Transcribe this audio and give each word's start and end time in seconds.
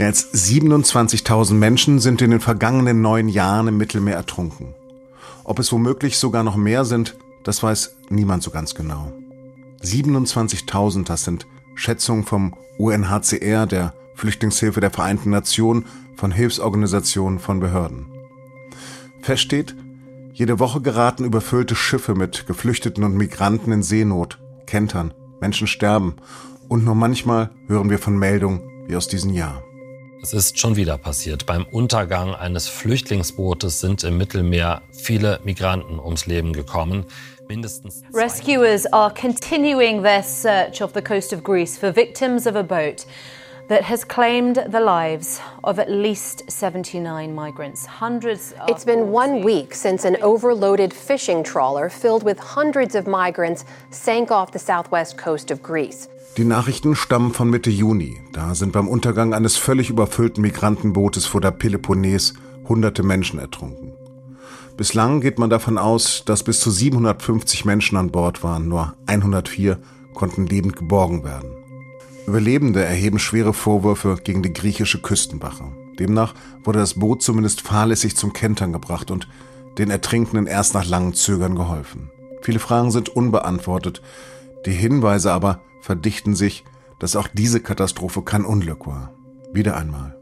Mehr 0.00 0.06
als 0.06 0.32
27.000 0.32 1.52
Menschen 1.52 2.00
sind 2.00 2.22
in 2.22 2.30
den 2.30 2.40
vergangenen 2.40 3.02
neun 3.02 3.28
Jahren 3.28 3.68
im 3.68 3.76
Mittelmeer 3.76 4.16
ertrunken. 4.16 4.74
Ob 5.44 5.58
es 5.58 5.70
womöglich 5.72 6.16
sogar 6.16 6.42
noch 6.42 6.56
mehr 6.56 6.86
sind, 6.86 7.18
das 7.44 7.62
weiß 7.62 7.96
niemand 8.08 8.42
so 8.42 8.50
ganz 8.50 8.74
genau. 8.74 9.12
27.000, 9.82 11.04
das 11.04 11.24
sind 11.24 11.46
Schätzungen 11.74 12.24
vom 12.24 12.54
UNHCR, 12.78 13.66
der 13.66 13.92
Flüchtlingshilfe 14.14 14.80
der 14.80 14.90
Vereinten 14.90 15.28
Nationen, 15.28 15.84
von 16.16 16.32
Hilfsorganisationen, 16.32 17.38
von 17.38 17.60
Behörden. 17.60 18.06
Fest 19.20 19.42
steht, 19.42 19.76
jede 20.32 20.58
Woche 20.58 20.80
geraten 20.80 21.26
überfüllte 21.26 21.76
Schiffe 21.76 22.14
mit 22.14 22.46
Geflüchteten 22.46 23.04
und 23.04 23.18
Migranten 23.18 23.70
in 23.70 23.82
Seenot, 23.82 24.38
Kentern, 24.64 25.12
Menschen 25.42 25.66
sterben 25.66 26.14
und 26.70 26.86
nur 26.86 26.94
manchmal 26.94 27.50
hören 27.66 27.90
wir 27.90 27.98
von 27.98 28.18
Meldungen 28.18 28.62
wie 28.88 28.96
aus 28.96 29.06
diesem 29.06 29.34
Jahr. 29.34 29.62
Es 30.22 30.34
ist 30.34 30.58
schon 30.58 30.76
wieder 30.76 30.98
passiert. 30.98 31.46
Beim 31.46 31.64
Untergang 31.64 32.34
eines 32.34 32.68
Flüchtlingsbootes 32.68 33.80
sind 33.80 34.04
im 34.04 34.18
Mittelmeer 34.18 34.82
viele 34.92 35.40
Migranten 35.44 35.98
ums 35.98 36.26
Leben 36.26 36.52
gekommen. 36.52 37.06
Mindestens 37.48 38.02
Rescuers 38.12 38.84
are 38.92 39.12
continuing 39.14 40.02
their 40.02 40.22
search 40.22 40.82
of 40.82 40.92
the 40.92 41.00
coast 41.00 41.32
of 41.32 41.42
Greece 41.42 41.78
for 41.78 41.90
victims 41.90 42.46
of 42.46 42.54
a 42.54 42.62
boat 42.62 43.06
that 43.68 43.84
has 43.84 44.04
claimed 44.04 44.56
the 44.70 44.80
lives 44.80 45.40
of 45.64 45.78
at 45.78 45.88
least 45.88 46.42
79 46.50 47.34
migrants. 47.34 47.86
Hundreds 47.86 48.52
It's 48.68 48.84
been 48.84 49.10
one 49.12 49.42
week 49.42 49.74
since 49.74 50.04
an 50.04 50.16
overloaded 50.22 50.92
fishing 50.92 51.42
trawler 51.42 51.88
filled 51.88 52.24
with 52.24 52.38
hundreds 52.38 52.94
of 52.94 53.06
migrants 53.06 53.64
sank 53.90 54.30
off 54.30 54.52
the 54.52 54.58
southwest 54.58 55.16
coast 55.16 55.50
of 55.50 55.62
Greece. 55.62 56.08
Die 56.40 56.46
Nachrichten 56.46 56.96
stammen 56.96 57.34
von 57.34 57.50
Mitte 57.50 57.68
Juni. 57.68 58.16
Da 58.32 58.54
sind 58.54 58.72
beim 58.72 58.88
Untergang 58.88 59.34
eines 59.34 59.58
völlig 59.58 59.90
überfüllten 59.90 60.40
Migrantenbootes 60.40 61.26
vor 61.26 61.42
der 61.42 61.50
Peloponnes 61.50 62.32
hunderte 62.66 63.02
Menschen 63.02 63.38
ertrunken. 63.38 63.92
Bislang 64.74 65.20
geht 65.20 65.38
man 65.38 65.50
davon 65.50 65.76
aus, 65.76 66.22
dass 66.24 66.42
bis 66.42 66.60
zu 66.60 66.70
750 66.70 67.66
Menschen 67.66 67.98
an 67.98 68.10
Bord 68.10 68.42
waren. 68.42 68.68
Nur 68.68 68.94
104 69.04 69.80
konnten 70.14 70.46
lebend 70.46 70.76
geborgen 70.76 71.24
werden. 71.24 71.50
Überlebende 72.26 72.82
erheben 72.82 73.18
schwere 73.18 73.52
Vorwürfe 73.52 74.16
gegen 74.24 74.42
die 74.42 74.54
griechische 74.54 75.02
Küstenwache. 75.02 75.64
Demnach 75.98 76.32
wurde 76.64 76.78
das 76.78 76.94
Boot 76.94 77.20
zumindest 77.20 77.60
fahrlässig 77.60 78.16
zum 78.16 78.32
Kentern 78.32 78.72
gebracht 78.72 79.10
und 79.10 79.28
den 79.76 79.90
Ertrinkenden 79.90 80.46
erst 80.46 80.72
nach 80.72 80.86
langem 80.86 81.12
Zögern 81.12 81.54
geholfen. 81.54 82.10
Viele 82.40 82.60
Fragen 82.60 82.90
sind 82.90 83.10
unbeantwortet. 83.10 84.00
Die 84.64 84.72
Hinweise 84.72 85.32
aber 85.32 85.60
verdichten 85.80 86.34
sich, 86.34 86.64
dass 86.98 87.16
auch 87.16 87.28
diese 87.28 87.60
Katastrophe 87.60 88.22
kein 88.22 88.44
Unglück 88.44 88.86
war. 88.86 89.12
Wieder 89.52 89.76
einmal. 89.76 90.16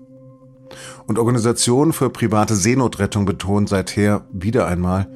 Und 1.06 1.18
Organisationen 1.18 1.92
für 1.92 2.10
private 2.10 2.54
Seenotrettung 2.54 3.24
betonen 3.24 3.66
seither 3.66 4.26
wieder 4.32 4.66
einmal, 4.66 5.08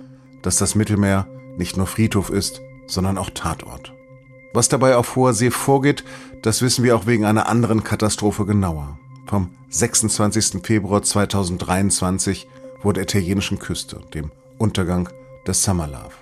dass 0.43 0.57
das 0.57 0.75
Mittelmeer 0.75 1.27
nicht 1.57 1.77
nur 1.77 1.87
Friedhof 1.87 2.31
ist, 2.31 2.61
sondern 2.87 3.19
auch 3.19 3.31
Tatort. 3.31 3.93
Was 4.55 4.69
dabei 4.69 4.97
auf 4.97 5.17
hoher 5.17 5.35
See 5.35 5.51
vorgeht, 5.51 6.05
das 6.43 6.61
wissen 6.63 6.85
wir 6.85 6.97
auch 6.97 7.07
wegen 7.07 7.25
einer 7.25 7.49
anderen 7.49 7.85
Katastrophe 7.85 8.45
genauer. 8.45 8.99
Vom 9.27 9.51
26. 9.69 10.63
Februar 10.63 11.03
2023 11.03 12.49
vor 12.81 12.93
der 12.93 13.05
italienischen 13.05 13.59
Küste, 13.59 14.01
dem 14.13 14.31
Untergang 14.59 15.09
des 15.47 15.63
Summer 15.63 15.87
Love. 15.87 16.22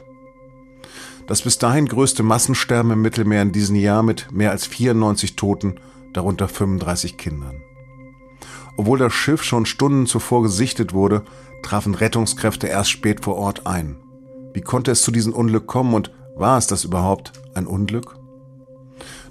Das 1.31 1.43
bis 1.43 1.59
dahin 1.59 1.87
größte 1.87 2.25
Massensterben 2.25 2.91
im 2.91 3.03
Mittelmeer 3.03 3.43
in 3.43 3.53
diesem 3.53 3.77
Jahr 3.77 4.03
mit 4.03 4.33
mehr 4.33 4.51
als 4.51 4.67
94 4.67 5.37
Toten, 5.37 5.77
darunter 6.13 6.49
35 6.49 7.19
Kindern. 7.19 7.63
Obwohl 8.77 8.99
das 8.99 9.13
Schiff 9.13 9.45
schon 9.45 9.65
Stunden 9.65 10.07
zuvor 10.07 10.43
gesichtet 10.43 10.93
wurde, 10.93 11.23
trafen 11.63 11.95
Rettungskräfte 11.95 12.67
erst 12.67 12.91
spät 12.91 13.23
vor 13.23 13.37
Ort 13.37 13.65
ein. 13.65 13.95
Wie 14.55 14.61
konnte 14.61 14.91
es 14.91 15.03
zu 15.03 15.13
diesem 15.13 15.33
Unglück 15.33 15.69
kommen 15.69 15.95
und 15.95 16.11
war 16.35 16.59
es 16.59 16.67
das 16.67 16.83
überhaupt 16.83 17.31
ein 17.55 17.69
Unglück? 17.69 18.17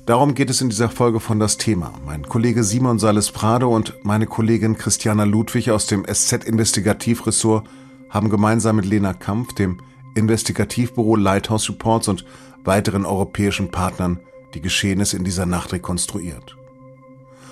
Darum 0.05 0.35
geht 0.35 0.49
es 0.49 0.61
in 0.61 0.69
dieser 0.69 0.87
Folge 0.87 1.19
von 1.19 1.37
das 1.37 1.57
Thema. 1.57 1.91
Mein 2.05 2.23
Kollege 2.23 2.63
Simon 2.63 2.97
Sales 2.97 3.29
Prado 3.29 3.75
und 3.75 3.93
meine 4.03 4.25
Kollegin 4.25 4.77
Christiana 4.77 5.25
Ludwig 5.25 5.69
aus 5.69 5.85
dem 5.87 6.05
SZ 6.05 6.45
Investigativressort 6.45 7.67
haben 8.09 8.29
gemeinsam 8.29 8.77
mit 8.77 8.85
Lena 8.85 9.13
Kampf, 9.13 9.51
dem 9.51 9.81
Investigativbüro 10.19 11.15
Lighthouse 11.15 11.69
Reports 11.69 12.07
und 12.07 12.25
weiteren 12.63 13.05
europäischen 13.05 13.71
Partnern 13.71 14.19
die 14.53 14.61
Geschehnisse 14.61 15.17
in 15.17 15.23
dieser 15.23 15.45
Nacht 15.45 15.73
rekonstruiert. 15.73 16.55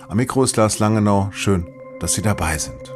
Am 0.07 0.17
Mikro 0.17 0.43
ist 0.43 0.55
Lars 0.57 0.79
Langenau. 0.79 1.29
Schön, 1.31 1.67
dass 1.99 2.13
Sie 2.13 2.21
dabei 2.21 2.57
sind. 2.57 2.93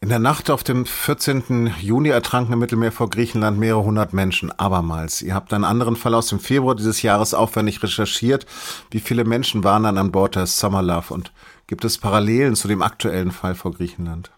In 0.00 0.10
der 0.10 0.20
Nacht 0.20 0.48
auf 0.48 0.64
den 0.64 0.86
14. 0.86 1.74
Juni 1.80 2.08
ertranken 2.08 2.54
im 2.54 2.60
Mittelmeer 2.60 2.92
vor 2.92 3.10
Griechenland 3.10 3.58
mehrere 3.58 3.84
hundert 3.84 4.14
Menschen, 4.14 4.50
abermals. 4.52 5.20
Ihr 5.20 5.34
habt 5.34 5.52
einen 5.52 5.64
anderen 5.64 5.96
Fall 5.96 6.14
aus 6.14 6.28
dem 6.28 6.40
Februar 6.40 6.74
dieses 6.74 7.02
Jahres 7.02 7.34
aufwendig 7.34 7.82
recherchiert. 7.82 8.46
Wie 8.90 9.00
viele 9.00 9.24
Menschen 9.24 9.64
waren 9.64 9.82
dann 9.82 9.98
an 9.98 10.12
Bord 10.12 10.36
des 10.36 10.58
Summer 10.58 10.80
Love 10.80 11.12
und 11.12 11.32
gibt 11.66 11.84
es 11.84 11.98
Parallelen 11.98 12.54
zu 12.54 12.68
dem 12.68 12.80
aktuellen 12.80 13.32
Fall 13.32 13.54
vor 13.54 13.72
Griechenland? 13.72 14.30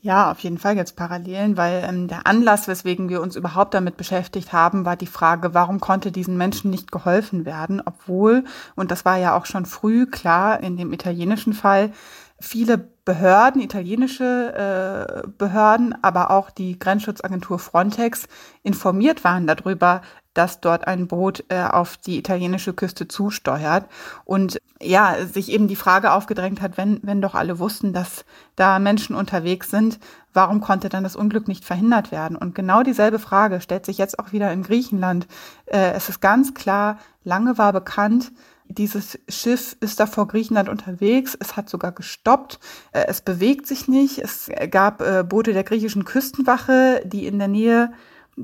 Ja, 0.00 0.30
auf 0.30 0.38
jeden 0.40 0.58
Fall 0.58 0.76
jetzt 0.76 0.94
Parallelen, 0.94 1.56
weil 1.56 1.82
ähm, 1.84 2.06
der 2.06 2.24
Anlass, 2.24 2.68
weswegen 2.68 3.08
wir 3.08 3.20
uns 3.20 3.34
überhaupt 3.34 3.74
damit 3.74 3.96
beschäftigt 3.96 4.52
haben, 4.52 4.84
war 4.84 4.94
die 4.94 5.08
Frage, 5.08 5.54
warum 5.54 5.80
konnte 5.80 6.12
diesen 6.12 6.36
Menschen 6.36 6.70
nicht 6.70 6.92
geholfen 6.92 7.44
werden, 7.44 7.82
obwohl, 7.84 8.44
und 8.76 8.92
das 8.92 9.04
war 9.04 9.16
ja 9.16 9.36
auch 9.36 9.44
schon 9.44 9.66
früh 9.66 10.06
klar 10.06 10.60
in 10.60 10.76
dem 10.76 10.92
italienischen 10.92 11.52
Fall, 11.52 11.92
viele 12.40 12.78
Behörden, 12.78 13.60
italienische 13.60 15.24
äh, 15.24 15.28
Behörden, 15.36 15.96
aber 16.02 16.30
auch 16.30 16.50
die 16.50 16.78
Grenzschutzagentur 16.78 17.58
Frontex 17.58 18.28
informiert 18.62 19.24
waren 19.24 19.48
darüber, 19.48 20.02
dass 20.38 20.60
dort 20.60 20.86
ein 20.86 21.08
Boot 21.08 21.44
äh, 21.48 21.64
auf 21.64 21.96
die 21.96 22.16
italienische 22.16 22.72
Küste 22.72 23.08
zusteuert. 23.08 23.86
Und 24.24 24.60
ja, 24.80 25.16
sich 25.26 25.50
eben 25.50 25.66
die 25.66 25.74
Frage 25.74 26.12
aufgedrängt 26.12 26.60
hat, 26.60 26.76
wenn, 26.76 27.00
wenn 27.02 27.20
doch 27.20 27.34
alle 27.34 27.58
wussten, 27.58 27.92
dass 27.92 28.24
da 28.54 28.78
Menschen 28.78 29.16
unterwegs 29.16 29.68
sind, 29.70 29.98
warum 30.32 30.60
konnte 30.60 30.88
dann 30.90 31.02
das 31.02 31.16
Unglück 31.16 31.48
nicht 31.48 31.64
verhindert 31.64 32.12
werden? 32.12 32.36
Und 32.36 32.54
genau 32.54 32.84
dieselbe 32.84 33.18
Frage 33.18 33.60
stellt 33.60 33.84
sich 33.84 33.98
jetzt 33.98 34.20
auch 34.20 34.30
wieder 34.30 34.52
in 34.52 34.62
Griechenland. 34.62 35.26
Äh, 35.66 35.90
es 35.94 36.08
ist 36.08 36.20
ganz 36.20 36.54
klar, 36.54 36.98
lange 37.24 37.58
war 37.58 37.72
bekannt, 37.72 38.30
dieses 38.68 39.18
Schiff 39.28 39.76
ist 39.80 39.98
da 39.98 40.06
vor 40.06 40.28
Griechenland 40.28 40.68
unterwegs. 40.68 41.36
Es 41.40 41.56
hat 41.56 41.68
sogar 41.68 41.90
gestoppt. 41.90 42.60
Äh, 42.92 43.06
es 43.08 43.22
bewegt 43.22 43.66
sich 43.66 43.88
nicht. 43.88 44.18
Es 44.18 44.50
gab 44.70 45.00
äh, 45.00 45.24
Boote 45.24 45.52
der 45.52 45.64
griechischen 45.64 46.04
Küstenwache, 46.04 47.02
die 47.04 47.26
in 47.26 47.38
der 47.40 47.48
Nähe 47.48 47.90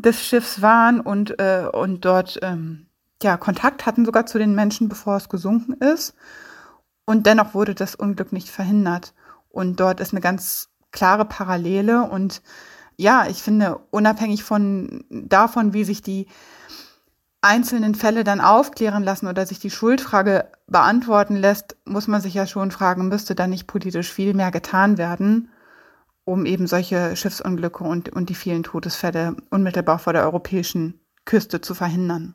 des 0.01 0.25
Schiffs 0.25 0.61
waren 0.61 1.01
und, 1.01 1.39
äh, 1.39 1.69
und 1.73 2.05
dort 2.05 2.39
ähm, 2.43 2.87
ja, 3.23 3.37
Kontakt 3.37 3.87
hatten 3.87 4.05
sogar 4.05 4.27
zu 4.27 4.39
den 4.39 4.55
Menschen, 4.55 4.89
bevor 4.89 5.17
es 5.17 5.29
gesunken 5.29 5.75
ist. 5.75 6.15
Und 7.07 7.27
dennoch 7.27 7.55
wurde 7.55 7.75
das 7.75 7.95
Unglück 7.95 8.33
nicht 8.33 8.49
verhindert. 8.49 9.15
Und 9.49 9.81
dort 9.81 10.01
ist 10.01 10.13
eine 10.13 10.21
ganz 10.21 10.69
klare 10.91 11.25
Parallele. 11.25 12.03
Und 12.03 12.43
ja, 12.97 13.27
ich 13.29 13.43
finde, 13.43 13.81
unabhängig 13.91 14.45
von 14.45 15.05
davon, 15.11 15.73
wie 15.73 15.85
sich 15.85 16.03
die 16.03 16.27
einzelnen 17.41 17.95
Fälle 17.95 18.25
dann 18.25 18.41
aufklären 18.41 19.05
lassen 19.05 19.27
oder 19.27 19.47
sich 19.47 19.59
die 19.59 19.71
Schuldfrage 19.71 20.49
beantworten 20.67 21.37
lässt, 21.37 21.77
muss 21.85 22.09
man 22.09 22.23
sich 22.23 22.35
ja 22.35 22.47
schon 22.47 22.71
fragen, 22.71 23.09
müsste 23.09 23.35
da 23.35 23.47
nicht 23.47 23.67
politisch 23.67 24.11
viel 24.11 24.33
mehr 24.33 24.51
getan 24.51 24.97
werden, 24.97 25.51
um 26.25 26.47
eben 26.47 26.67
solche 26.67 27.17
Schiffsunglücke 27.17 27.85
und, 27.85 28.09
und 28.11 28.29
die 28.31 28.35
vielen 28.35 28.63
Todesfälle 28.63 29.37
unmittelbar 29.51 29.99
vor 29.99 30.13
der 30.13 30.25
europäischen 30.25 31.01
Küste 31.25 31.61
zu 31.61 31.75
verhindern. 31.75 32.35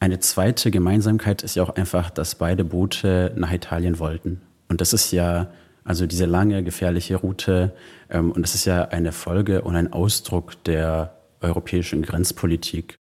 Eine 0.00 0.20
zweite 0.20 0.70
Gemeinsamkeit 0.70 1.42
ist 1.42 1.56
ja 1.56 1.62
auch 1.62 1.74
einfach, 1.74 2.10
dass 2.10 2.36
beide 2.36 2.64
Boote 2.64 3.32
nach 3.36 3.52
Italien 3.52 3.98
wollten. 3.98 4.40
Und 4.68 4.80
das 4.80 4.92
ist 4.92 5.10
ja 5.10 5.48
also 5.88 6.06
diese 6.06 6.26
lange, 6.26 6.62
gefährliche 6.62 7.16
Route. 7.16 7.74
Ähm, 8.10 8.30
und 8.32 8.42
das 8.42 8.54
ist 8.54 8.66
ja 8.66 8.88
eine 8.88 9.10
Folge 9.10 9.62
und 9.62 9.74
ein 9.74 9.92
Ausdruck 9.92 10.62
der 10.64 11.16
europäischen 11.40 12.02
Grenzpolitik. 12.02 12.96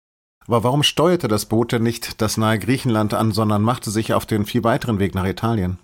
Aber 0.45 0.63
warum 0.63 0.83
steuerte 0.83 1.27
das 1.27 1.47
Boot 1.47 1.71
denn 1.71 1.81
nicht 1.81 2.21
das 2.21 2.37
nahe 2.37 2.59
Griechenland 2.59 3.15
an, 3.15 3.31
sondern 3.31 3.63
machte 3.63 3.89
sich 3.89 4.13
auf 4.13 4.27
den 4.27 4.45
viel 4.45 4.63
weiteren 4.63 4.99
Weg 4.99 5.15
nach 5.15 5.25
Italien? 5.25 5.79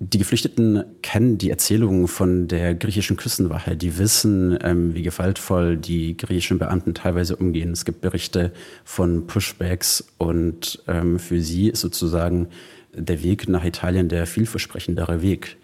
Die 0.00 0.18
Geflüchteten 0.18 0.82
kennen 1.02 1.38
die 1.38 1.50
Erzählungen 1.50 2.08
von 2.08 2.48
der 2.48 2.74
griechischen 2.74 3.16
Küstenwache. 3.16 3.76
Die 3.76 3.96
wissen, 3.96 4.58
ähm, 4.60 4.92
wie 4.94 5.02
gewaltvoll 5.02 5.76
die 5.76 6.16
griechischen 6.16 6.58
Beamten 6.58 6.94
teilweise 6.94 7.36
umgehen. 7.36 7.70
Es 7.70 7.84
gibt 7.84 8.00
Berichte 8.00 8.52
von 8.84 9.28
Pushbacks 9.28 10.04
und 10.18 10.82
ähm, 10.88 11.20
für 11.20 11.40
sie 11.40 11.68
ist 11.68 11.80
sozusagen 11.80 12.48
der 12.92 13.22
Weg 13.22 13.48
nach 13.48 13.64
Italien 13.64 14.08
der 14.08 14.26
vielversprechendere 14.26 15.22
Weg. 15.22 15.58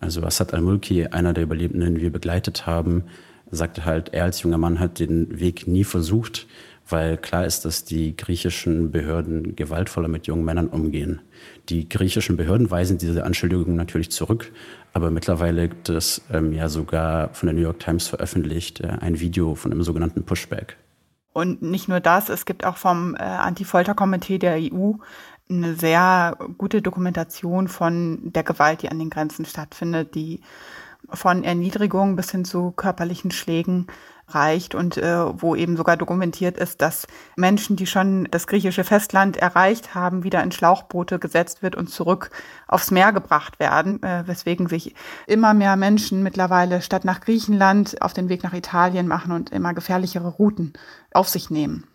Also 0.00 0.22
Assad 0.22 0.54
al-Mulki, 0.54 1.06
einer 1.06 1.32
der 1.32 1.44
Überlebenden, 1.44 1.94
die 1.94 2.02
wir 2.02 2.12
begleitet 2.12 2.66
haben, 2.66 3.04
sagte 3.52 3.84
halt, 3.84 4.12
er 4.12 4.24
als 4.24 4.42
junger 4.42 4.58
Mann 4.58 4.80
hat 4.80 4.98
den 4.98 5.38
Weg 5.38 5.68
nie 5.68 5.84
versucht, 5.84 6.48
weil 6.88 7.16
klar 7.16 7.44
ist, 7.44 7.64
dass 7.64 7.84
die 7.84 8.16
griechischen 8.16 8.90
Behörden 8.90 9.56
gewaltvoller 9.56 10.08
mit 10.08 10.26
jungen 10.26 10.44
Männern 10.44 10.68
umgehen. 10.68 11.20
Die 11.68 11.88
griechischen 11.88 12.36
Behörden 12.36 12.70
weisen 12.70 12.98
diese 12.98 13.24
Anschuldigungen 13.24 13.76
natürlich 13.76 14.10
zurück, 14.10 14.52
aber 14.92 15.10
mittlerweile 15.10 15.68
gibt 15.68 15.88
es 15.88 16.22
ähm, 16.32 16.52
ja 16.52 16.68
sogar 16.68 17.34
von 17.34 17.46
der 17.46 17.54
New 17.54 17.62
York 17.62 17.80
Times 17.80 18.08
veröffentlicht 18.08 18.80
äh, 18.80 18.88
ein 19.00 19.20
Video 19.20 19.54
von 19.54 19.72
einem 19.72 19.82
sogenannten 19.82 20.24
Pushback. 20.24 20.76
Und 21.32 21.62
nicht 21.62 21.88
nur 21.88 22.00
das, 22.00 22.30
es 22.30 22.46
gibt 22.46 22.64
auch 22.64 22.76
vom 22.76 23.14
äh, 23.14 23.22
Anti-Folter-Komitee 23.22 24.38
der 24.38 24.56
EU 24.56 24.94
eine 25.50 25.74
sehr 25.74 26.36
gute 26.58 26.82
Dokumentation 26.82 27.68
von 27.68 28.32
der 28.32 28.42
Gewalt, 28.42 28.82
die 28.82 28.90
an 28.90 28.98
den 28.98 29.10
Grenzen 29.10 29.44
stattfindet, 29.44 30.14
die 30.14 30.40
von 31.10 31.44
Erniedrigung 31.44 32.16
bis 32.16 32.30
hin 32.30 32.44
zu 32.44 32.72
körperlichen 32.72 33.30
Schlägen 33.30 33.86
reicht 34.28 34.74
und 34.74 34.96
äh, 34.96 35.40
wo 35.40 35.54
eben 35.54 35.76
sogar 35.76 35.96
dokumentiert 35.96 36.56
ist, 36.56 36.82
dass 36.82 37.06
Menschen, 37.36 37.76
die 37.76 37.86
schon 37.86 38.28
das 38.30 38.46
griechische 38.46 38.84
Festland 38.84 39.36
erreicht 39.36 39.94
haben, 39.94 40.24
wieder 40.24 40.42
in 40.42 40.52
Schlauchboote 40.52 41.18
gesetzt 41.18 41.62
wird 41.62 41.74
und 41.74 41.88
zurück 41.88 42.30
aufs 42.66 42.90
Meer 42.90 43.12
gebracht 43.12 43.58
werden, 43.58 44.02
äh, 44.02 44.26
weswegen 44.26 44.68
sich 44.68 44.94
immer 45.26 45.54
mehr 45.54 45.76
Menschen 45.76 46.22
mittlerweile 46.22 46.82
statt 46.82 47.04
nach 47.04 47.20
Griechenland 47.20 48.00
auf 48.02 48.12
den 48.12 48.28
Weg 48.28 48.42
nach 48.42 48.52
Italien 48.52 49.08
machen 49.08 49.32
und 49.32 49.50
immer 49.50 49.74
gefährlichere 49.74 50.28
Routen 50.28 50.72
auf 51.12 51.28
sich 51.28 51.50
nehmen. 51.50 51.86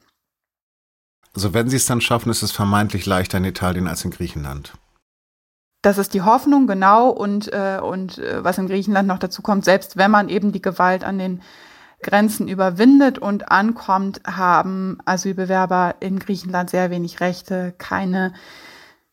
Also 1.34 1.54
wenn 1.54 1.70
sie 1.70 1.78
es 1.78 1.86
dann 1.86 2.02
schaffen, 2.02 2.30
ist 2.30 2.44
es 2.44 2.52
vermeintlich 2.52 3.06
leichter 3.06 3.40
in 3.40 3.46
Italien 3.46 3.88
als 3.88 4.06
in 4.06 4.12
Griechenland. 4.12 4.74
Das 5.84 5.98
ist 5.98 6.14
die 6.14 6.22
Hoffnung, 6.22 6.66
genau. 6.66 7.10
Und, 7.10 7.52
äh, 7.52 7.80
und 7.84 8.18
äh, 8.18 8.44
was 8.44 8.58
in 8.58 8.68
Griechenland 8.68 9.08
noch 9.08 9.20
dazu 9.20 9.42
kommt, 9.42 9.66
selbst 9.66 9.98
wenn 9.98 10.12
man 10.12 10.30
eben 10.30 10.54
die 10.54 10.62
Gewalt 10.62 11.04
an 11.04 11.20
den 11.20 11.42
Grenzen 12.04 12.48
überwindet 12.48 13.18
und 13.18 13.52
ankommt, 13.52 14.22
haben 14.26 15.00
Asylbewerber 15.06 15.96
in 16.00 16.20
Griechenland 16.20 16.70
sehr 16.70 16.92
wenig 16.92 17.20
Rechte, 17.20 17.74
keine 17.78 18.34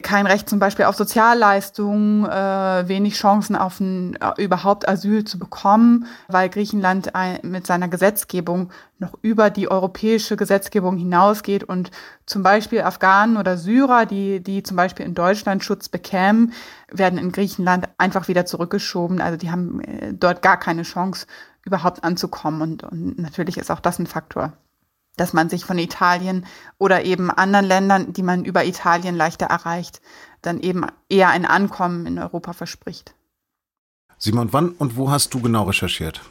kein 0.03 0.27
Recht 0.27 0.49
zum 0.49 0.59
Beispiel 0.59 0.87
auf 0.87 0.97
Sozialleistungen, 0.97 2.25
äh, 2.25 2.89
wenig 2.89 3.15
Chancen 3.15 3.57
auf 3.57 3.81
ein, 3.81 4.17
äh, 4.17 4.43
überhaupt 4.43 4.89
Asyl 4.89 5.25
zu 5.25 5.39
bekommen, 5.39 6.07
weil 6.29 6.49
Griechenland 6.49 7.15
ein, 7.15 7.39
mit 7.43 7.67
seiner 7.67 7.89
Gesetzgebung 7.89 8.71
noch 8.99 9.15
über 9.23 9.51
die 9.51 9.71
europäische 9.71 10.37
Gesetzgebung 10.37 10.97
hinausgeht 10.97 11.65
und 11.65 11.91
zum 12.27 12.43
Beispiel 12.43 12.83
Afghanen 12.83 13.37
oder 13.37 13.57
Syrer, 13.57 14.07
die, 14.07 14.41
die 14.41 14.63
zum 14.63 14.77
Beispiel 14.77 15.07
in 15.07 15.15
Deutschland 15.15 15.65
Schutz 15.65 15.89
bekämen, 15.89 16.53
werden 16.91 17.19
in 17.19 17.33
Griechenland 17.33 17.89
einfach 17.99 18.29
wieder 18.29 18.47
zurückgeschoben. 18.47 19.21
Also 19.21 19.37
die 19.37 19.51
haben 19.51 19.81
äh, 19.81 20.13
dort 20.15 20.43
gar 20.43 20.59
keine 20.59 20.83
Chance, 20.83 21.27
überhaupt 21.65 22.05
anzukommen. 22.05 22.63
Und, 22.63 22.83
und 22.85 23.19
natürlich 23.19 23.57
ist 23.59 23.71
auch 23.71 23.81
das 23.81 23.99
ein 23.99 24.07
Faktor 24.07 24.53
dass 25.17 25.33
man 25.35 25.51
sich 25.51 25.65
von 25.65 25.79
Italien 25.79 26.47
oder 26.79 27.05
eben 27.05 27.31
anderen 27.31 27.67
Ländern, 27.67 28.13
die 28.13 28.23
man 28.23 28.45
über 28.45 28.65
Italien 28.65 29.17
leichter 29.17 29.47
erreicht, 29.47 30.01
dann 30.41 30.61
eben 30.61 30.87
eher 31.11 31.29
ein 31.29 31.45
Ankommen 31.45 32.07
in 32.07 32.19
Europa 32.19 32.55
verspricht. 32.55 33.15
Simon, 34.17 34.53
wann 34.53 34.71
und 34.71 34.97
wo 34.97 35.11
hast 35.11 35.35
du 35.35 35.41
genau 35.41 35.65
recherchiert? 35.65 36.23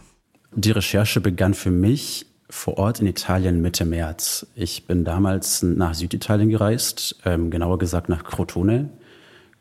Die 0.53 0.71
Recherche 0.71 1.21
begann 1.21 1.53
für 1.53 1.71
mich 1.71 2.25
vor 2.49 2.77
Ort 2.79 2.99
in 2.99 3.07
Italien 3.07 3.61
Mitte 3.61 3.85
März. 3.85 4.47
Ich 4.55 4.87
bin 4.87 5.05
damals 5.05 5.61
nach 5.61 5.93
Süditalien 5.93 6.49
gereist, 6.49 7.17
ähm, 7.25 7.51
genauer 7.51 7.77
gesagt 7.77 8.09
nach 8.09 8.23
Crotone. 8.23 8.89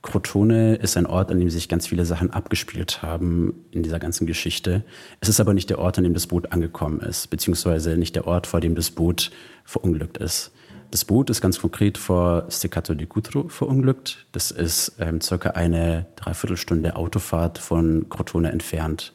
Crotone 0.08 0.76
ist 0.76 0.96
ein 0.96 1.04
Ort, 1.04 1.30
an 1.30 1.38
dem 1.38 1.50
sich 1.50 1.68
ganz 1.68 1.86
viele 1.86 2.06
Sachen 2.06 2.30
abgespielt 2.30 3.02
haben 3.02 3.66
in 3.72 3.82
dieser 3.82 3.98
ganzen 3.98 4.26
Geschichte. 4.26 4.82
Es 5.20 5.28
ist 5.28 5.38
aber 5.38 5.52
nicht 5.52 5.68
der 5.68 5.78
Ort, 5.78 5.98
an 5.98 6.04
dem 6.04 6.14
das 6.14 6.26
Boot 6.26 6.50
angekommen 6.50 7.00
ist, 7.00 7.28
beziehungsweise 7.28 7.98
nicht 7.98 8.16
der 8.16 8.26
Ort, 8.26 8.46
vor 8.46 8.60
dem 8.60 8.74
das 8.74 8.90
Boot 8.90 9.30
verunglückt 9.64 10.16
ist. 10.16 10.50
Das 10.90 11.04
Boot 11.04 11.28
ist 11.28 11.42
ganz 11.42 11.60
konkret 11.60 11.98
vor 11.98 12.46
Steccato 12.48 12.94
di 12.94 13.04
Cutro 13.04 13.48
verunglückt. 13.48 14.26
Das 14.32 14.50
ist 14.50 14.96
ähm, 14.98 15.20
circa 15.20 15.50
eine 15.50 16.06
Dreiviertelstunde 16.16 16.96
Autofahrt 16.96 17.58
von 17.58 18.08
Crotone 18.08 18.50
entfernt. 18.50 19.12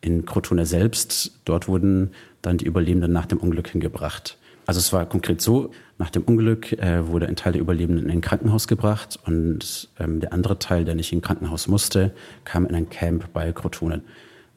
In 0.00 0.24
Crotone 0.24 0.66
selbst, 0.66 1.40
dort 1.44 1.66
wurden 1.66 2.12
dann 2.42 2.58
die 2.58 2.66
Überlebenden 2.66 3.10
nach 3.10 3.26
dem 3.26 3.38
Unglück 3.38 3.66
hingebracht. 3.70 4.38
Also 4.68 4.80
es 4.80 4.92
war 4.92 5.06
konkret 5.06 5.40
so, 5.40 5.70
nach 5.96 6.10
dem 6.10 6.24
Unglück 6.24 6.74
äh, 6.74 7.06
wurde 7.06 7.26
ein 7.26 7.36
Teil 7.36 7.52
der 7.52 7.62
Überlebenden 7.62 8.04
in 8.04 8.10
ein 8.10 8.20
Krankenhaus 8.20 8.68
gebracht 8.68 9.18
und 9.24 9.88
ähm, 9.98 10.20
der 10.20 10.34
andere 10.34 10.58
Teil, 10.58 10.84
der 10.84 10.94
nicht 10.94 11.10
in 11.10 11.20
ein 11.20 11.22
Krankenhaus 11.22 11.68
musste, 11.68 12.12
kam 12.44 12.66
in 12.66 12.74
ein 12.74 12.90
Camp 12.90 13.32
bei 13.32 13.50
Crotone. 13.52 14.02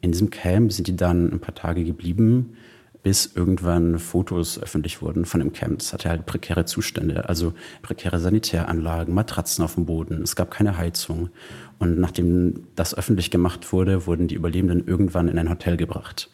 In 0.02 0.12
diesem 0.12 0.28
Camp 0.28 0.70
sind 0.70 0.86
die 0.86 0.96
dann 0.96 1.32
ein 1.32 1.40
paar 1.40 1.54
Tage 1.54 1.82
geblieben, 1.82 2.58
bis 3.02 3.34
irgendwann 3.34 3.98
Fotos 3.98 4.62
öffentlich 4.62 5.00
wurden 5.00 5.24
von 5.24 5.40
dem 5.40 5.54
Camp. 5.54 5.80
Es 5.80 5.94
hatte 5.94 6.10
halt 6.10 6.26
prekäre 6.26 6.66
Zustände, 6.66 7.26
also 7.30 7.54
prekäre 7.80 8.20
Sanitäranlagen, 8.20 9.14
Matratzen 9.14 9.64
auf 9.64 9.76
dem 9.76 9.86
Boden, 9.86 10.20
es 10.22 10.36
gab 10.36 10.50
keine 10.50 10.76
Heizung. 10.76 11.30
Und 11.78 11.98
nachdem 11.98 12.66
das 12.76 12.94
öffentlich 12.94 13.30
gemacht 13.30 13.72
wurde, 13.72 14.06
wurden 14.06 14.28
die 14.28 14.34
Überlebenden 14.34 14.86
irgendwann 14.86 15.28
in 15.28 15.38
ein 15.38 15.48
Hotel 15.48 15.78
gebracht 15.78 16.28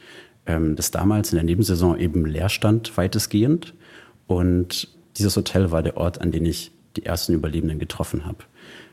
ähm, 0.49 0.75
das 0.75 0.91
damals 0.91 1.33
in 1.33 1.37
der 1.37 1.45
Nebensaison 1.45 1.97
eben 1.99 2.27
leer 2.27 2.49
stand, 2.49 2.97
weitestgehend. 2.97 3.75
Und 4.27 4.89
dieses 5.17 5.37
Hotel 5.37 5.71
war 5.71 5.83
der 5.83 5.97
Ort, 5.97 6.21
an 6.21 6.33
dem 6.33 6.45
ich 6.45 6.73
die 6.97 7.07
ersten 7.07 7.35
Überlebenden 7.35 7.79
getroffen 7.79 8.25
habe. 8.27 8.39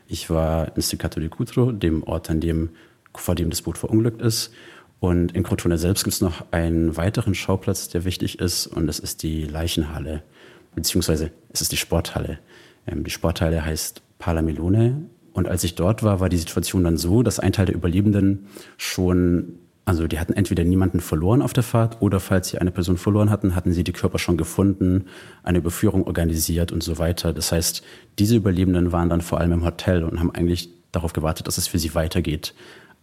Ich 0.06 0.30
war 0.30 0.76
in 0.76 0.82
Steccato 0.82 1.18
di 1.18 1.28
Cutro, 1.28 1.72
dem 1.72 2.04
Ort, 2.04 2.30
an 2.30 2.40
dem, 2.40 2.70
vor 3.14 3.34
dem 3.34 3.50
das 3.50 3.62
Boot 3.62 3.78
verunglückt 3.78 4.22
ist. 4.22 4.52
Und 5.00 5.32
in 5.32 5.42
Crotone 5.42 5.78
selbst 5.78 6.04
gibt 6.04 6.14
es 6.14 6.20
noch 6.20 6.44
einen 6.52 6.96
weiteren 6.96 7.34
Schauplatz, 7.34 7.88
der 7.88 8.04
wichtig 8.04 8.38
ist, 8.38 8.66
und 8.66 8.86
das 8.86 8.98
ist 8.98 9.22
die 9.22 9.44
Leichenhalle, 9.44 10.22
beziehungsweise 10.74 11.32
es 11.50 11.60
ist 11.60 11.72
die 11.72 11.76
Sporthalle. 11.76 12.38
Ähm, 12.86 13.04
die 13.04 13.10
Sporthalle 13.10 13.64
heißt 13.64 14.02
Palamelone. 14.18 15.02
Und 15.32 15.48
als 15.48 15.64
ich 15.64 15.74
dort 15.74 16.02
war, 16.02 16.20
war 16.20 16.30
die 16.30 16.38
Situation 16.38 16.84
dann 16.84 16.96
so, 16.96 17.22
dass 17.22 17.40
ein 17.40 17.52
Teil 17.52 17.66
der 17.66 17.74
Überlebenden 17.74 18.46
schon 18.78 19.58
also 19.86 20.08
die 20.08 20.18
hatten 20.18 20.32
entweder 20.32 20.64
niemanden 20.64 20.98
verloren 20.98 21.40
auf 21.40 21.52
der 21.52 21.62
Fahrt 21.62 22.02
oder 22.02 22.18
falls 22.18 22.48
sie 22.48 22.58
eine 22.58 22.72
Person 22.72 22.98
verloren 22.98 23.30
hatten, 23.30 23.54
hatten 23.54 23.72
sie 23.72 23.84
die 23.84 23.92
Körper 23.92 24.18
schon 24.18 24.36
gefunden, 24.36 25.06
eine 25.44 25.58
Überführung 25.58 26.04
organisiert 26.08 26.72
und 26.72 26.82
so 26.82 26.98
weiter. 26.98 27.32
Das 27.32 27.52
heißt, 27.52 27.84
diese 28.18 28.34
Überlebenden 28.34 28.90
waren 28.90 29.08
dann 29.08 29.20
vor 29.20 29.38
allem 29.38 29.52
im 29.52 29.64
Hotel 29.64 30.02
und 30.02 30.18
haben 30.18 30.32
eigentlich 30.32 30.70
darauf 30.90 31.12
gewartet, 31.12 31.46
dass 31.46 31.56
es 31.56 31.68
für 31.68 31.78
sie 31.78 31.94
weitergeht. 31.94 32.52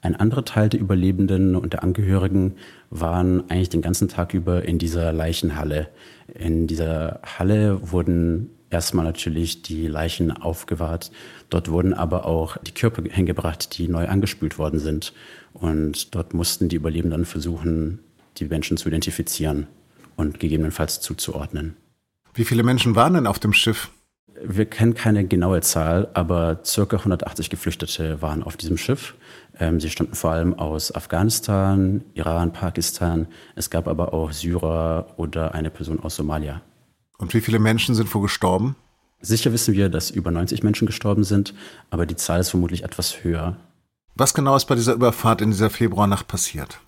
Ein 0.01 0.17
anderer 0.17 0.43
Teil 0.43 0.67
der 0.67 0.81
Überlebenden 0.81 1.55
und 1.55 1.71
der 1.71 1.83
Angehörigen 1.83 2.55
waren 2.89 3.49
eigentlich 3.49 3.69
den 3.69 3.81
ganzen 3.81 4.09
Tag 4.09 4.33
über 4.33 4.65
in 4.65 4.77
dieser 4.77 5.13
Leichenhalle. 5.13 5.87
In 6.33 6.67
dieser 6.67 7.21
Halle 7.23 7.93
wurden 7.93 8.49
erstmal 8.73 9.05
natürlich 9.05 9.61
die 9.61 9.87
Leichen 9.87 10.31
aufgewahrt. 10.31 11.11
Dort 11.49 11.69
wurden 11.69 11.93
aber 11.93 12.25
auch 12.25 12.57
die 12.57 12.73
Körper 12.73 13.03
hingebracht, 13.03 13.77
die 13.77 13.87
neu 13.87 14.07
angespült 14.07 14.57
worden 14.57 14.79
sind. 14.79 15.13
Und 15.53 16.15
dort 16.15 16.33
mussten 16.33 16.67
die 16.67 16.75
Überlebenden 16.75 17.25
versuchen, 17.25 17.99
die 18.37 18.45
Menschen 18.45 18.77
zu 18.77 18.89
identifizieren 18.89 19.67
und 20.15 20.39
gegebenenfalls 20.39 20.99
zuzuordnen. 20.99 21.77
Wie 22.33 22.45
viele 22.45 22.63
Menschen 22.63 22.95
waren 22.95 23.13
denn 23.13 23.27
auf 23.27 23.39
dem 23.39 23.53
Schiff? 23.53 23.91
Wir 24.43 24.65
kennen 24.65 24.95
keine 24.95 25.25
genaue 25.25 25.61
Zahl, 25.61 26.09
aber 26.15 26.61
circa 26.65 26.97
180 26.97 27.51
Geflüchtete 27.51 28.21
waren 28.23 28.41
auf 28.41 28.57
diesem 28.57 28.77
Schiff. 28.77 29.13
Ähm, 29.59 29.79
sie 29.79 29.91
stammten 29.91 30.15
vor 30.15 30.31
allem 30.31 30.55
aus 30.55 30.93
Afghanistan, 30.93 32.03
Iran, 32.15 32.51
Pakistan. 32.51 33.27
Es 33.55 33.69
gab 33.69 33.87
aber 33.87 34.13
auch 34.13 34.31
Syrer 34.31 35.13
oder 35.17 35.53
eine 35.53 35.69
Person 35.69 35.99
aus 35.99 36.15
Somalia. 36.15 36.61
Und 37.23 37.33
wie 37.33 37.39
viele 37.39 37.57
Menschen 37.57 37.95
sind 37.95 38.13
wohl 38.13 38.23
gestorben? 38.23 38.75
Sicher 39.21 39.53
wissen 39.53 39.73
wir, 39.73 39.87
dass 39.87 40.11
über 40.11 40.29
90 40.29 40.61
Menschen 40.61 40.85
gestorben 40.85 41.23
sind, 41.23 41.53
aber 41.89 42.05
die 42.05 42.17
Zahl 42.17 42.41
ist 42.41 42.49
vermutlich 42.49 42.83
etwas 42.83 43.23
höher. 43.23 43.55
Was 44.13 44.33
genau 44.33 44.57
ist 44.57 44.65
bei 44.65 44.75
dieser 44.75 44.93
Überfahrt 44.93 45.39
in 45.39 45.51
dieser 45.51 45.69
Februarnacht 45.69 46.27
passiert? 46.27 46.81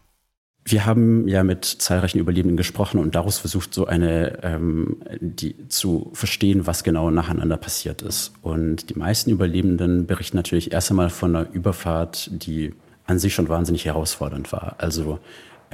Wir 0.65 0.85
haben 0.85 1.25
ja 1.29 1.45
mit 1.45 1.63
zahlreichen 1.63 2.19
Überlebenden 2.19 2.57
gesprochen 2.57 2.99
und 2.99 3.15
daraus 3.15 3.37
versucht, 3.37 3.73
so 3.73 3.85
eine, 3.85 4.43
ähm, 4.43 4.97
die 5.21 5.69
zu 5.69 6.11
verstehen, 6.13 6.67
was 6.67 6.83
genau 6.83 7.09
nacheinander 7.11 7.55
passiert 7.55 8.01
ist. 8.01 8.33
Und 8.41 8.89
die 8.89 8.99
meisten 8.99 9.31
Überlebenden 9.31 10.05
berichten 10.05 10.35
natürlich 10.35 10.73
erst 10.73 10.89
einmal 10.89 11.11
von 11.11 11.33
einer 11.33 11.49
Überfahrt, 11.49 12.29
die 12.29 12.73
an 13.05 13.19
sich 13.19 13.33
schon 13.33 13.47
wahnsinnig 13.47 13.85
herausfordernd 13.85 14.51
war. 14.51 14.75
Also 14.79 15.19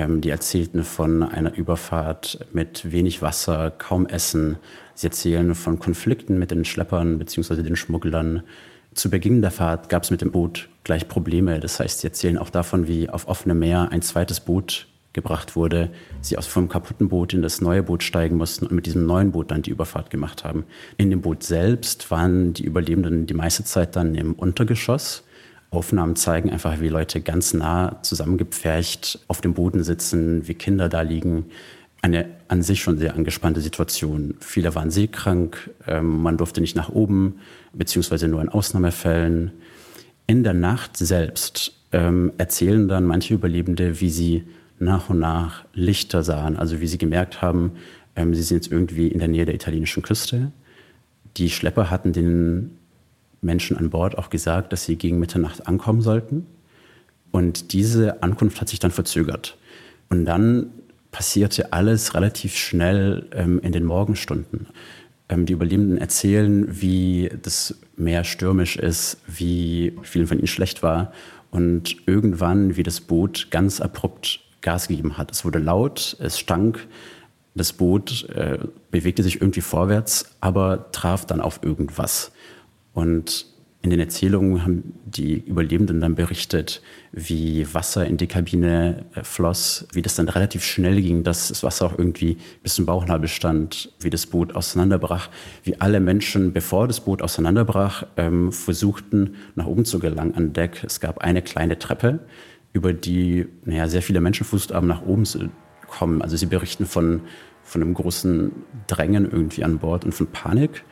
die 0.08 0.30
erzählten 0.30 0.84
von 0.84 1.24
einer 1.24 1.56
Überfahrt 1.56 2.46
mit 2.54 2.92
wenig 2.92 3.22
Wasser, 3.22 3.72
kaum 3.72 4.06
Essen. 4.06 4.58
Sie 4.96 5.08
erzählen 5.08 5.56
von 5.56 5.80
Konflikten 5.80 6.40
mit 6.40 6.52
den 6.52 6.66
Schleppern 6.66 7.18
bzw. 7.18 7.64
den 7.64 7.76
Schmugglern. 7.76 8.44
Zu 8.94 9.10
Beginn 9.10 9.42
der 9.42 9.52
Fahrt 9.52 9.90
gab 9.90 10.04
es 10.04 10.12
mit 10.12 10.22
dem 10.22 10.32
Boot 10.32 10.70
gleich 10.84 11.08
Probleme. 11.08 11.60
Das 11.60 11.80
heißt, 11.80 12.00
sie 12.00 12.08
erzählen 12.08 12.38
auch 12.38 12.50
davon, 12.50 12.88
wie 12.88 13.10
auf 13.10 13.28
offenem 13.28 13.60
Meer 13.60 13.90
ein 13.92 14.02
zweites 14.02 14.40
Boot 14.40 14.88
gebracht 15.14 15.56
wurde, 15.56 15.90
sie 16.22 16.38
aus 16.38 16.48
vom 16.48 16.70
kaputten 16.70 17.10
Boot 17.10 17.34
in 17.34 17.42
das 17.42 17.62
neue 17.62 17.84
Boot 17.84 18.02
steigen 18.04 18.38
mussten 18.38 18.66
und 18.66 18.76
mit 18.76 18.86
diesem 18.86 19.06
neuen 19.06 19.32
Boot 19.32 19.52
dann 19.52 19.62
die 19.62 19.72
Überfahrt 19.72 20.10
gemacht 20.10 20.44
haben. 20.44 20.66
In 20.98 21.10
dem 21.10 21.22
Boot 21.22 21.44
selbst 21.44 22.12
waren 22.12 22.54
die 22.54 22.64
Überlebenden 22.64 23.26
die 23.26 23.34
meiste 23.34 23.64
Zeit 23.64 23.96
dann 23.96 24.16
im 24.16 24.34
Untergeschoss. 24.34 25.24
Aufnahmen 25.72 26.18
zeigen 26.18 26.50
einfach, 26.50 26.82
wie 26.82 26.90
Leute 26.90 27.22
ganz 27.22 27.54
nah 27.54 27.98
zusammengepfercht 28.04 29.20
auf 29.28 29.40
dem 29.40 29.54
Boden 29.54 29.84
sitzen, 29.84 30.48
wie 30.48 30.54
Kinder 30.54 30.90
da 30.90 31.02
liegen. 31.02 31.46
eine 32.02 32.26
an 32.48 32.62
sich 32.62 32.82
schon 32.82 32.98
sehr 32.98 33.16
angespannte 33.16 33.62
Situation. 33.62 34.36
Viele 34.42 34.76
waren 34.76 34.92
seekrank, 34.92 35.70
ähm, 35.88 36.22
man 36.22 36.36
durfte 36.36 36.60
nicht 36.60 36.76
nach 36.76 36.90
oben, 36.90 37.40
beziehungsweise 37.74 38.28
nur 38.28 38.42
in 38.42 38.50
Ausnahmefällen. 38.50 39.52
In 40.28 40.44
der 40.44 40.54
Nacht 40.54 40.98
selbst 40.98 41.74
ähm, 41.94 42.34
erzählen 42.38 42.88
dann 42.88 43.06
manche 43.06 43.34
Überlebende, 43.34 44.02
wie 44.02 44.10
sie 44.10 44.44
nach 44.80 45.10
und 45.10 45.20
nach 45.20 45.64
Lichter 45.74 46.24
sahen, 46.24 46.58
also 46.58 46.82
wie 46.82 46.88
sie 46.88 46.98
gemerkt 46.98 47.42
haben, 47.42 47.74
ähm, 48.16 48.34
sie 48.34 48.42
sind 48.42 48.58
jetzt 48.58 48.72
irgendwie 48.72 49.08
in 49.08 49.20
der 49.20 49.28
Nähe 49.28 49.46
der 49.46 49.56
italienischen 49.56 50.04
Küste. 50.04 50.52
Die 51.38 51.50
Schlepper 51.50 51.90
hatten 51.90 52.12
den 52.12 52.78
Menschen 53.42 53.78
an 53.78 53.90
Bord 53.90 54.18
auch 54.18 54.30
gesagt, 54.30 54.72
dass 54.72 54.86
sie 54.86 54.96
gegen 54.96 55.20
Mitternacht 55.20 55.68
ankommen 55.68 56.02
sollten. 56.02 56.46
Und 57.32 57.74
diese 57.74 58.22
Ankunft 58.24 58.62
hat 58.62 58.70
sich 58.70 58.80
dann 58.80 58.92
verzögert. 58.92 59.58
Und 60.10 60.26
dann 60.26 60.72
passierte 61.12 61.74
alles 61.74 62.14
relativ 62.14 62.56
schnell 62.56 63.28
ähm, 63.34 63.60
in 63.60 63.72
den 63.72 63.84
Morgenstunden. 63.84 64.68
Ähm, 65.30 65.46
die 65.46 65.54
Überlebenden 65.54 65.98
erzählen, 65.98 66.68
wie 66.70 67.32
das 67.42 67.76
Meer 67.96 68.24
stürmisch 68.24 68.78
ist, 68.78 69.18
wie 69.28 69.98
vielen 70.04 70.28
von 70.28 70.38
ihnen 70.38 70.48
schlecht 70.48 70.84
war 70.84 71.12
und 71.52 71.98
irgendwann, 72.08 72.76
wie 72.76 72.84
das 72.84 73.02
Boot 73.02 73.48
ganz 73.52 73.82
abrupt 73.82 74.40
Gas 74.62 74.88
gegeben 74.88 75.18
hat. 75.18 75.32
Es 75.32 75.44
wurde 75.44 75.60
laut, 75.60 76.16
es 76.20 76.40
stank, 76.40 76.88
das 77.56 77.74
Boot 77.74 78.30
äh, 78.30 78.60
bewegte 78.92 79.24
sich 79.24 79.42
irgendwie 79.42 79.62
vorwärts, 79.62 80.36
aber 80.40 80.92
traf 80.92 81.26
dann 81.26 81.42
auf 81.42 81.62
irgendwas. 81.64 82.32
Und 82.94 83.46
in 83.84 83.90
den 83.90 84.00
Erzählungen 84.00 84.64
haben 84.64 84.94
die 85.06 85.40
Überlebenden 85.40 86.02
dann 86.02 86.14
berichtet, 86.14 86.84
wie 87.12 87.66
Wasser 87.74 88.06
in 88.06 88.18
die 88.18 88.28
Kabine 88.28 89.06
äh, 89.16 89.24
floss, 89.24 89.88
wie 89.92 90.04
das 90.04 90.16
dann 90.16 90.30
relativ 90.30 90.64
schnell 90.64 91.02
ging, 91.02 91.24
dass 91.24 91.48
das 91.48 91.64
Wasser 91.64 91.88
auch 91.88 91.98
irgendwie 91.98 92.38
bis 92.62 92.76
zum 92.76 92.86
Bauchnabel 92.86 93.28
stand, 93.28 93.92
wie 94.00 94.12
das 94.12 94.28
Boot 94.28 94.56
auseinanderbrach, 94.56 95.30
wie 95.64 95.82
alle 95.82 96.00
Menschen, 96.00 96.54
bevor 96.54 96.88
das 96.88 97.00
Boot 97.00 97.24
auseinanderbrach, 97.24 98.06
ähm, 98.18 98.52
versuchten, 98.52 99.36
nach 99.56 99.66
oben 99.66 99.84
zu 99.84 99.98
gelangen 99.98 100.36
an 100.36 100.54
Deck. 100.54 100.84
Es 100.84 101.00
gab 101.00 101.18
eine 101.20 101.42
kleine 101.42 101.80
Treppe, 101.80 102.20
über 102.74 102.94
die 102.94 103.48
naja, 103.66 103.88
sehr 103.88 104.04
viele 104.04 104.22
Menschen 104.22 104.46
versucht 104.46 104.74
haben, 104.76 104.88
nach 104.88 105.02
oben 105.02 105.26
zu 105.26 105.50
kommen. 105.88 106.22
Also 106.22 106.38
sie 106.38 106.46
berichten 106.46 106.86
von, 106.86 107.22
von 107.64 107.82
einem 107.82 107.96
großen 107.96 108.52
Drängen 108.86 109.30
irgendwie 109.30 109.64
an 109.64 109.80
Bord 109.80 110.06
und 110.06 110.14
von 110.14 110.28
Panik. 110.28 110.84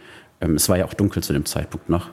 Ähm, 0.41 0.55
es 0.55 0.69
war 0.69 0.77
ja 0.77 0.85
auch 0.85 0.93
dunkel 0.93 1.23
zu 1.23 1.33
dem 1.33 1.45
Zeitpunkt 1.45 1.89
noch. 1.89 2.09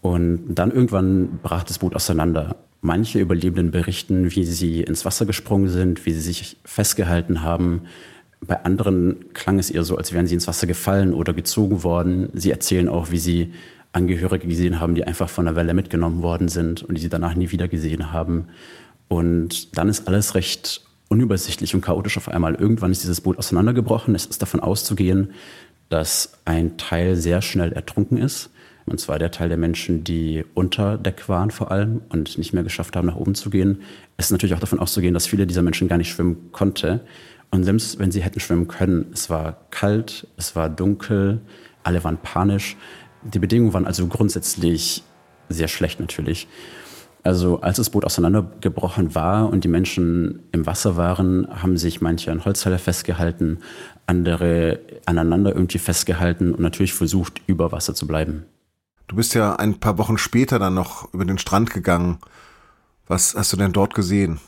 Und 0.00 0.54
dann 0.54 0.70
irgendwann 0.70 1.40
brach 1.42 1.64
das 1.64 1.78
Boot 1.78 1.94
auseinander. 1.94 2.56
Manche 2.80 3.18
Überlebenden 3.18 3.70
berichten, 3.70 4.34
wie 4.34 4.44
sie 4.44 4.80
ins 4.80 5.04
Wasser 5.04 5.26
gesprungen 5.26 5.68
sind, 5.68 6.06
wie 6.06 6.12
sie 6.12 6.20
sich 6.20 6.56
festgehalten 6.64 7.42
haben. 7.42 7.82
Bei 8.40 8.64
anderen 8.64 9.32
klang 9.34 9.58
es 9.58 9.70
eher 9.70 9.84
so, 9.84 9.98
als 9.98 10.14
wären 10.14 10.26
sie 10.26 10.34
ins 10.34 10.48
Wasser 10.48 10.66
gefallen 10.66 11.12
oder 11.12 11.34
gezogen 11.34 11.82
worden. 11.82 12.30
Sie 12.32 12.50
erzählen 12.50 12.88
auch, 12.88 13.10
wie 13.10 13.18
sie 13.18 13.52
Angehörige 13.92 14.46
gesehen 14.46 14.80
haben, 14.80 14.94
die 14.94 15.04
einfach 15.04 15.28
von 15.28 15.44
der 15.44 15.56
Welle 15.56 15.74
mitgenommen 15.74 16.22
worden 16.22 16.48
sind 16.48 16.82
und 16.82 16.94
die 16.94 17.02
sie 17.02 17.08
danach 17.08 17.34
nie 17.34 17.50
wieder 17.50 17.68
gesehen 17.68 18.12
haben. 18.12 18.46
Und 19.08 19.76
dann 19.76 19.88
ist 19.88 20.06
alles 20.06 20.34
recht 20.34 20.82
unübersichtlich 21.08 21.74
und 21.74 21.80
chaotisch 21.80 22.16
auf 22.16 22.28
einmal. 22.28 22.54
Irgendwann 22.54 22.92
ist 22.92 23.02
dieses 23.02 23.20
Boot 23.20 23.36
auseinandergebrochen. 23.36 24.14
Es 24.14 24.26
ist 24.26 24.40
davon 24.40 24.60
auszugehen, 24.60 25.32
dass 25.90 26.32
ein 26.46 26.78
Teil 26.78 27.16
sehr 27.16 27.42
schnell 27.42 27.72
ertrunken 27.72 28.16
ist. 28.16 28.50
Und 28.86 28.98
zwar 28.98 29.18
der 29.18 29.30
Teil 29.30 29.48
der 29.48 29.58
Menschen, 29.58 30.02
die 30.02 30.44
unter 30.54 30.96
Deck 30.96 31.28
waren 31.28 31.50
vor 31.50 31.70
allem 31.70 32.02
und 32.08 32.38
nicht 32.38 32.52
mehr 32.54 32.62
geschafft 32.62 32.96
haben, 32.96 33.06
nach 33.06 33.16
oben 33.16 33.34
zu 33.34 33.50
gehen. 33.50 33.82
Es 34.16 34.26
ist 34.26 34.32
natürlich 34.32 34.54
auch 34.54 34.60
davon 34.60 34.78
auszugehen, 34.78 35.14
dass 35.14 35.26
viele 35.26 35.46
dieser 35.46 35.62
Menschen 35.62 35.86
gar 35.88 35.98
nicht 35.98 36.10
schwimmen 36.10 36.50
konnte. 36.52 37.00
Und 37.50 37.64
selbst 37.64 37.98
wenn 37.98 38.10
sie 38.10 38.22
hätten 38.22 38.40
schwimmen 38.40 38.68
können, 38.68 39.06
es 39.12 39.28
war 39.28 39.66
kalt, 39.70 40.26
es 40.36 40.56
war 40.56 40.70
dunkel, 40.70 41.40
alle 41.82 42.02
waren 42.04 42.18
panisch. 42.18 42.76
Die 43.22 43.38
Bedingungen 43.38 43.74
waren 43.74 43.86
also 43.86 44.06
grundsätzlich 44.06 45.02
sehr 45.48 45.68
schlecht 45.68 46.00
natürlich. 46.00 46.48
Also 47.22 47.60
als 47.60 47.76
das 47.76 47.90
Boot 47.90 48.04
auseinandergebrochen 48.04 49.14
war 49.14 49.50
und 49.50 49.64
die 49.64 49.68
Menschen 49.68 50.40
im 50.52 50.66
Wasser 50.66 50.96
waren, 50.96 51.46
haben 51.62 51.76
sich 51.76 52.00
manche 52.00 52.32
an 52.32 52.44
Holzteile 52.44 52.78
festgehalten, 52.78 53.58
andere 54.06 54.80
aneinander 55.04 55.54
irgendwie 55.54 55.78
festgehalten 55.78 56.54
und 56.54 56.60
natürlich 56.60 56.94
versucht, 56.94 57.42
über 57.46 57.72
Wasser 57.72 57.94
zu 57.94 58.06
bleiben. 58.06 58.44
Du 59.06 59.16
bist 59.16 59.34
ja 59.34 59.56
ein 59.56 59.80
paar 59.80 59.98
Wochen 59.98 60.16
später 60.16 60.58
dann 60.58 60.74
noch 60.74 61.12
über 61.12 61.24
den 61.24 61.38
Strand 61.38 61.70
gegangen. 61.70 62.18
Was 63.06 63.34
hast 63.34 63.52
du 63.52 63.56
denn 63.56 63.72
dort 63.72 63.94
gesehen? 63.94 64.40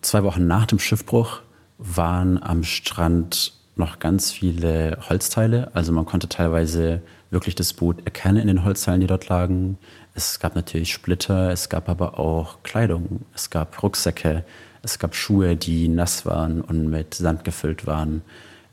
Zwei 0.00 0.24
Wochen 0.24 0.46
nach 0.46 0.66
dem 0.66 0.78
Schiffbruch 0.78 1.42
waren 1.78 2.42
am 2.42 2.64
Strand 2.64 3.54
noch 3.76 3.98
ganz 3.98 4.32
viele 4.32 4.98
Holzteile. 5.08 5.70
Also 5.74 5.92
man 5.92 6.06
konnte 6.06 6.28
teilweise 6.28 7.02
wirklich 7.30 7.54
das 7.54 7.72
Boot 7.72 8.04
erkennen 8.04 8.38
in 8.38 8.46
den 8.46 8.64
Holzteilen, 8.64 9.00
die 9.00 9.06
dort 9.06 9.28
lagen. 9.28 9.78
Es 10.16 10.38
gab 10.38 10.54
natürlich 10.54 10.92
Splitter, 10.92 11.50
es 11.50 11.68
gab 11.68 11.88
aber 11.88 12.20
auch 12.20 12.62
Kleidung, 12.62 13.26
es 13.34 13.50
gab 13.50 13.82
Rucksäcke, 13.82 14.44
es 14.82 15.00
gab 15.00 15.16
Schuhe, 15.16 15.56
die 15.56 15.88
nass 15.88 16.24
waren 16.24 16.60
und 16.60 16.88
mit 16.88 17.14
Sand 17.14 17.42
gefüllt 17.42 17.86
waren. 17.86 18.22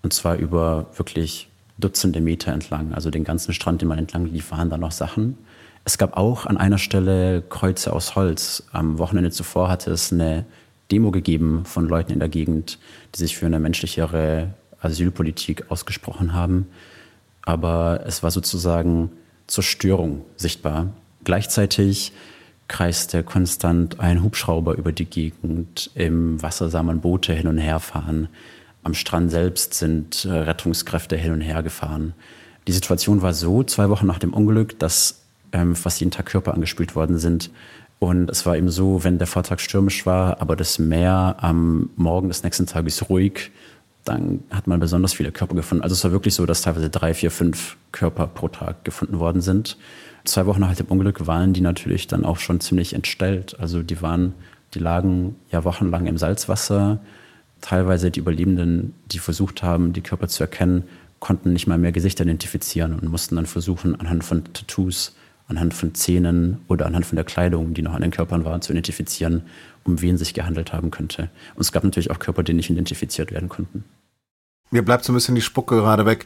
Und 0.04 0.14
zwar 0.14 0.36
über 0.36 0.88
wirklich 0.96 1.50
Dutzende 1.80 2.22
Meter 2.22 2.52
entlang, 2.52 2.94
also 2.94 3.10
den 3.10 3.24
ganzen 3.24 3.54
Strand, 3.54 3.82
den 3.82 3.88
man 3.88 3.98
entlang 3.98 4.28
lief, 4.28 4.52
waren 4.52 4.70
da 4.70 4.78
noch 4.78 4.92
Sachen. 4.92 5.36
Es 5.84 5.98
gab 5.98 6.16
auch 6.16 6.46
an 6.46 6.58
einer 6.58 6.78
Stelle 6.78 7.42
Kreuze 7.42 7.92
aus 7.92 8.16
Holz. 8.16 8.64
Am 8.72 9.00
Wochenende 9.00 9.32
zuvor 9.32 9.68
hatte 9.68 9.90
es 9.90 10.14
eine 10.14 10.46
Demo 10.92 11.10
gegeben 11.10 11.66
von 11.66 11.88
Leuten 11.88 12.12
in 12.12 12.20
der 12.20 12.30
Gegend, 12.30 12.78
die 13.16 13.20
sich 13.20 13.36
für 13.36 13.48
eine 13.48 13.60
menschlichere 13.60 14.54
Asylpolitik 14.80 15.72
ausgesprochen 15.72 16.34
haben. 16.34 16.68
Aber 17.42 18.04
es 18.06 18.22
war 18.22 18.30
sozusagen 18.30 19.12
Zerstörung 19.48 20.24
sichtbar. 20.36 20.90
Gleichzeitig 21.24 22.13
kreiste 22.68 23.24
konstant 23.24 24.00
ein 24.00 24.24
Hubschrauber 24.24 24.75
über 24.75 24.92
die 24.92 25.06
Gegend. 25.06 25.92
Im 25.94 26.42
Wasser 26.42 26.70
sah 26.70 26.84
man 26.84 27.01
Boote 27.01 27.34
hin 27.34 27.48
und 27.48 27.58
her 27.58 27.80
fahren. 27.80 28.30
Am 28.84 28.94
Strand 28.94 29.30
selbst 29.30 29.74
sind 29.74 30.25
äh, 30.25 30.32
Rettungskräfte 30.32 31.16
hin 31.18 31.34
und 31.34 31.42
her 31.42 31.63
gefahren. 31.63 32.13
Die 32.68 32.72
Situation 32.72 33.22
war 33.22 33.34
so, 33.34 33.63
zwei 33.63 33.90
Wochen 33.90 34.08
nach 34.08 34.20
dem 34.20 34.34
Unglück, 34.34 34.80
dass 34.80 35.24
ähm, 35.51 35.75
fast 35.75 36.00
jeden 36.00 36.12
Tag 36.12 36.28
Körper 36.28 36.54
angespült 36.54 36.96
worden 36.96 37.18
sind. 37.18 37.51
Und 38.00 38.30
es 38.32 38.46
war 38.46 38.58
eben 38.58 38.70
so, 38.70 39.04
wenn 39.04 39.20
der 39.20 39.28
Vortag 39.28 39.60
stürmisch 39.60 40.06
war, 40.06 40.42
aber 40.42 40.56
das 40.56 40.80
Meer 40.80 41.36
am 41.40 41.90
Morgen 41.96 42.30
des 42.30 42.44
nächsten 42.44 42.66
Tages 42.66 43.10
ruhig, 43.10 43.51
dann 44.03 44.43
hat 44.50 44.67
man 44.67 44.79
besonders 44.79 45.13
viele 45.13 45.31
Körper 45.31 45.55
gefunden. 45.55 45.84
Also 45.84 45.93
es 45.93 46.03
war 46.03 46.12
wirklich 46.12 46.34
so, 46.34 46.46
dass 46.46 46.62
teilweise 46.62 46.89
drei, 46.89 47.13
vier, 47.13 47.31
fünf 47.31 47.77
Körper 47.91 48.27
pro 48.27 48.48
Tag 48.48 48.84
gefunden 48.84 49.20
worden 49.20 49.41
sind. 49.41 49.77
Zwei 50.25 50.46
Wochen 50.46 50.62
nach 50.62 50.75
dem 50.75 50.88
Unglück 50.88 51.27
waren 51.27 51.53
die 51.53 51.62
natürlich 51.62 52.08
dann 52.08 52.25
auch 52.25 52.38
schon 52.38 52.60
ziemlich 52.60 52.93
entstellt. 52.93 53.60
Also 53.60 53.84
die 53.84 54.01
waren, 54.01 54.34
die 54.74 54.79
lagen 54.79 55.36
ja 55.51 55.63
wochenlang 55.63 56.08
im 56.08 56.17
Salzwasser, 56.17 57.00
teilweise 57.62 58.12
die 58.12 58.20
Überlebenden, 58.20 58.93
die 59.12 59.20
versucht 59.20 59.62
haben, 59.63 59.93
die 59.93 60.01
Körper 60.01 60.27
zu 60.27 60.43
erkennen, 60.43 60.84
konnten 61.20 61.53
nicht 61.53 61.67
mal 61.67 61.77
mehr 61.77 61.91
Gesichter 61.91 62.24
identifizieren 62.24 62.93
und 62.93 63.08
mussten 63.10 63.36
dann 63.36 63.46
versuchen, 63.46 64.00
anhand 64.00 64.24
von 64.24 64.43
Tattoos, 64.53 65.15
anhand 65.51 65.74
von 65.74 65.93
Zähnen 65.93 66.62
oder 66.67 66.88
anhand 66.88 67.05
von 67.05 67.15
der 67.15 67.25
Kleidung, 67.25 67.74
die 67.75 67.84
noch 67.84 67.93
an 67.93 68.01
den 68.01 68.12
Körpern 68.12 68.43
war, 68.43 68.60
zu 68.62 68.72
identifizieren, 68.72 69.43
um 69.84 70.01
wen 70.01 70.17
sich 70.17 70.34
gehandelt 70.34 70.74
haben 70.74 70.89
könnte. 70.89 71.29
Und 71.55 71.62
es 71.62 71.72
gab 71.72 71.84
natürlich 71.84 72.10
auch 72.10 72.20
Körper, 72.20 72.41
die 72.41 72.53
nicht 72.53 72.70
identifiziert 72.70 73.31
werden 73.31 73.50
konnten. 73.50 73.84
Mir 74.72 74.84
bleibt 74.84 75.03
so 75.03 75.12
ein 75.12 75.15
bisschen 75.15 75.36
die 75.36 75.41
Spucke 75.41 75.75
gerade 75.75 76.05
weg. 76.05 76.25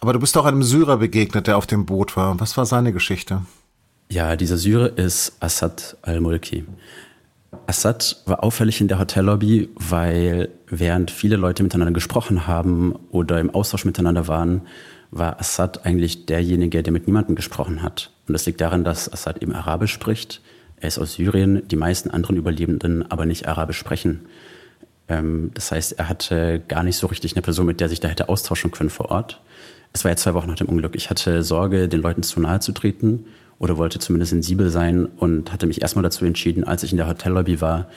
Aber 0.00 0.12
du 0.12 0.18
bist 0.18 0.36
auch 0.36 0.44
einem 0.44 0.62
Syrer 0.62 0.98
begegnet, 0.98 1.46
der 1.46 1.56
auf 1.56 1.66
dem 1.66 1.86
Boot 1.86 2.16
war. 2.16 2.38
Was 2.40 2.56
war 2.56 2.66
seine 2.66 2.92
Geschichte? 2.92 3.42
Ja, 4.10 4.36
dieser 4.36 4.58
Syrer 4.58 4.98
ist 4.98 5.36
Assad 5.40 5.96
al-Mulki. 6.02 6.64
Assad 7.66 8.22
war 8.26 8.42
auffällig 8.42 8.80
in 8.80 8.88
der 8.88 8.98
Hotellobby, 8.98 9.70
weil 9.76 10.50
während 10.66 11.10
viele 11.10 11.36
Leute 11.36 11.62
miteinander 11.62 11.92
gesprochen 11.92 12.46
haben 12.46 12.94
oder 13.10 13.40
im 13.40 13.50
Austausch 13.50 13.84
miteinander 13.84 14.28
waren, 14.28 14.62
war 15.10 15.38
Assad 15.40 15.86
eigentlich 15.86 16.26
derjenige, 16.26 16.82
der 16.82 16.92
mit 16.92 17.06
niemandem 17.06 17.36
gesprochen 17.36 17.82
hat. 17.82 18.10
Und 18.26 18.32
das 18.32 18.46
liegt 18.46 18.60
daran, 18.60 18.84
dass 18.84 19.12
Assad 19.12 19.42
eben 19.42 19.52
Arabisch 19.52 19.92
spricht. 19.92 20.40
Er 20.76 20.88
ist 20.88 20.98
aus 20.98 21.14
Syrien, 21.14 21.66
die 21.68 21.76
meisten 21.76 22.10
anderen 22.10 22.36
Überlebenden 22.36 23.10
aber 23.10 23.26
nicht 23.26 23.48
Arabisch 23.48 23.78
sprechen. 23.78 24.26
Ähm, 25.08 25.50
das 25.54 25.72
heißt, 25.72 25.98
er 25.98 26.08
hatte 26.08 26.62
gar 26.66 26.82
nicht 26.82 26.96
so 26.96 27.06
richtig 27.06 27.34
eine 27.34 27.42
Person, 27.42 27.66
mit 27.66 27.80
der 27.80 27.88
sich 27.88 28.00
da 28.00 28.08
hätte 28.08 28.28
austauschen 28.28 28.70
können 28.70 28.90
vor 28.90 29.10
Ort. 29.10 29.40
Es 29.92 30.04
war 30.04 30.10
ja 30.10 30.16
zwei 30.16 30.34
Wochen 30.34 30.48
nach 30.48 30.56
dem 30.56 30.68
Unglück. 30.68 30.96
Ich 30.96 31.10
hatte 31.10 31.42
Sorge, 31.42 31.88
den 31.88 32.00
Leuten 32.00 32.22
zu 32.22 32.40
nahe 32.40 32.60
zu 32.60 32.72
treten 32.72 33.26
oder 33.58 33.78
wollte 33.78 33.98
zumindest 33.98 34.30
sensibel 34.30 34.70
sein 34.70 35.06
und 35.06 35.52
hatte 35.52 35.66
mich 35.66 35.82
erstmal 35.82 36.02
dazu 36.02 36.24
entschieden, 36.24 36.64
als 36.64 36.82
ich 36.82 36.90
in 36.90 36.96
der 36.96 37.08
Hotellobby 37.08 37.60
war, 37.60 37.88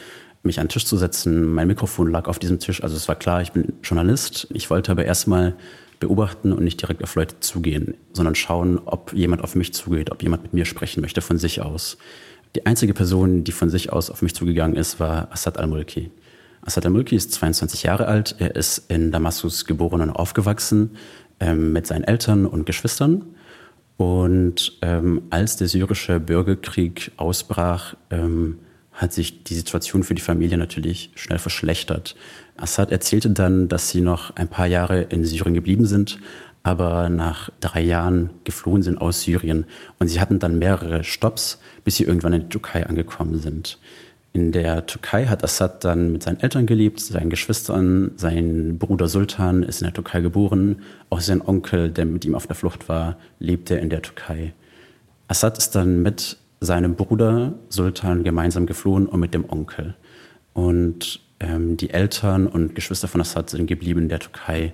mich 0.44 0.60
an 0.60 0.68
den 0.68 0.70
Tisch 0.70 0.86
zu 0.86 0.98
setzen. 0.98 1.54
Mein 1.54 1.68
Mikrofon 1.68 2.12
lag 2.12 2.28
auf 2.28 2.40
diesem 2.40 2.60
Tisch. 2.60 2.84
Also 2.84 2.96
es 2.96 3.08
war 3.08 3.16
klar, 3.16 3.42
ich 3.42 3.52
bin 3.52 3.74
Journalist. 3.84 4.48
Ich 4.52 4.70
wollte 4.70 4.92
aber 4.92 5.06
erstmal 5.06 5.56
beobachten 6.00 6.54
und 6.54 6.64
nicht 6.64 6.82
direkt 6.82 7.04
auf 7.04 7.16
Leute 7.16 7.40
zugehen, 7.40 7.96
sondern 8.14 8.36
schauen, 8.36 8.80
ob 8.86 9.14
jemand 9.14 9.44
auf 9.44 9.56
mich 9.56 9.74
zugeht, 9.74 10.12
ob 10.12 10.22
jemand 10.24 10.44
mit 10.44 10.54
mir 10.54 10.66
sprechen 10.66 11.02
möchte 11.02 11.22
von 11.22 11.38
sich 11.38 11.62
aus. 11.62 11.98
Die 12.56 12.66
einzige 12.66 12.94
Person, 12.94 13.44
die 13.44 13.52
von 13.52 13.70
sich 13.70 13.92
aus 13.92 14.10
auf 14.10 14.22
mich 14.22 14.34
zugegangen 14.34 14.76
ist, 14.76 15.00
war 15.00 15.32
Assad 15.32 15.58
al-Mulki. 15.58 16.12
Assad 16.62 16.86
al-Mulki 16.86 17.16
ist 17.16 17.32
22 17.34 17.84
Jahre 17.84 18.08
alt. 18.08 18.36
Er 18.40 18.56
ist 18.56 18.90
in 18.90 19.12
Damaskus 19.12 19.66
geboren 19.66 20.02
und 20.02 20.10
aufgewachsen 20.12 20.98
ähm, 21.40 21.72
mit 21.72 21.88
seinen 21.88 22.04
Eltern 22.04 22.46
und 22.46 22.66
Geschwistern. 22.66 23.24
Und 23.98 24.78
ähm, 24.82 25.24
als 25.30 25.58
der 25.58 25.68
syrische 25.68 26.20
Bürgerkrieg 26.20 27.12
ausbrach, 27.18 27.96
ähm, 28.12 28.60
hat 28.98 29.14
sich 29.14 29.44
die 29.44 29.54
Situation 29.54 30.04
für 30.04 30.16
die 30.16 30.22
Familie 30.22 30.58
natürlich 30.58 31.12
schnell 31.16 31.40
verschlechtert. 31.40 32.16
Assad 32.58 32.92
erzählte 32.92 33.30
dann, 33.30 33.70
dass 33.70 33.90
sie 33.90 34.02
noch 34.02 34.36
ein 34.36 34.48
paar 34.48 34.66
Jahre 34.66 35.04
in 35.04 35.24
Syrien 35.24 35.54
geblieben 35.54 35.86
sind, 35.86 36.20
aber 36.64 37.10
nach 37.10 37.50
drei 37.60 37.82
Jahren 37.82 38.32
geflohen 38.44 38.82
sind 38.82 39.00
aus 39.00 39.22
Syrien. 39.22 39.66
Und 40.00 40.08
sie 40.08 40.20
hatten 40.20 40.40
dann 40.40 40.60
mehrere 40.60 41.04
Stops, 41.04 41.60
bis 41.84 41.96
sie 41.96 42.04
irgendwann 42.04 42.34
in 42.34 42.42
die 42.42 42.50
Türkei 42.50 42.86
angekommen 42.86 43.40
sind. 43.40 43.78
In 44.34 44.52
der 44.52 44.86
Türkei 44.86 45.28
hat 45.28 45.44
Assad 45.44 45.84
dann 45.86 46.12
mit 46.12 46.24
seinen 46.24 46.40
Eltern 46.40 46.66
gelebt, 46.66 47.00
seinen 47.00 47.30
Geschwistern. 47.30 48.12
Sein 48.18 48.78
Bruder 48.78 49.08
Sultan 49.08 49.64
ist 49.64 49.82
in 49.82 49.86
der 49.86 49.94
Türkei 49.94 50.22
geboren. 50.22 50.82
Auch 51.10 51.22
sein 51.22 51.42
Onkel, 51.42 51.90
der 51.90 52.06
mit 52.06 52.26
ihm 52.26 52.36
auf 52.36 52.48
der 52.48 52.56
Flucht 52.56 52.90
war, 52.90 53.18
lebte 53.40 53.76
in 53.76 53.90
der 53.90 54.02
Türkei. 54.02 54.54
Assad 55.28 55.58
ist 55.58 55.76
dann 55.76 56.02
mit 56.02 56.38
seinem 56.60 56.96
Bruder 56.96 57.54
Sultan 57.70 58.24
gemeinsam 58.24 58.66
geflohen 58.66 59.06
und 59.06 59.20
mit 59.20 59.34
dem 59.34 59.50
Onkel. 59.50 59.96
Und 60.54 61.22
ähm, 61.40 61.78
die 61.78 61.92
Eltern 61.92 62.48
und 62.48 62.76
Geschwister 62.76 63.08
von 63.08 63.22
Assad 63.22 63.50
sind 63.50 63.68
geblieben 63.68 64.04
in 64.04 64.10
der 64.10 64.20
Türkei. 64.20 64.74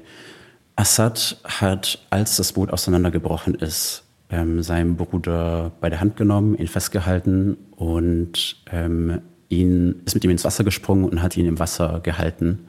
Assad 0.75 1.37
hat, 1.43 1.99
als 2.09 2.37
das 2.37 2.53
Boot 2.53 2.71
auseinandergebrochen 2.71 3.55
ist, 3.55 4.03
ähm, 4.29 4.63
seinen 4.63 4.95
Bruder 4.95 5.71
bei 5.81 5.89
der 5.89 5.99
Hand 5.99 6.15
genommen, 6.15 6.57
ihn 6.57 6.67
festgehalten 6.67 7.57
und 7.75 8.57
ähm, 8.71 9.21
ihn, 9.49 10.01
ist 10.05 10.15
mit 10.15 10.23
ihm 10.23 10.31
ins 10.31 10.45
Wasser 10.45 10.63
gesprungen 10.63 11.05
und 11.05 11.21
hat 11.21 11.37
ihn 11.37 11.45
im 11.45 11.59
Wasser 11.59 11.99
gehalten. 12.01 12.65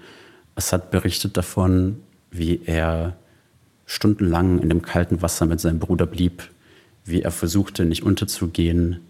Assad 0.56 0.90
berichtet 0.90 1.36
davon, 1.36 2.00
wie 2.30 2.60
er 2.66 3.16
stundenlang 3.86 4.60
in 4.60 4.68
dem 4.68 4.82
kalten 4.82 5.22
Wasser 5.22 5.46
mit 5.46 5.60
seinem 5.60 5.78
Bruder 5.78 6.06
blieb, 6.06 6.42
wie 7.04 7.22
er 7.22 7.30
versuchte, 7.30 7.84
nicht 7.84 8.02
unterzugehen. 8.02 9.00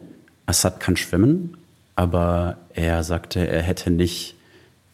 Assad 0.47 0.81
kann 0.81 0.97
schwimmen, 0.97 1.57
aber 1.97 2.59
er 2.75 3.05
sagte, 3.05 3.47
er 3.47 3.63
hätte 3.63 3.91
nicht 3.91 4.35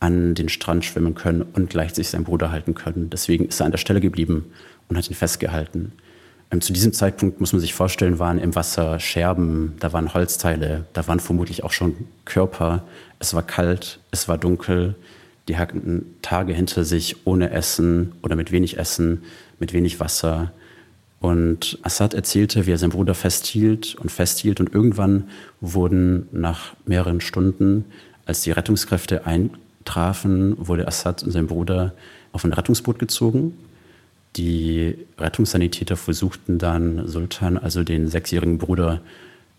an 0.00 0.34
den 0.34 0.48
Strand 0.48 0.84
schwimmen 0.84 1.14
können 1.14 1.42
und 1.42 1.70
gleichzeitig 1.70 2.08
seinen 2.08 2.24
Bruder 2.24 2.50
halten 2.50 2.74
können. 2.74 3.10
Deswegen 3.10 3.46
ist 3.46 3.60
er 3.60 3.66
an 3.66 3.72
der 3.72 3.78
Stelle 3.78 4.00
geblieben 4.00 4.46
und 4.88 4.96
hat 4.96 5.08
ihn 5.08 5.14
festgehalten. 5.14 5.92
Ähm, 6.50 6.60
zu 6.60 6.72
diesem 6.72 6.92
Zeitpunkt 6.92 7.40
muss 7.40 7.52
man 7.52 7.60
sich 7.60 7.74
vorstellen, 7.74 8.18
waren 8.18 8.38
im 8.38 8.54
Wasser 8.54 8.98
Scherben, 8.98 9.74
da 9.78 9.92
waren 9.92 10.14
Holzteile, 10.14 10.86
da 10.92 11.06
waren 11.06 11.20
vermutlich 11.20 11.64
auch 11.64 11.72
schon 11.72 11.94
Körper. 12.24 12.84
Es 13.18 13.34
war 13.34 13.42
kalt, 13.42 14.00
es 14.10 14.26
war 14.28 14.38
dunkel. 14.38 14.94
Die 15.48 15.58
hatten 15.58 16.06
Tage 16.22 16.52
hinter 16.52 16.84
sich 16.84 17.26
ohne 17.26 17.50
Essen 17.50 18.12
oder 18.22 18.36
mit 18.36 18.52
wenig 18.52 18.78
Essen, 18.78 19.22
mit 19.58 19.72
wenig 19.72 20.00
Wasser. 20.00 20.52
Und 21.20 21.78
Assad 21.82 22.14
erzählte, 22.14 22.66
wie 22.66 22.72
er 22.72 22.78
seinen 22.78 22.90
Bruder 22.90 23.14
festhielt 23.14 23.94
und 23.94 24.10
festhielt. 24.10 24.58
Und 24.58 24.74
irgendwann 24.74 25.28
wurden 25.60 26.28
nach 26.32 26.74
mehreren 26.86 27.20
Stunden, 27.20 27.84
als 28.24 28.40
die 28.40 28.52
Rettungskräfte 28.52 29.26
eintrafen, 29.26 30.56
wurde 30.58 30.88
Assad 30.88 31.22
und 31.22 31.30
sein 31.30 31.46
Bruder 31.46 31.92
auf 32.32 32.44
ein 32.44 32.54
Rettungsboot 32.54 32.98
gezogen. 32.98 33.54
Die 34.36 34.96
Rettungssanitäter 35.18 35.96
versuchten 35.96 36.58
dann 36.58 37.06
Sultan, 37.06 37.58
also 37.58 37.84
den 37.84 38.08
sechsjährigen 38.08 38.58
Bruder, 38.58 39.02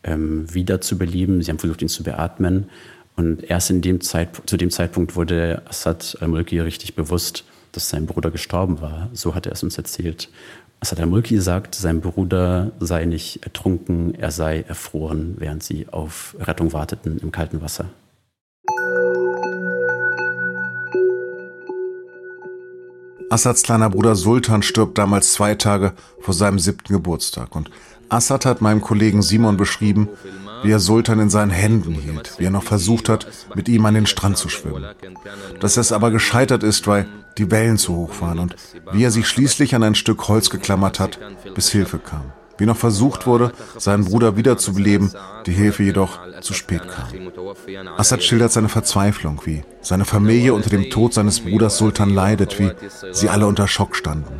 ähm, 0.03 0.51
wiederzubeleben. 0.51 1.44
Sie 1.44 1.51
haben 1.51 1.60
versucht, 1.60 1.84
ihn 1.84 1.89
zu 1.89 2.03
beatmen. 2.03 2.70
Und 3.15 3.44
erst 3.44 3.70
in 3.70 3.82
dem 3.82 4.01
zu 4.01 4.58
dem 4.58 4.72
Zeitpunkt 4.72 5.15
wurde 5.15 5.62
Assad 5.65 6.18
al-Mulki 6.22 6.60
richtig 6.60 6.96
bewusst, 6.96 7.44
dass 7.72 7.89
sein 7.89 8.08
Bruder 8.08 8.32
gestorben 8.32 8.82
war. 8.82 9.10
So 9.13 9.36
hat 9.36 9.46
er 9.46 9.51
es 9.51 9.62
uns 9.62 9.77
erzählt. 9.77 10.30
Assad 10.83 11.00
al-Mulki 11.00 11.39
sagt, 11.39 11.75
sein 11.75 12.01
Bruder 12.01 12.71
sei 12.79 13.05
nicht 13.05 13.43
ertrunken, 13.43 14.15
er 14.15 14.31
sei 14.31 14.61
erfroren, 14.61 15.35
während 15.38 15.61
sie 15.61 15.88
auf 15.91 16.35
Rettung 16.39 16.73
warteten 16.73 17.19
im 17.19 17.32
kalten 17.32 17.62
Wasser. 17.62 17.86
Assads 23.29 23.62
kleiner 23.62 23.91
Bruder 23.91 24.15
Sultan 24.15 24.63
stirbt 24.63 24.97
damals 24.97 25.34
zwei 25.34 25.53
Tage 25.53 25.93
vor 26.19 26.34
seinem 26.34 26.58
siebten 26.58 26.91
Geburtstag. 26.91 27.56
Und 27.56 27.69
Assad 28.10 28.47
hat 28.47 28.62
meinem 28.62 28.82
Kollegen 28.82 29.21
Simon 29.21 29.58
beschrieben, 29.58 30.10
wie 30.63 30.71
er 30.71 30.80
Sultan 30.80 31.19
in 31.19 31.30
seinen 31.30 31.52
Händen 31.52 31.93
hielt, 31.93 32.39
wie 32.39 32.45
er 32.45 32.52
noch 32.52 32.63
versucht 32.63 33.10
hat, 33.10 33.28
mit 33.56 33.69
ihm 33.69 33.86
an 33.86 33.93
den 33.93 34.06
Strand 34.06 34.38
zu 34.38 34.50
schwimmen. 34.50 34.86
Dass 35.60 35.78
es 35.78 35.91
aber 35.91 36.12
gescheitert 36.12 36.63
ist, 36.63 36.88
weil 36.88 37.08
die 37.38 37.50
Wellen 37.52 37.78
zu 37.78 37.95
hoch 37.95 38.21
waren 38.21 38.39
und 38.39 38.56
wie 38.91 39.04
er 39.04 39.12
sich 39.12 39.28
schließlich 39.28 39.76
an 39.76 39.84
ein 39.84 39.95
Stück 39.95 40.28
Holz 40.28 40.50
geklammert 40.50 41.00
hat, 41.00 41.19
bis 41.56 41.71
Hilfe 41.71 42.00
kam. 42.00 42.32
Wie 42.58 42.67
noch 42.67 42.78
versucht 42.78 43.26
wurde, 43.26 43.54
seinen 43.78 44.06
Bruder 44.06 44.38
wiederzubeleben, 44.38 45.12
die 45.47 45.52
Hilfe 45.52 45.82
jedoch 45.82 46.19
zu 46.41 46.54
spät 46.54 46.84
kam. 46.88 47.08
Assad 47.97 48.21
schildert 48.21 48.52
seine 48.52 48.69
Verzweiflung, 48.69 49.41
wie 49.45 49.63
seine 49.82 50.06
Familie 50.06 50.54
unter 50.54 50.69
dem 50.69 50.91
Tod 50.91 51.13
seines 51.13 51.39
Bruders 51.39 51.78
Sultan 51.78 52.12
leidet, 52.12 52.60
wie 52.60 52.71
sie 53.12 53.30
alle 53.30 53.47
unter 53.47 53.67
Schock 53.67 53.95
standen. 53.95 54.32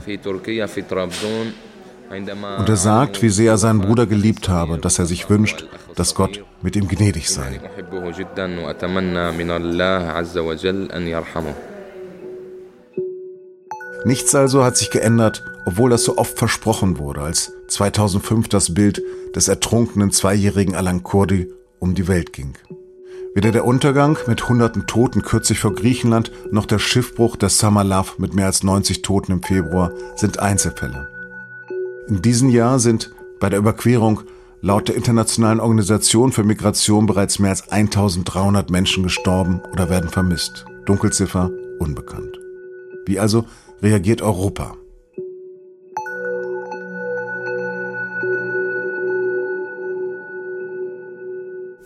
Und 2.12 2.70
er 2.70 2.76
sagt, 2.76 3.22
wie 3.22 3.30
sehr 3.30 3.54
er 3.54 3.58
seinen 3.58 3.80
Bruder 3.80 4.06
geliebt 4.06 4.50
habe, 4.50 4.78
dass 4.78 5.00
er 5.00 5.06
sich 5.06 5.30
wünscht, 5.30 5.68
dass 5.96 6.14
Gott 6.14 6.44
mit 6.62 6.76
ihm 6.76 6.88
gnädig 6.88 7.30
sei. 7.30 7.62
Nichts 14.04 14.36
also 14.36 14.64
hat 14.64 14.78
sich 14.78 14.90
geändert, 14.90 15.44
obwohl 15.66 15.92
das 15.92 16.04
so 16.04 16.18
oft 16.18 16.38
versprochen 16.38 16.98
wurde, 16.98 17.22
als 17.22 17.54
2005 17.68 18.50
das 18.50 18.74
Bild 18.74 19.02
des 19.36 19.48
ertrunkenen 19.48 20.12
zweijährigen 20.12 20.76
Alan 20.76 21.04
Kurdi 21.04 21.52
um 21.80 21.94
die 21.94 22.08
Welt 22.08 22.34
ging. 22.34 22.56
Weder 23.34 23.52
der 23.52 23.64
Untergang 23.64 24.18
mit 24.28 24.50
hunderten 24.50 24.88
Toten 24.88 25.22
kürzlich 25.22 25.60
vor 25.60 25.74
Griechenland 25.74 26.32
noch 26.52 26.66
der 26.66 26.80
Schiffbruch 26.80 27.38
der 27.38 27.50
Summer 27.50 27.86
Love 27.86 28.14
mit 28.18 28.34
mehr 28.34 28.48
als 28.48 28.64
90 28.64 29.04
Toten 29.04 29.32
im 29.32 29.44
Februar 29.44 29.92
sind 30.16 30.40
Einzelfälle. 30.40 31.21
In 32.08 32.22
diesem 32.22 32.50
Jahr 32.50 32.80
sind 32.80 33.12
bei 33.40 33.50
der 33.50 33.60
Überquerung 33.60 34.22
laut 34.62 34.88
der 34.88 34.96
Internationalen 34.96 35.60
Organisation 35.60 36.32
für 36.32 36.44
Migration 36.44 37.06
bereits 37.06 37.40
mehr 37.40 37.52
als 37.52 37.72
1300 37.72 38.70
Menschen 38.70 39.04
gestorben 39.04 39.62
oder 39.72 39.90
werden 39.90 40.10
vermisst. 40.10 40.66
Dunkelziffer 40.86 41.52
unbekannt. 41.80 42.40
Wie 43.06 43.20
also 43.20 43.46
reagiert 43.82 44.22
Europa? 44.22 44.76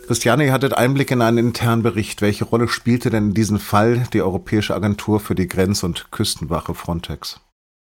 Christiane, 0.08 0.46
ihr 0.46 0.54
hattet 0.54 0.78
Einblick 0.78 1.10
in 1.10 1.22
einen 1.24 1.40
internen 1.40 1.82
Bericht. 1.82 2.22
Welche 2.22 2.46
Rolle 2.46 2.68
spielte 2.68 3.10
denn 3.10 3.30
in 3.30 3.34
diesem 3.34 3.58
Fall 3.58 4.08
die 4.14 4.22
Europäische 4.22 4.76
Agentur 4.76 5.20
für 5.20 5.34
die 5.34 5.48
Grenz- 5.48 5.84
und 5.84 6.12
Küstenwache 6.12 6.76
Frontex? 6.76 7.40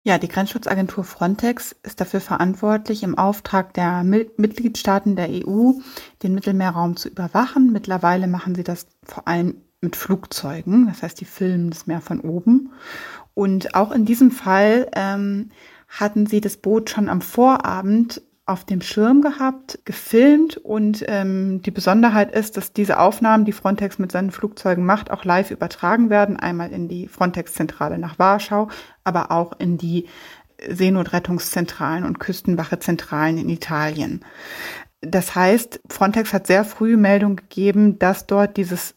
Ja, 0.07 0.19
die 0.19 0.27
Grenzschutzagentur 0.27 1.03
Frontex 1.03 1.75
ist 1.81 1.99
dafür 1.99 2.21
verantwortlich, 2.21 3.01
im 3.01 3.17
Auftrag 3.17 3.73
der 3.73 4.03
Mitgliedstaaten 4.03 5.15
der 5.15 5.29
EU 5.31 5.71
den 6.21 6.35
Mittelmeerraum 6.35 6.95
zu 6.95 7.09
überwachen. 7.09 7.71
Mittlerweile 7.71 8.27
machen 8.27 8.53
sie 8.53 8.63
das 8.63 8.85
vor 9.01 9.27
allem 9.27 9.63
mit 9.81 9.95
Flugzeugen, 9.95 10.85
das 10.85 11.01
heißt, 11.01 11.19
die 11.19 11.25
filmen 11.25 11.71
das 11.71 11.87
Meer 11.87 12.01
von 12.01 12.19
oben. 12.19 12.71
Und 13.33 13.73
auch 13.73 13.91
in 13.91 14.05
diesem 14.05 14.29
Fall 14.29 14.91
ähm, 14.93 15.49
hatten 15.87 16.27
sie 16.27 16.39
das 16.39 16.57
Boot 16.57 16.91
schon 16.91 17.09
am 17.09 17.21
Vorabend 17.21 18.21
auf 18.45 18.63
dem 18.63 18.81
Schirm 18.81 19.21
gehabt, 19.21 19.79
gefilmt 19.85 20.57
und 20.57 21.03
ähm, 21.07 21.61
die 21.63 21.71
Besonderheit 21.71 22.31
ist, 22.31 22.57
dass 22.57 22.73
diese 22.73 22.99
Aufnahmen, 22.99 23.43
die 23.43 23.51
Frontex 23.51 23.97
mit 23.97 24.11
seinen 24.11 24.29
Flugzeugen 24.29 24.85
macht, 24.85 25.09
auch 25.09 25.25
live 25.25 25.49
übertragen 25.49 26.11
werden, 26.11 26.37
einmal 26.37 26.71
in 26.71 26.87
die 26.87 27.07
Frontex-Zentrale 27.07 27.97
nach 27.97 28.19
Warschau, 28.19 28.69
aber 29.03 29.31
auch 29.31 29.59
in 29.59 29.79
die 29.79 30.05
Seenotrettungszentralen 30.69 32.03
und 32.03 32.19
Küstenwachezentralen 32.19 33.39
in 33.39 33.49
Italien. 33.49 34.23
Das 35.01 35.35
heißt, 35.35 35.81
Frontex 35.89 36.31
hat 36.31 36.47
sehr 36.47 36.65
früh 36.65 36.97
Meldung 36.97 37.35
gegeben, 37.37 37.97
dass 37.99 38.27
dort 38.27 38.57
dieses 38.57 38.95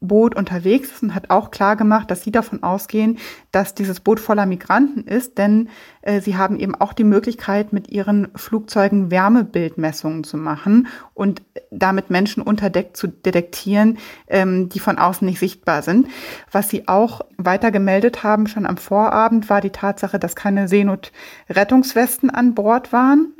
Boot 0.00 0.34
unterwegs 0.34 0.90
ist 0.92 1.02
und 1.02 1.14
hat 1.14 1.28
auch 1.28 1.50
klar 1.50 1.76
gemacht, 1.76 2.10
dass 2.10 2.22
sie 2.22 2.32
davon 2.32 2.62
ausgehen, 2.62 3.18
dass 3.52 3.74
dieses 3.74 4.00
Boot 4.00 4.18
voller 4.18 4.46
Migranten 4.46 5.04
ist, 5.04 5.36
denn 5.36 5.68
äh, 6.00 6.20
sie 6.20 6.38
haben 6.38 6.58
eben 6.58 6.74
auch 6.74 6.94
die 6.94 7.04
Möglichkeit, 7.04 7.74
mit 7.74 7.90
ihren 7.90 8.28
Flugzeugen 8.34 9.10
Wärmebildmessungen 9.10 10.24
zu 10.24 10.38
machen 10.38 10.88
und 11.12 11.42
damit 11.70 12.08
Menschen 12.08 12.42
unter 12.42 12.70
Deck 12.70 12.96
zu 12.96 13.08
detektieren, 13.08 13.98
ähm, 14.26 14.70
die 14.70 14.80
von 14.80 14.96
außen 14.96 15.26
nicht 15.26 15.38
sichtbar 15.38 15.82
sind. 15.82 16.08
Was 16.50 16.70
sie 16.70 16.88
auch 16.88 17.20
weiter 17.36 17.70
gemeldet 17.70 18.22
haben, 18.22 18.46
schon 18.46 18.64
am 18.64 18.78
Vorabend, 18.78 19.50
war 19.50 19.60
die 19.60 19.70
Tatsache, 19.70 20.18
dass 20.18 20.34
keine 20.34 20.66
Seenotrettungswesten 20.66 22.30
an 22.30 22.54
Bord 22.54 22.94
waren 22.94 23.34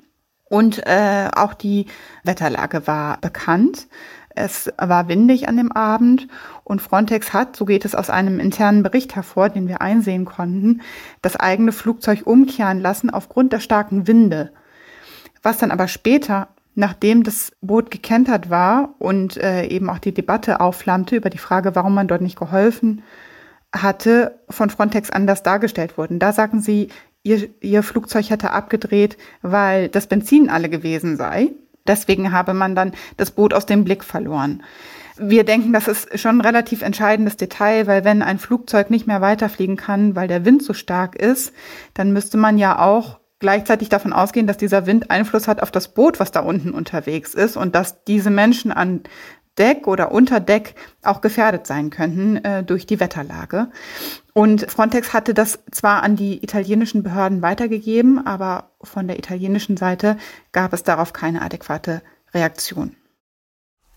und 0.51 0.85
äh, 0.85 1.29
auch 1.35 1.55
die 1.55 1.87
Wetterlage 2.25 2.87
war 2.87 3.18
bekannt. 3.20 3.87
Es 4.40 4.72
war 4.79 5.09
windig 5.09 5.48
an 5.48 5.57
dem 5.57 5.70
Abend 5.72 6.26
und 6.64 6.81
Frontex 6.81 7.33
hat, 7.33 7.57
so 7.57 7.64
geht 7.64 7.85
es 7.85 7.94
aus 7.94 8.11
einem 8.11 8.40
internen 8.40 8.83
Bericht 8.83 9.14
hervor, 9.14 9.50
den 9.50 9.68
wir 9.68 9.81
einsehen 9.83 10.24
konnten, 10.24 10.81
das 11.22 11.37
eigene 11.37 11.72
Flugzeug 11.72 12.22
umkehren 12.26 12.81
lassen 12.81 13.11
aufgrund 13.11 13.53
der 13.53 13.61
starken 13.61 14.07
Winde. 14.07 14.53
Was 15.42 15.59
dann 15.59 15.70
aber 15.70 15.88
später, 15.88 16.48
nachdem 16.74 17.22
das 17.22 17.53
Boot 17.61 17.90
gekentert 17.90 18.50
war 18.50 18.94
und 18.98 19.37
äh, 19.37 19.66
eben 19.66 19.90
auch 19.90 19.98
die 19.98 20.14
Debatte 20.14 20.61
aufflammte 20.61 21.16
über 21.16 21.31
die 21.31 21.38
Frage, 21.38 21.74
warum 21.74 21.94
man 21.94 22.09
dort 22.09 22.22
nicht 22.22 22.38
geholfen 22.38 23.03
hatte, 23.74 24.40
von 24.48 24.70
Frontex 24.70 25.11
anders 25.11 25.42
dargestellt 25.42 25.96
wurden. 25.98 26.18
Da 26.18 26.33
sagen 26.33 26.61
sie, 26.61 26.88
ihr, 27.22 27.48
ihr 27.61 27.83
Flugzeug 27.83 28.31
hätte 28.31 28.50
abgedreht, 28.50 29.16
weil 29.42 29.88
das 29.88 30.07
Benzin 30.07 30.50
alle 30.50 30.68
gewesen 30.68 31.16
sei. 31.16 31.50
Deswegen 31.87 32.33
habe 32.33 32.55
man 32.55 32.75
dann 32.75 32.93
das 33.16 33.31
Boot 33.31 33.55
aus 33.55 33.66
dem 33.66 33.85
Blick 33.85 34.05
verloren. 34.05 34.62
Wir 35.16 35.45
denken, 35.45 35.73
das 35.73 35.87
ist 35.87 36.19
schon 36.19 36.38
ein 36.38 36.40
relativ 36.40 36.83
entscheidendes 36.83 37.37
Detail, 37.37 37.87
weil 37.87 38.05
wenn 38.05 38.23
ein 38.23 38.38
Flugzeug 38.38 38.90
nicht 38.90 39.07
mehr 39.07 39.21
weiterfliegen 39.21 39.77
kann, 39.77 40.16
weil 40.16 40.29
der 40.29 40.45
Wind 40.45 40.62
so 40.62 40.73
stark 40.73 41.14
ist, 41.14 41.53
dann 41.93 42.12
müsste 42.12 42.38
man 42.38 42.57
ja 42.57 42.79
auch 42.79 43.21
gleichzeitig 43.38 43.88
davon 43.88 44.12
ausgehen, 44.12 44.47
dass 44.47 44.59
dieser 44.59 44.87
Wind 44.87 45.11
Einfluss 45.11 45.49
hat 45.49 45.62
auf 45.62 45.71
das 45.71 45.88
Boot, 45.88 46.21
was 46.21 46.31
da 46.31 46.40
unten 46.40 46.73
unterwegs 46.73 47.35
ist 47.35 47.57
und 47.57 47.75
dass 47.75 48.05
diese 48.05 48.31
Menschen 48.31 48.71
an 48.71 49.03
Deck 49.61 49.87
oder 49.87 50.11
unter 50.11 50.40
Deck 50.40 50.75
auch 51.05 51.20
gefährdet 51.20 51.66
sein 51.66 51.90
könnten 51.90 52.37
äh, 52.38 52.64
durch 52.64 52.87
die 52.87 52.99
Wetterlage. 52.99 53.68
Und 54.33 54.70
Frontex 54.70 55.12
hatte 55.12 55.35
das 55.35 55.61
zwar 55.70 56.03
an 56.03 56.16
die 56.16 56.42
italienischen 56.42 57.03
Behörden 57.03 57.42
weitergegeben, 57.42 58.27
aber 58.27 58.70
von 58.83 59.07
der 59.07 59.18
italienischen 59.18 59.77
Seite 59.77 60.16
gab 60.53 60.73
es 60.73 60.83
darauf 60.83 61.12
keine 61.12 61.42
adäquate 61.42 62.03
Reaktion. 62.33 62.96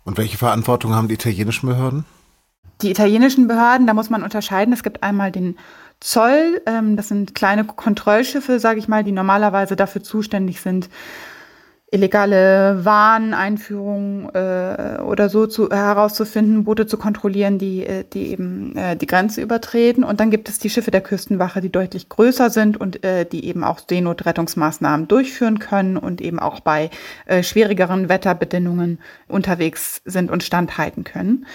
Und 0.03 0.17
welche 0.17 0.37
Verantwortung 0.37 0.93
haben 0.93 1.07
die 1.07 1.13
italienischen 1.13 1.67
Behörden? 1.67 2.05
Die 2.81 2.91
italienischen 2.91 3.47
Behörden, 3.47 3.87
da 3.87 3.93
muss 3.93 4.09
man 4.09 4.23
unterscheiden. 4.23 4.73
Es 4.73 4.83
gibt 4.83 5.01
einmal 5.01 5.31
den 5.31 5.57
Zoll, 6.01 6.61
ähm, 6.65 6.97
das 6.97 7.07
sind 7.07 7.33
kleine 7.33 7.63
Kontrollschiffe, 7.63 8.59
sage 8.59 8.79
ich 8.79 8.89
mal, 8.89 9.05
die 9.05 9.13
normalerweise 9.13 9.77
dafür 9.77 10.03
zuständig 10.03 10.59
sind, 10.59 10.89
illegale 11.93 12.83
Wareneinführung 12.83 14.29
äh, 14.33 14.99
oder 15.01 15.29
so 15.29 15.45
zu, 15.45 15.69
herauszufinden, 15.69 16.63
Boote 16.63 16.87
zu 16.87 16.97
kontrollieren, 16.97 17.59
die, 17.59 17.85
äh, 17.85 18.03
die 18.11 18.31
eben 18.31 18.75
äh, 18.75 18.95
die 18.95 19.05
Grenze 19.05 19.41
übertreten. 19.41 20.03
Und 20.03 20.19
dann 20.19 20.31
gibt 20.31 20.49
es 20.49 20.57
die 20.57 20.71
Schiffe 20.71 20.89
der 20.89 21.01
Küstenwache, 21.01 21.61
die 21.61 21.71
deutlich 21.71 22.09
größer 22.09 22.49
sind 22.49 22.81
und 22.81 23.03
äh, 23.03 23.25
die 23.25 23.45
eben 23.45 23.63
auch 23.63 23.79
Seenotrettungsmaßnahmen 23.87 25.07
durchführen 25.07 25.59
können 25.59 25.97
und 25.97 26.19
eben 26.19 26.39
auch 26.39 26.61
bei 26.61 26.89
äh, 27.27 27.43
schwierigeren 27.43 28.09
Wetterbedingungen 28.09 28.99
unterwegs 29.27 30.01
sind 30.03 30.31
und 30.31 30.41
standhalten 30.41 31.03
können. 31.03 31.45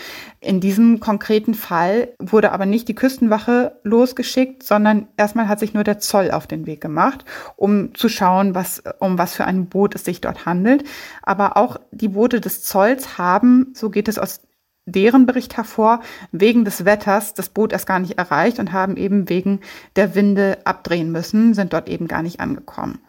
In 0.41 0.61
diesem 0.61 1.01
konkreten 1.01 1.55
Fall 1.55 2.11
wurde 2.21 2.53
aber 2.53 2.65
nicht 2.65 2.87
die 2.87 2.95
Küstenwache 2.95 3.81
losgeschickt, 3.83 4.63
sondern 4.63 5.09
erstmal 5.17 5.49
hat 5.49 5.59
sich 5.59 5.75
nur 5.75 5.83
der 5.83 5.99
Zoll 5.99 6.31
auf 6.31 6.47
den 6.47 6.67
Weg 6.67 6.81
gemacht, 6.81 7.25
um 7.57 7.93
zu 7.95 8.09
schauen, 8.09 8.55
was, 8.55 8.83
um 9.01 9.19
was 9.19 9.35
für 9.35 9.47
ein 9.47 9.67
Boot 9.67 9.97
es 9.97 10.05
sich 10.05 10.21
dort 10.21 10.47
handelt. 10.47 10.85
Aber 11.23 11.57
auch 11.57 11.79
die 11.91 12.09
Boote 12.09 12.41
des 12.41 12.63
Zolls 12.63 13.19
haben, 13.19 13.73
so 13.75 13.91
geht 13.91 14.07
es 14.07 14.19
aus 14.19 14.41
deren 14.87 15.27
Bericht 15.27 15.57
hervor, 15.57 16.01
wegen 16.33 16.65
des 16.65 16.85
Wetters 16.85 17.35
das 17.35 17.49
Boot 17.49 17.73
erst 17.73 17.87
gar 17.87 17.99
nicht 17.99 18.19
erreicht 18.19 18.59
und 18.59 18.73
haben 18.73 18.97
eben 18.97 19.29
wegen 19.29 19.61
der 19.97 20.15
Winde 20.15 20.59
abdrehen 20.65 21.13
müssen, 21.13 21.55
sind 21.55 21.73
dort 21.73 21.89
eben 21.89 22.09
gar 22.09 22.23
nicht 22.23 22.41
angekommen. 22.41 23.01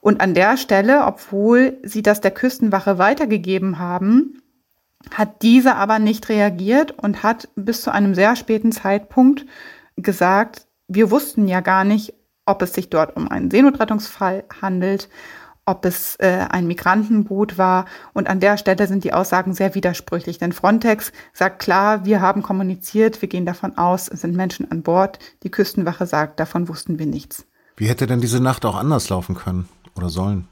Und 0.00 0.20
an 0.20 0.34
der 0.34 0.56
Stelle, 0.56 1.04
obwohl 1.04 1.78
sie 1.82 2.02
das 2.02 2.20
der 2.20 2.30
Küstenwache 2.30 2.98
weitergegeben 2.98 3.78
haben, 3.78 4.39
hat 5.14 5.42
diese 5.42 5.76
aber 5.76 5.98
nicht 5.98 6.28
reagiert 6.28 6.92
und 6.92 7.22
hat 7.22 7.48
bis 7.56 7.82
zu 7.82 7.92
einem 7.92 8.14
sehr 8.14 8.36
späten 8.36 8.72
Zeitpunkt 8.72 9.46
gesagt, 9.96 10.66
wir 10.88 11.10
wussten 11.10 11.48
ja 11.48 11.60
gar 11.60 11.84
nicht, 11.84 12.14
ob 12.46 12.62
es 12.62 12.72
sich 12.72 12.90
dort 12.90 13.16
um 13.16 13.28
einen 13.28 13.50
Seenotrettungsfall 13.50 14.44
handelt 14.60 15.08
ob 15.70 15.84
es 15.84 16.16
äh, 16.16 16.46
ein 16.50 16.66
Migrantenboot 16.66 17.56
war. 17.56 17.86
Und 18.12 18.28
an 18.28 18.40
der 18.40 18.58
Stelle 18.58 18.86
sind 18.86 19.04
die 19.04 19.12
Aussagen 19.12 19.54
sehr 19.54 19.74
widersprüchlich. 19.74 20.38
Denn 20.38 20.52
Frontex 20.52 21.12
sagt 21.32 21.60
klar, 21.60 22.04
wir 22.04 22.20
haben 22.20 22.42
kommuniziert, 22.42 23.22
wir 23.22 23.28
gehen 23.28 23.46
davon 23.46 23.78
aus, 23.78 24.08
es 24.08 24.22
sind 24.22 24.34
Menschen 24.34 24.70
an 24.70 24.82
Bord. 24.82 25.18
Die 25.42 25.50
Küstenwache 25.50 26.06
sagt, 26.06 26.40
davon 26.40 26.68
wussten 26.68 26.98
wir 26.98 27.06
nichts. 27.06 27.46
Wie 27.76 27.88
hätte 27.88 28.06
denn 28.06 28.20
diese 28.20 28.40
Nacht 28.40 28.64
auch 28.66 28.76
anders 28.76 29.08
laufen 29.08 29.34
können 29.34 29.68
oder 29.96 30.08
sollen? 30.08 30.48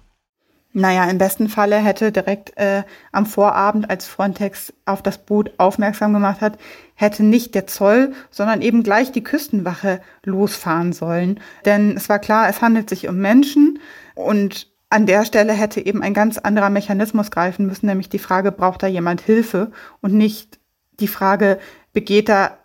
Naja, 0.74 1.08
im 1.08 1.18
besten 1.18 1.48
Falle 1.48 1.76
hätte 1.76 2.12
direkt 2.12 2.56
äh, 2.56 2.82
am 3.10 3.24
Vorabend, 3.24 3.88
als 3.88 4.06
Frontex 4.06 4.72
auf 4.84 5.02
das 5.02 5.18
Boot 5.18 5.50
aufmerksam 5.56 6.12
gemacht 6.12 6.40
hat, 6.40 6.58
hätte 6.94 7.24
nicht 7.24 7.54
der 7.54 7.66
Zoll, 7.66 8.12
sondern 8.30 8.60
eben 8.60 8.82
gleich 8.82 9.10
die 9.10 9.24
Küstenwache 9.24 10.00
losfahren 10.24 10.92
sollen. 10.92 11.40
Denn 11.64 11.96
es 11.96 12.08
war 12.08 12.18
klar, 12.18 12.48
es 12.48 12.60
handelt 12.60 12.90
sich 12.90 13.08
um 13.08 13.16
Menschen 13.16 13.78
und 14.14 14.68
an 14.90 15.06
der 15.06 15.24
Stelle 15.24 15.52
hätte 15.52 15.84
eben 15.84 16.02
ein 16.02 16.14
ganz 16.14 16.38
anderer 16.38 16.70
Mechanismus 16.70 17.30
greifen 17.30 17.66
müssen, 17.66 17.86
nämlich 17.86 18.08
die 18.08 18.18
Frage, 18.18 18.52
braucht 18.52 18.82
da 18.82 18.86
jemand 18.86 19.20
Hilfe 19.20 19.70
und 20.00 20.14
nicht 20.14 20.58
die 21.00 21.08
Frage, 21.08 21.58
begeht 21.92 22.28
da 22.28 22.58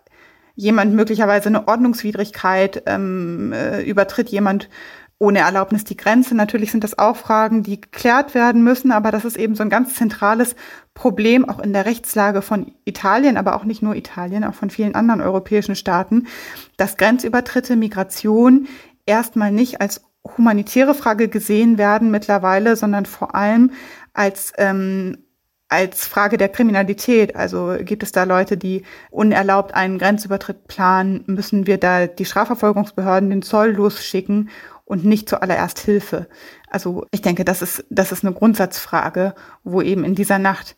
jemand 0.56 0.94
möglicherweise 0.94 1.48
eine 1.48 1.66
Ordnungswidrigkeit, 1.68 2.84
ähm, 2.86 3.52
äh, 3.52 3.82
übertritt 3.82 4.28
jemand 4.28 4.68
ohne 5.18 5.40
Erlaubnis 5.40 5.84
die 5.84 5.96
Grenze. 5.96 6.34
Natürlich 6.34 6.70
sind 6.70 6.84
das 6.84 6.98
auch 6.98 7.16
Fragen, 7.16 7.62
die 7.62 7.80
geklärt 7.80 8.34
werden 8.34 8.62
müssen, 8.62 8.92
aber 8.92 9.10
das 9.10 9.24
ist 9.24 9.36
eben 9.36 9.54
so 9.54 9.62
ein 9.62 9.70
ganz 9.70 9.94
zentrales 9.94 10.56
Problem 10.92 11.48
auch 11.48 11.58
in 11.58 11.72
der 11.72 11.86
Rechtslage 11.86 12.42
von 12.42 12.72
Italien, 12.84 13.36
aber 13.36 13.56
auch 13.56 13.64
nicht 13.64 13.82
nur 13.82 13.96
Italien, 13.96 14.44
auch 14.44 14.54
von 14.54 14.70
vielen 14.70 14.94
anderen 14.94 15.20
europäischen 15.20 15.76
Staaten, 15.76 16.26
dass 16.76 16.96
Grenzübertritte, 16.96 17.76
Migration 17.76 18.68
erstmal 19.06 19.52
nicht 19.52 19.80
als 19.80 20.02
humanitäre 20.36 20.94
Frage 20.94 21.28
gesehen 21.28 21.78
werden 21.78 22.10
mittlerweile, 22.10 22.76
sondern 22.76 23.06
vor 23.06 23.34
allem 23.34 23.72
als 24.12 24.52
ähm, 24.56 25.18
als 25.68 26.06
Frage 26.06 26.36
der 26.36 26.50
Kriminalität. 26.50 27.34
Also 27.34 27.74
gibt 27.80 28.02
es 28.02 28.12
da 28.12 28.24
Leute, 28.24 28.56
die 28.56 28.82
unerlaubt 29.10 29.74
einen 29.74 29.98
Grenzübertritt 29.98 30.68
planen, 30.68 31.24
müssen 31.26 31.66
wir 31.66 31.78
da 31.78 32.06
die 32.06 32.24
Strafverfolgungsbehörden 32.24 33.30
den 33.30 33.42
Zoll 33.42 33.72
losschicken 33.72 34.50
und 34.84 35.04
nicht 35.04 35.28
zuallererst 35.28 35.78
Hilfe. 35.78 36.28
Also 36.68 37.06
ich 37.10 37.22
denke, 37.22 37.44
das 37.44 37.62
ist, 37.62 37.84
das 37.90 38.12
ist 38.12 38.24
eine 38.24 38.34
Grundsatzfrage, 38.34 39.34
wo 39.62 39.80
eben 39.82 40.04
in 40.04 40.14
dieser 40.14 40.38
Nacht 40.38 40.76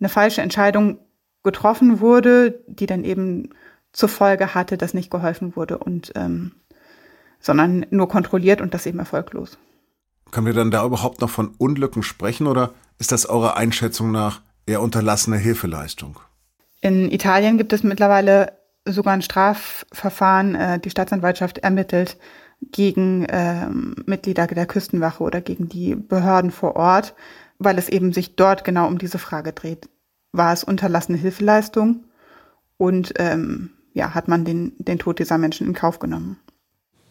eine 0.00 0.08
falsche 0.08 0.42
Entscheidung 0.42 0.98
getroffen 1.42 2.00
wurde, 2.00 2.62
die 2.66 2.86
dann 2.86 3.04
eben 3.04 3.50
zur 3.92 4.08
Folge 4.08 4.54
hatte, 4.54 4.78
dass 4.78 4.94
nicht 4.94 5.10
geholfen 5.10 5.54
wurde. 5.54 5.78
Und 5.78 6.12
ähm, 6.14 6.52
sondern 7.42 7.84
nur 7.90 8.08
kontrolliert 8.08 8.60
und 8.60 8.72
das 8.72 8.86
eben 8.86 9.00
erfolglos. 9.00 9.58
Können 10.30 10.46
wir 10.46 10.54
dann 10.54 10.70
da 10.70 10.86
überhaupt 10.86 11.20
noch 11.20 11.28
von 11.28 11.54
Unglücken 11.58 12.02
sprechen 12.02 12.46
oder 12.46 12.72
ist 12.98 13.12
das 13.12 13.26
eurer 13.26 13.56
Einschätzung 13.56 14.12
nach 14.12 14.40
eher 14.64 14.80
unterlassene 14.80 15.36
Hilfeleistung? 15.36 16.18
In 16.80 17.10
Italien 17.10 17.58
gibt 17.58 17.72
es 17.72 17.82
mittlerweile 17.82 18.52
sogar 18.86 19.12
ein 19.12 19.22
Strafverfahren. 19.22 20.54
Äh, 20.54 20.78
die 20.78 20.90
Staatsanwaltschaft 20.90 21.58
ermittelt 21.58 22.16
gegen 22.70 23.24
äh, 23.24 23.68
Mitglieder 24.06 24.46
der 24.46 24.66
Küstenwache 24.66 25.22
oder 25.22 25.40
gegen 25.40 25.68
die 25.68 25.94
Behörden 25.94 26.50
vor 26.50 26.76
Ort, 26.76 27.14
weil 27.58 27.78
es 27.78 27.88
eben 27.88 28.12
sich 28.12 28.36
dort 28.36 28.64
genau 28.64 28.86
um 28.86 28.98
diese 28.98 29.18
Frage 29.18 29.52
dreht. 29.52 29.88
War 30.32 30.52
es 30.52 30.64
unterlassene 30.64 31.18
Hilfeleistung 31.18 32.04
und 32.76 33.14
ähm, 33.18 33.70
ja, 33.94 34.14
hat 34.14 34.28
man 34.28 34.44
den, 34.44 34.72
den 34.78 34.98
Tod 34.98 35.18
dieser 35.18 35.38
Menschen 35.38 35.66
in 35.66 35.74
Kauf 35.74 35.98
genommen? 35.98 36.38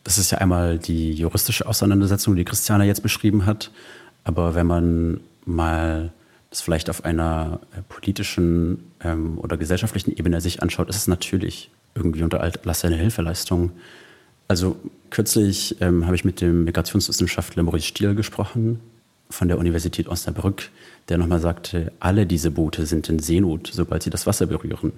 Das 0.04 0.18
ist 0.18 0.32
ja 0.32 0.40
einmal 0.40 0.80
die 0.80 1.14
juristische 1.14 1.68
Auseinandersetzung, 1.68 2.36
die 2.36 2.46
Christiane 2.46 2.86
jetzt 2.86 3.04
beschrieben 3.04 3.46
hat. 3.46 3.72
Aber 4.24 4.56
wenn 4.56 4.66
man 4.66 5.20
mal 5.46 6.12
das 6.50 6.62
vielleicht 6.62 6.90
auf 6.90 7.06
einer 7.06 7.60
äh, 7.76 7.82
politischen 7.88 8.92
ähm, 9.02 9.38
oder 9.38 9.58
gesellschaftlichen 9.58 10.12
Ebene 10.18 10.42
sich 10.42 10.62
anschaut, 10.62 10.90
ist 10.90 10.98
es 10.98 11.08
natürlich 11.08 11.72
irgendwie 11.96 12.24
unter 12.24 12.42
eine 12.42 12.96
Hilfeleistung. 12.96 13.72
Also 14.52 14.76
kürzlich 15.12 15.78
ähm, 15.80 16.06
habe 16.06 16.16
ich 16.18 16.26
mit 16.26 16.42
dem 16.42 16.66
Migrationswissenschaftler 16.66 17.64
Maurice 17.64 17.86
Stiel 17.86 18.16
gesprochen 18.16 18.82
von 19.30 19.48
der 19.48 19.58
Universität 19.58 20.10
Osnabrück, 20.10 20.72
der 21.08 21.18
nochmal 21.18 21.40
sagte, 21.40 21.94
alle 22.02 22.26
diese 22.26 22.52
Boote 22.52 22.86
sind 22.86 23.08
in 23.08 23.20
Seenot, 23.20 23.70
sobald 23.72 24.04
sie 24.04 24.10
das 24.10 24.28
Wasser 24.28 24.48
berühren. 24.48 24.92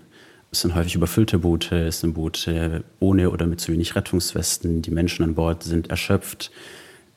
Es 0.52 0.62
sind 0.62 0.74
häufig 0.74 0.96
überfüllte 0.96 1.38
Boote, 1.38 1.86
es 1.86 2.00
sind 2.00 2.16
Boote 2.16 2.84
ohne 3.00 3.30
oder 3.30 3.46
mit 3.46 3.62
zu 3.62 3.72
wenig 3.72 3.96
Rettungswesten. 3.96 4.82
Die 4.82 4.90
Menschen 4.90 5.24
an 5.24 5.36
Bord 5.36 5.62
sind 5.62 5.92
erschöpft, 5.92 6.50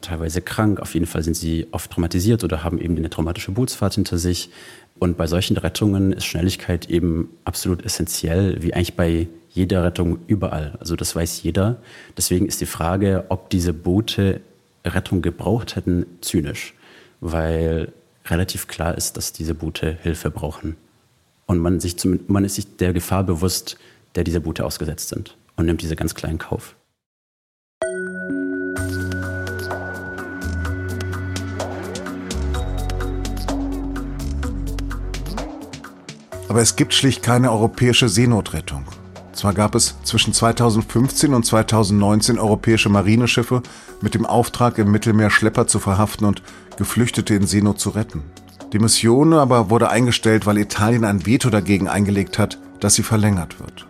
teilweise 0.03 0.43
krank. 0.43 0.79
Auf 0.79 0.93
jeden 0.93 1.07
Fall 1.07 1.23
sind 1.23 1.37
sie 1.37 1.69
oft 1.71 1.91
traumatisiert 1.91 2.45
oder 2.45 2.63
haben 2.63 2.79
eben 2.79 2.99
eine 2.99 3.09
traumatische 3.09 3.53
Bootsfahrt 3.53 3.95
hinter 3.95 4.19
sich. 4.19 4.51
Und 4.99 5.17
bei 5.17 5.27
solchen 5.27 5.57
Rettungen 5.57 6.13
ist 6.13 6.27
Schnelligkeit 6.27 6.91
eben 6.91 7.31
absolut 7.47 7.83
essentiell, 7.83 8.63
wie 8.63 8.75
eigentlich 8.75 8.95
bei 8.95 9.27
jeder 9.57 9.83
Rettung 9.83 10.19
überall. 10.27 10.77
Also 10.81 10.97
das 10.97 11.17
weiß 11.17 11.43
jeder. 11.43 11.79
Deswegen 12.17 12.47
ist 12.47 12.61
die 12.61 12.67
Frage, 12.67 13.25
ob 13.31 13.51
diese 13.51 13.73
Boote 13.73 14.41
Rettung 14.85 15.23
gebraucht 15.23 15.77
hätten, 15.77 16.07
zynisch, 16.21 16.75
weil 17.21 17.93
relativ 18.27 18.69
klar 18.69 18.97
ist, 18.97 19.17
dass 19.17 19.33
diese 19.33 19.55
Boote 19.55 19.97
Hilfe 20.03 20.31
brauchen. 20.31 20.77
Und 21.47 21.59
man, 21.59 21.81
sich 21.81 21.99
zum, 21.99 22.21
man 22.27 22.45
ist 22.45 22.57
sich 22.57 22.77
der 22.77 22.93
Gefahr 22.93 23.25
bewusst, 23.25 23.79
der 24.15 24.25
diese 24.25 24.41
Boote 24.41 24.65
ausgesetzt 24.65 25.09
sind 25.09 25.37
und 25.57 25.67
nimmt 25.67 25.81
diese 25.81 25.97
ganz 25.97 26.15
kleinen 26.15 26.39
Kauf. 26.39 26.77
Aber 36.49 36.61
es 36.61 36.77
gibt 36.77 36.95
schlicht 36.95 37.23
keine 37.23 37.51
europäische 37.51 38.09
Seenotrettung. 38.09 38.85
Zwar 39.37 39.53
gab 39.53 39.75
es 39.75 39.97
zwischen 40.03 40.33
2015 40.33 41.35
und 41.35 41.45
2019 41.45 42.39
europäische 42.39 42.89
Marineschiffe 42.89 43.63
mit 44.01 44.15
dem 44.15 44.25
Auftrag, 44.25 44.79
im 44.79 44.91
Mittelmeer 44.91 45.29
Schlepper 45.29 45.67
zu 45.67 45.79
verhaften 45.79 46.25
und 46.25 46.43
Geflüchtete 46.79 47.35
in 47.35 47.47
Seenot 47.47 47.79
zu 47.79 47.91
retten. 47.91 48.23
Die 48.73 48.79
Mission 48.79 49.35
aber 49.35 49.69
wurde 49.69 49.91
eingestellt, 49.91 50.47
weil 50.47 50.57
Italien 50.57 51.05
ein 51.05 51.27
Veto 51.27 51.51
dagegen 51.51 51.87
eingelegt 51.87 52.39
hat, 52.39 52.59
dass 52.81 52.95
sie 52.95 53.03
verlängert 53.03 53.61
wird. 53.61 53.87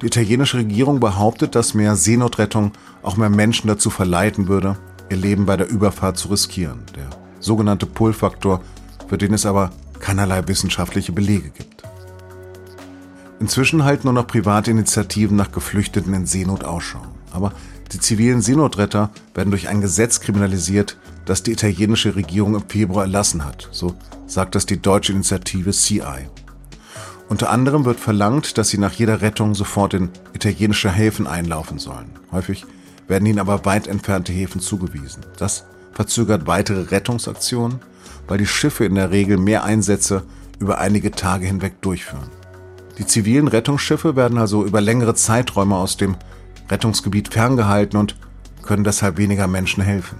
Die 0.00 0.06
italienische 0.06 0.56
Regierung 0.56 0.98
behauptet, 0.98 1.54
dass 1.54 1.74
mehr 1.74 1.94
Seenotrettung 1.94 2.72
auch 3.02 3.18
mehr 3.18 3.28
Menschen 3.30 3.68
dazu 3.68 3.90
verleiten 3.90 4.48
würde, 4.48 4.78
ihr 5.10 5.18
Leben 5.18 5.44
bei 5.44 5.58
der 5.58 5.68
Überfahrt 5.68 6.16
zu 6.16 6.28
riskieren. 6.28 6.80
Der 6.96 7.10
sogenannte 7.38 7.84
Pull-Faktor, 7.84 8.62
für 9.08 9.18
den 9.18 9.34
es 9.34 9.44
aber 9.44 9.72
keinerlei 10.00 10.48
wissenschaftliche 10.48 11.12
Belege 11.12 11.50
gibt. 11.50 11.73
Inzwischen 13.44 13.84
halten 13.84 14.06
nur 14.06 14.14
noch 14.14 14.26
private 14.26 14.70
Initiativen 14.70 15.36
nach 15.36 15.52
Geflüchteten 15.52 16.14
in 16.14 16.24
Seenot 16.24 16.64
Ausschau. 16.64 17.02
Aber 17.30 17.52
die 17.92 18.00
zivilen 18.00 18.40
Seenotretter 18.40 19.10
werden 19.34 19.50
durch 19.50 19.68
ein 19.68 19.82
Gesetz 19.82 20.20
kriminalisiert, 20.20 20.96
das 21.26 21.42
die 21.42 21.52
italienische 21.52 22.16
Regierung 22.16 22.54
im 22.54 22.66
Februar 22.66 23.04
erlassen 23.04 23.44
hat. 23.44 23.68
So 23.70 23.96
sagt 24.26 24.54
das 24.54 24.64
die 24.64 24.80
deutsche 24.80 25.12
Initiative 25.12 25.72
CI. 25.72 26.26
Unter 27.28 27.50
anderem 27.50 27.84
wird 27.84 28.00
verlangt, 28.00 28.56
dass 28.56 28.70
sie 28.70 28.78
nach 28.78 28.94
jeder 28.94 29.20
Rettung 29.20 29.54
sofort 29.54 29.92
in 29.92 30.08
italienische 30.32 30.90
Häfen 30.90 31.26
einlaufen 31.26 31.78
sollen. 31.78 32.12
Häufig 32.32 32.64
werden 33.08 33.26
ihnen 33.26 33.40
aber 33.40 33.66
weit 33.66 33.88
entfernte 33.88 34.32
Häfen 34.32 34.62
zugewiesen. 34.62 35.22
Das 35.36 35.66
verzögert 35.92 36.46
weitere 36.46 36.80
Rettungsaktionen, 36.84 37.80
weil 38.26 38.38
die 38.38 38.46
Schiffe 38.46 38.86
in 38.86 38.94
der 38.94 39.10
Regel 39.10 39.36
mehr 39.36 39.64
Einsätze 39.64 40.22
über 40.60 40.78
einige 40.78 41.10
Tage 41.10 41.44
hinweg 41.44 41.82
durchführen. 41.82 42.30
Die 42.98 43.06
zivilen 43.06 43.48
Rettungsschiffe 43.48 44.14
werden 44.14 44.38
also 44.38 44.64
über 44.64 44.80
längere 44.80 45.14
Zeiträume 45.14 45.76
aus 45.76 45.96
dem 45.96 46.16
Rettungsgebiet 46.70 47.28
ferngehalten 47.32 47.98
und 47.98 48.16
können 48.62 48.84
deshalb 48.84 49.18
weniger 49.18 49.48
Menschen 49.48 49.82
helfen. 49.82 50.18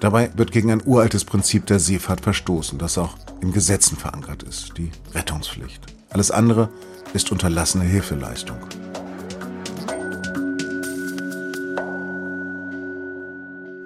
Dabei 0.00 0.30
wird 0.36 0.52
gegen 0.52 0.70
ein 0.72 0.82
uraltes 0.84 1.24
Prinzip 1.24 1.64
der 1.66 1.78
Seefahrt 1.78 2.20
verstoßen, 2.20 2.78
das 2.78 2.98
auch 2.98 3.14
in 3.40 3.52
Gesetzen 3.52 3.96
verankert 3.96 4.42
ist, 4.42 4.76
die 4.76 4.90
Rettungspflicht. 5.14 5.86
Alles 6.10 6.30
andere 6.30 6.68
ist 7.14 7.30
unterlassene 7.32 7.84
Hilfeleistung. 7.84 8.58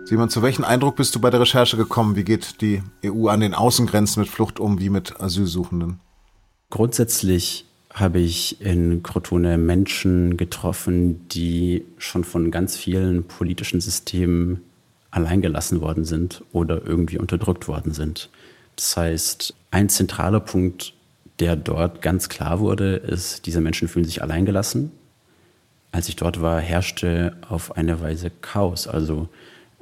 Simon, 0.04 0.28
zu 0.28 0.42
welchem 0.42 0.64
Eindruck 0.64 0.96
bist 0.96 1.14
du 1.14 1.20
bei 1.20 1.30
der 1.30 1.38
Recherche 1.38 1.76
gekommen? 1.76 2.16
Wie 2.16 2.24
geht 2.24 2.60
die 2.60 2.82
EU 3.04 3.28
an 3.28 3.38
den 3.38 3.54
Außengrenzen 3.54 4.22
mit 4.22 4.28
Flucht 4.28 4.58
um, 4.58 4.80
wie 4.80 4.90
mit 4.90 5.20
Asylsuchenden? 5.20 6.00
Grundsätzlich 6.70 7.69
habe 7.92 8.20
ich 8.20 8.60
in 8.60 9.02
Crotone 9.02 9.58
Menschen 9.58 10.36
getroffen, 10.36 11.28
die 11.28 11.84
schon 11.98 12.24
von 12.24 12.50
ganz 12.50 12.76
vielen 12.76 13.24
politischen 13.24 13.80
Systemen 13.80 14.60
alleingelassen 15.10 15.80
worden 15.80 16.04
sind 16.04 16.44
oder 16.52 16.86
irgendwie 16.86 17.18
unterdrückt 17.18 17.66
worden 17.66 17.92
sind. 17.92 18.30
Das 18.76 18.96
heißt, 18.96 19.54
ein 19.72 19.88
zentraler 19.88 20.40
Punkt, 20.40 20.94
der 21.40 21.56
dort 21.56 22.00
ganz 22.00 22.28
klar 22.28 22.60
wurde, 22.60 22.96
ist, 22.96 23.46
diese 23.46 23.60
Menschen 23.60 23.88
fühlen 23.88 24.04
sich 24.04 24.22
alleingelassen. 24.22 24.92
Als 25.90 26.08
ich 26.08 26.16
dort 26.16 26.40
war, 26.40 26.60
herrschte 26.60 27.36
auf 27.48 27.76
eine 27.76 28.00
Weise 28.00 28.30
Chaos. 28.40 28.86
Also, 28.86 29.28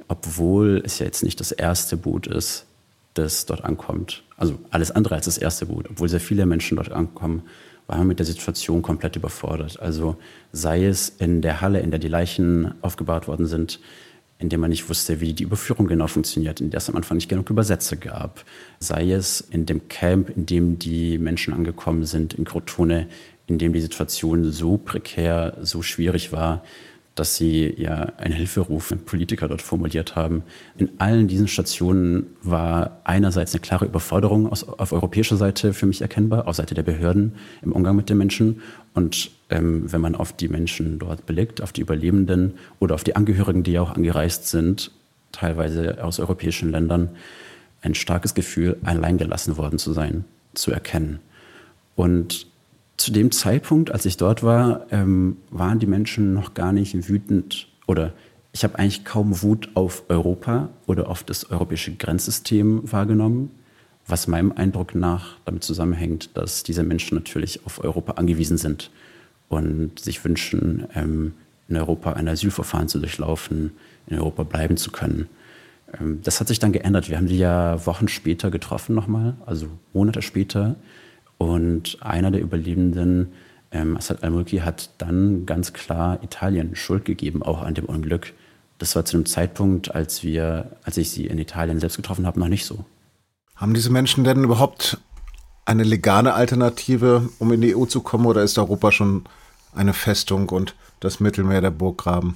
obwohl 0.07 0.81
es 0.83 0.97
ja 0.97 1.05
jetzt 1.05 1.23
nicht 1.23 1.39
das 1.39 1.51
erste 1.51 1.95
Boot 1.95 2.25
ist, 2.25 2.65
das 3.13 3.45
dort 3.45 3.63
ankommt, 3.63 4.23
also 4.37 4.57
alles 4.71 4.91
andere 4.91 5.15
als 5.15 5.25
das 5.25 5.37
erste 5.37 5.67
Boot, 5.67 5.87
obwohl 5.89 6.09
sehr 6.09 6.19
viele 6.19 6.45
Menschen 6.45 6.77
dort 6.77 6.91
ankommen, 6.91 7.43
war 7.89 7.97
man 7.97 8.07
mit 8.07 8.19
der 8.19 8.25
Situation 8.25 8.83
komplett 8.83 9.15
überfordert. 9.15 9.79
Also 9.79 10.15
sei 10.51 10.85
es 10.85 11.09
in 11.09 11.41
der 11.41 11.59
Halle, 11.59 11.79
in 11.79 11.89
der 11.89 11.99
die 11.99 12.07
Leichen 12.07 12.75
aufgebaut 12.81 13.27
worden 13.27 13.47
sind, 13.47 13.79
in 14.37 14.47
der 14.47 14.59
man 14.59 14.69
nicht 14.69 14.87
wusste, 14.89 15.19
wie 15.19 15.33
die 15.33 15.43
Überführung 15.43 15.87
genau 15.87 16.05
funktioniert, 16.05 16.61
in 16.61 16.69
der 16.69 16.77
es 16.77 16.87
am 16.87 16.95
Anfang 16.95 17.17
nicht 17.17 17.29
genug 17.29 17.49
Übersetzer 17.49 17.95
gab. 17.95 18.45
Sei 18.79 19.11
es 19.11 19.41
in 19.41 19.65
dem 19.65 19.89
Camp, 19.89 20.29
in 20.29 20.45
dem 20.45 20.77
die 20.77 21.17
Menschen 21.17 21.51
angekommen 21.51 22.05
sind, 22.05 22.35
in 22.35 22.45
Crotone, 22.45 23.07
in 23.47 23.57
dem 23.57 23.73
die 23.73 23.81
Situation 23.81 24.51
so 24.51 24.77
prekär, 24.77 25.57
so 25.61 25.81
schwierig 25.81 26.31
war, 26.31 26.63
dass 27.19 27.35
sie 27.35 27.73
ja 27.77 28.13
einen 28.17 28.33
Hilferuf 28.33 28.91
an 28.91 28.99
Politiker 28.99 29.49
dort 29.49 29.61
formuliert 29.61 30.15
haben. 30.15 30.43
In 30.77 30.89
allen 30.99 31.27
diesen 31.27 31.49
Stationen 31.49 32.27
war 32.41 33.01
einerseits 33.03 33.53
eine 33.53 33.59
klare 33.59 33.85
Überforderung 33.85 34.49
aus, 34.49 34.63
auf 34.63 34.93
europäischer 34.93 35.35
Seite 35.35 35.73
für 35.73 35.85
mich 35.85 36.01
erkennbar, 36.01 36.47
auf 36.47 36.55
Seite 36.55 36.75
der 36.75 36.83
Behörden 36.83 37.35
im 37.61 37.73
Umgang 37.73 37.97
mit 37.97 38.09
den 38.09 38.17
Menschen. 38.17 38.61
Und 38.93 39.31
ähm, 39.49 39.91
wenn 39.91 39.99
man 39.99 40.15
auf 40.15 40.31
die 40.31 40.47
Menschen 40.47 40.97
dort 40.97 41.25
blickt, 41.25 41.61
auf 41.61 41.73
die 41.73 41.81
Überlebenden 41.81 42.53
oder 42.79 42.95
auf 42.95 43.03
die 43.03 43.17
Angehörigen, 43.17 43.63
die 43.63 43.73
ja 43.73 43.81
auch 43.81 43.95
angereist 43.95 44.47
sind, 44.47 44.91
teilweise 45.33 46.01
aus 46.03 46.19
europäischen 46.19 46.71
Ländern, 46.71 47.09
ein 47.81 47.95
starkes 47.95 48.33
Gefühl, 48.33 48.77
alleingelassen 48.83 49.57
worden 49.57 49.77
zu 49.77 49.91
sein, 49.91 50.23
zu 50.53 50.71
erkennen. 50.71 51.19
Und 51.95 52.47
zu 52.99 53.11
dem 53.11 53.31
Zeitpunkt, 53.31 53.91
als 53.91 54.05
ich 54.05 54.17
dort 54.17 54.43
war, 54.43 54.85
ähm, 54.91 55.37
waren 55.49 55.79
die 55.79 55.87
Menschen 55.87 56.33
noch 56.33 56.53
gar 56.53 56.73
nicht 56.73 57.07
wütend 57.07 57.67
oder 57.87 58.13
ich 58.51 58.63
habe 58.63 58.77
eigentlich 58.77 59.05
kaum 59.05 59.41
Wut 59.41 59.69
auf 59.75 60.03
Europa 60.09 60.69
oder 60.85 61.07
auf 61.07 61.23
das 61.23 61.49
europäische 61.49 61.95
Grenzsystem 61.95 62.91
wahrgenommen, 62.91 63.51
was 64.05 64.27
meinem 64.27 64.51
Eindruck 64.51 64.95
nach 64.95 65.37
damit 65.45 65.63
zusammenhängt, 65.63 66.35
dass 66.35 66.63
diese 66.63 66.83
Menschen 66.83 67.15
natürlich 67.15 67.65
auf 67.65 67.81
Europa 67.83 68.13
angewiesen 68.13 68.57
sind 68.57 68.91
und 69.47 69.99
sich 69.99 70.23
wünschen, 70.25 70.87
ähm, 70.95 71.33
in 71.69 71.77
Europa 71.77 72.13
ein 72.13 72.27
Asylverfahren 72.27 72.87
zu 72.87 72.99
durchlaufen, 72.99 73.71
in 74.07 74.17
Europa 74.17 74.43
bleiben 74.43 74.75
zu 74.75 74.91
können. 74.91 75.29
Ähm, 75.99 76.19
das 76.23 76.39
hat 76.39 76.47
sich 76.47 76.59
dann 76.59 76.73
geändert. 76.73 77.09
Wir 77.09 77.17
haben 77.17 77.27
die 77.27 77.37
ja 77.37 77.85
Wochen 77.85 78.07
später 78.07 78.51
getroffen 78.51 78.95
nochmal, 78.95 79.35
also 79.45 79.67
Monate 79.93 80.21
später. 80.21 80.75
Und 81.39 81.97
einer 82.01 82.31
der 82.31 82.41
Überlebenden, 82.41 83.31
ähm, 83.71 83.95
Assad 83.95 84.23
al-Mulki, 84.23 84.57
hat 84.57 84.91
dann 84.97 85.45
ganz 85.45 85.71
klar 85.73 86.21
Italien 86.21 86.75
Schuld 86.75 87.05
gegeben, 87.05 87.41
auch 87.41 87.61
an 87.61 87.73
dem 87.73 87.85
Unglück. 87.85 88.33
Das 88.77 88.95
war 88.95 89.05
zu 89.05 89.15
einem 89.17 89.25
Zeitpunkt, 89.25 89.95
als 89.95 90.21
wir, 90.21 90.77
als 90.83 90.97
ich 90.97 91.09
sie 91.09 91.25
in 91.27 91.39
Italien 91.39 91.79
selbst 91.79 91.95
getroffen 91.95 92.27
habe, 92.27 92.39
noch 92.39 92.49
nicht 92.49 92.65
so. 92.65 92.83
Haben 93.55 93.73
diese 93.73 93.89
Menschen 93.89 94.25
denn 94.25 94.43
überhaupt 94.43 94.99
eine 95.63 95.83
legale 95.83 96.33
Alternative, 96.33 97.29
um 97.39 97.53
in 97.53 97.61
die 97.61 97.73
EU 97.73 97.85
zu 97.85 98.01
kommen, 98.01 98.25
oder 98.25 98.43
ist 98.43 98.57
Europa 98.57 98.91
schon 98.91 99.23
eine 99.73 99.93
Festung 99.93 100.49
und 100.49 100.75
das 100.99 101.21
Mittelmeer 101.21 101.61
der 101.61 101.71
Burggraben? 101.71 102.35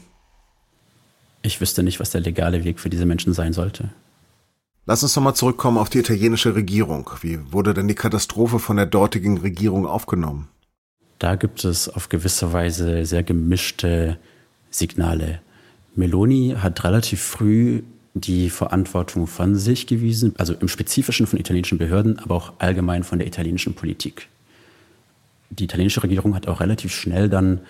Ich 1.42 1.60
wüsste 1.60 1.84
nicht, 1.84 2.00
was 2.00 2.12
der 2.12 2.22
legale 2.22 2.63
Weg 2.63 2.80
für 2.80 2.89
diese 2.89 3.06
Menschen 3.06 3.34
sein 3.34 3.52
sollte. 3.52 3.89
Lass 4.86 5.02
uns 5.02 5.15
nochmal 5.15 5.34
zurückkommen 5.34 5.78
auf 5.78 5.89
die 5.89 6.00
italienische 6.00 6.56
Regierung. 6.56 7.10
Wie 7.22 7.39
wurde 7.54 7.74
denn 7.74 7.88
die 7.88 7.96
Katastrophe 7.96 8.60
von 8.60 8.76
der 8.76 8.86
dortigen 8.86 9.38
Regierung 9.38 9.88
aufgenommen? 9.88 10.50
Da 11.19 11.36
gibt 11.36 11.63
es 11.63 11.88
auf 11.88 12.10
gewisse 12.10 12.52
Weise 12.52 13.06
sehr 13.06 13.24
gemischte 13.24 14.17
Signale. 14.69 15.39
Meloni 15.96 16.56
hat 16.60 16.84
relativ 16.84 17.22
früh 17.22 17.84
die 18.13 18.50
Verantwortung 18.50 19.26
von 19.26 19.56
sich 19.56 19.88
gewiesen, 19.88 20.34
also 20.38 20.54
im 20.54 20.67
Spezifischen 20.67 21.28
von 21.28 21.39
italienischen 21.39 21.78
Behörden, 21.78 22.19
aber 22.19 22.36
auch 22.36 22.54
allgemein 22.60 23.04
von 23.04 23.19
der 23.19 23.28
italienischen 23.28 23.76
Politik. 23.76 24.28
Die 25.50 25.63
italienische 25.63 26.04
Regierung 26.04 26.36
hat 26.36 26.50
auch 26.50 26.60
relativ 26.60 26.93
schnell 26.93 27.30
dann 27.30 27.62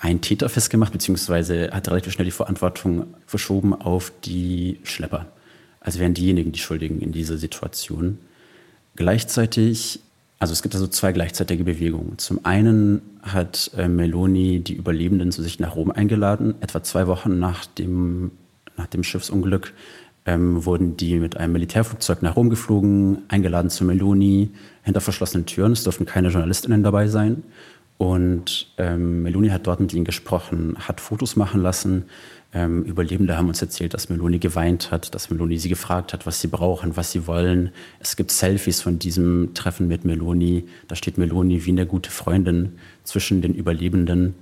einen 0.00 0.22
Täter 0.22 0.48
festgemacht, 0.48 0.92
beziehungsweise 0.92 1.72
hat 1.72 1.88
relativ 1.88 2.14
schnell 2.14 2.24
die 2.24 2.30
Verantwortung 2.30 3.08
verschoben 3.26 3.74
auf 3.74 4.12
die 4.24 4.80
Schlepper 4.84 5.26
als 5.84 5.98
wären 5.98 6.14
diejenigen 6.14 6.50
die 6.50 6.58
Schuldigen 6.58 7.00
in 7.00 7.12
dieser 7.12 7.36
Situation. 7.36 8.18
Gleichzeitig, 8.96 10.00
also 10.38 10.52
es 10.52 10.62
gibt 10.62 10.74
also 10.74 10.88
zwei 10.88 11.12
gleichzeitige 11.12 11.62
Bewegungen. 11.62 12.18
Zum 12.18 12.44
einen 12.44 13.02
hat 13.22 13.70
äh, 13.76 13.86
Meloni 13.86 14.60
die 14.60 14.74
Überlebenden 14.74 15.30
zu 15.30 15.42
sich 15.42 15.60
nach 15.60 15.76
Rom 15.76 15.90
eingeladen. 15.90 16.54
Etwa 16.60 16.82
zwei 16.82 17.06
Wochen 17.06 17.38
nach 17.38 17.66
dem, 17.66 18.32
nach 18.76 18.86
dem 18.86 19.04
Schiffsunglück 19.04 19.74
ähm, 20.26 20.64
wurden 20.64 20.96
die 20.96 21.18
mit 21.18 21.36
einem 21.36 21.52
Militärflugzeug 21.52 22.22
nach 22.22 22.36
Rom 22.36 22.48
geflogen, 22.48 23.18
eingeladen 23.28 23.68
zu 23.68 23.84
Meloni, 23.84 24.50
hinter 24.82 25.02
verschlossenen 25.02 25.44
Türen. 25.44 25.72
Es 25.72 25.84
durften 25.84 26.06
keine 26.06 26.28
JournalistInnen 26.28 26.82
dabei 26.82 27.08
sein. 27.08 27.42
Und 27.98 28.72
ähm, 28.78 29.22
Meloni 29.22 29.50
hat 29.50 29.66
dort 29.66 29.80
mit 29.80 29.92
ihnen 29.92 30.04
gesprochen, 30.04 30.76
hat 30.78 31.00
Fotos 31.00 31.36
machen 31.36 31.60
lassen. 31.60 32.04
Ähm, 32.56 32.84
Überlebende 32.84 33.36
haben 33.36 33.48
uns 33.48 33.60
erzählt, 33.60 33.94
dass 33.94 34.08
Meloni 34.08 34.38
geweint 34.38 34.92
hat, 34.92 35.12
dass 35.12 35.28
Meloni 35.28 35.58
sie 35.58 35.68
gefragt 35.68 36.12
hat, 36.12 36.24
was 36.24 36.40
sie 36.40 36.46
brauchen, 36.46 36.96
was 36.96 37.10
sie 37.10 37.26
wollen. 37.26 37.70
Es 37.98 38.14
gibt 38.14 38.30
Selfies 38.30 38.80
von 38.80 39.00
diesem 39.00 39.54
Treffen 39.54 39.88
mit 39.88 40.04
Meloni. 40.04 40.64
Da 40.86 40.94
steht 40.94 41.18
Meloni 41.18 41.66
wie 41.66 41.72
eine 41.72 41.84
gute 41.84 42.12
Freundin 42.12 42.78
zwischen 43.02 43.42
den 43.42 43.54
Überlebenden. 43.54 44.34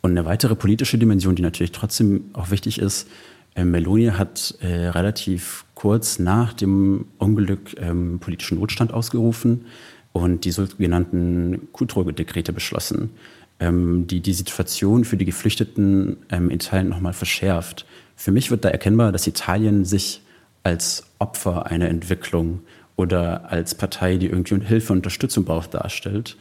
Und 0.00 0.10
eine 0.10 0.24
weitere 0.24 0.56
politische 0.56 0.98
Dimension, 0.98 1.36
die 1.36 1.42
natürlich 1.42 1.70
trotzdem 1.70 2.30
auch 2.32 2.50
wichtig 2.50 2.80
ist, 2.80 3.08
äh, 3.54 3.64
Meloni 3.64 4.06
hat 4.06 4.56
äh, 4.60 4.88
relativ 4.88 5.64
kurz 5.74 6.18
nach 6.18 6.52
dem 6.52 7.06
Unglück 7.18 7.76
ähm, 7.78 8.18
politischen 8.18 8.58
Notstand 8.58 8.92
ausgerufen 8.92 9.66
und 10.12 10.44
die 10.44 10.50
sogenannten 10.50 11.68
Kutro-Dekrete 11.72 12.52
beschlossen, 12.52 13.10
ähm, 13.60 14.06
die 14.06 14.20
die 14.20 14.32
Situation 14.32 15.04
für 15.04 15.16
die 15.16 15.24
Geflüchteten 15.24 16.16
ähm, 16.30 16.50
in 16.50 16.56
Italien 16.56 16.88
nochmal 16.88 17.12
verschärft. 17.12 17.86
Für 18.16 18.32
mich 18.32 18.50
wird 18.50 18.64
da 18.64 18.68
erkennbar, 18.68 19.12
dass 19.12 19.26
Italien 19.26 19.84
sich 19.84 20.22
als 20.62 21.04
Opfer 21.18 21.66
einer 21.66 21.88
Entwicklung 21.88 22.60
oder 22.96 23.50
als 23.50 23.74
Partei, 23.74 24.16
die 24.16 24.26
irgendwie 24.26 24.60
Hilfe 24.64 24.92
und 24.92 24.98
Unterstützung 24.98 25.44
braucht, 25.44 25.74
darstellt. 25.74 26.36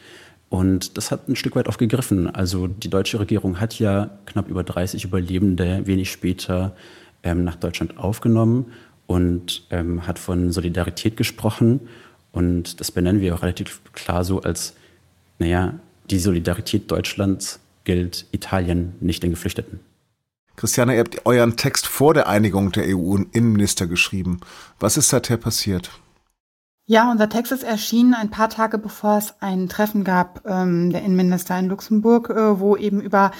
Und 0.49 0.97
das 0.97 1.11
hat 1.11 1.29
ein 1.29 1.35
Stück 1.35 1.55
weit 1.55 1.69
auch 1.69 1.77
gegriffen. 1.77 2.27
Also 2.27 2.67
die 2.67 2.89
deutsche 2.89 3.19
Regierung 3.19 3.59
hat 3.59 3.77
ja 3.79 4.09
knapp 4.25 4.49
über 4.49 4.63
30 4.63 5.05
Überlebende 5.05 5.85
wenig 5.85 6.11
später 6.11 6.75
ähm, 7.23 7.43
nach 7.43 7.55
Deutschland 7.55 7.97
aufgenommen 7.97 8.73
und 9.05 9.67
ähm, 9.69 10.05
hat 10.07 10.19
von 10.19 10.51
Solidarität 10.51 11.17
gesprochen. 11.17 11.81
Und 12.31 12.79
das 12.79 12.91
benennen 12.91 13.21
wir 13.21 13.35
auch 13.35 13.41
relativ 13.41 13.81
klar 13.93 14.23
so 14.23 14.41
als, 14.41 14.73
naja, 15.39 15.73
die 16.09 16.19
Solidarität 16.19 16.89
Deutschlands 16.91 17.59
gilt 17.83 18.25
Italien, 18.31 18.93
nicht 18.99 19.23
den 19.23 19.31
Geflüchteten. 19.31 19.79
Christiane, 20.55 20.93
ihr 20.93 20.99
habt 20.99 21.25
euren 21.25 21.55
Text 21.55 21.87
vor 21.87 22.13
der 22.13 22.27
Einigung 22.27 22.71
der 22.71 22.83
EU-Innenminister 22.87 23.87
geschrieben. 23.87 24.41
Was 24.79 24.97
ist 24.97 25.09
seither 25.09 25.37
passiert? 25.37 25.89
Ja, 26.85 27.09
unser 27.11 27.29
Text 27.29 27.51
ist 27.51 27.63
erschienen 27.63 28.13
ein 28.13 28.31
paar 28.31 28.49
Tage 28.49 28.77
bevor 28.79 29.19
es 29.19 29.35
ein 29.41 29.69
Treffen 29.69 30.03
gab 30.03 30.41
ähm, 30.45 30.89
der 30.89 31.03
Innenminister 31.03 31.57
in 31.57 31.69
Luxemburg, 31.69 32.29
äh, 32.31 32.59
wo 32.59 32.75
eben 32.75 32.99
über 32.99 33.31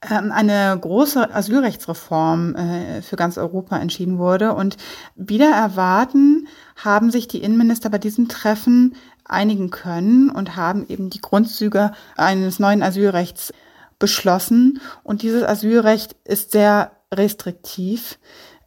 eine 0.00 0.78
große 0.80 1.34
Asylrechtsreform 1.34 2.54
äh, 2.54 3.02
für 3.02 3.16
ganz 3.16 3.36
Europa 3.36 3.78
entschieden 3.78 4.18
wurde. 4.18 4.54
Und 4.54 4.76
wieder 5.16 5.50
erwarten 5.50 6.46
haben 6.76 7.10
sich 7.10 7.26
die 7.26 7.42
Innenminister 7.42 7.90
bei 7.90 7.98
diesem 7.98 8.28
Treffen 8.28 8.94
einigen 9.24 9.70
können 9.70 10.30
und 10.30 10.56
haben 10.56 10.86
eben 10.88 11.10
die 11.10 11.20
Grundzüge 11.20 11.92
eines 12.16 12.58
neuen 12.58 12.82
Asylrechts 12.82 13.52
beschlossen. 13.98 14.80
Und 15.02 15.22
dieses 15.22 15.42
Asylrecht 15.42 16.14
ist 16.24 16.52
sehr 16.52 16.92
restriktiv. 17.12 18.18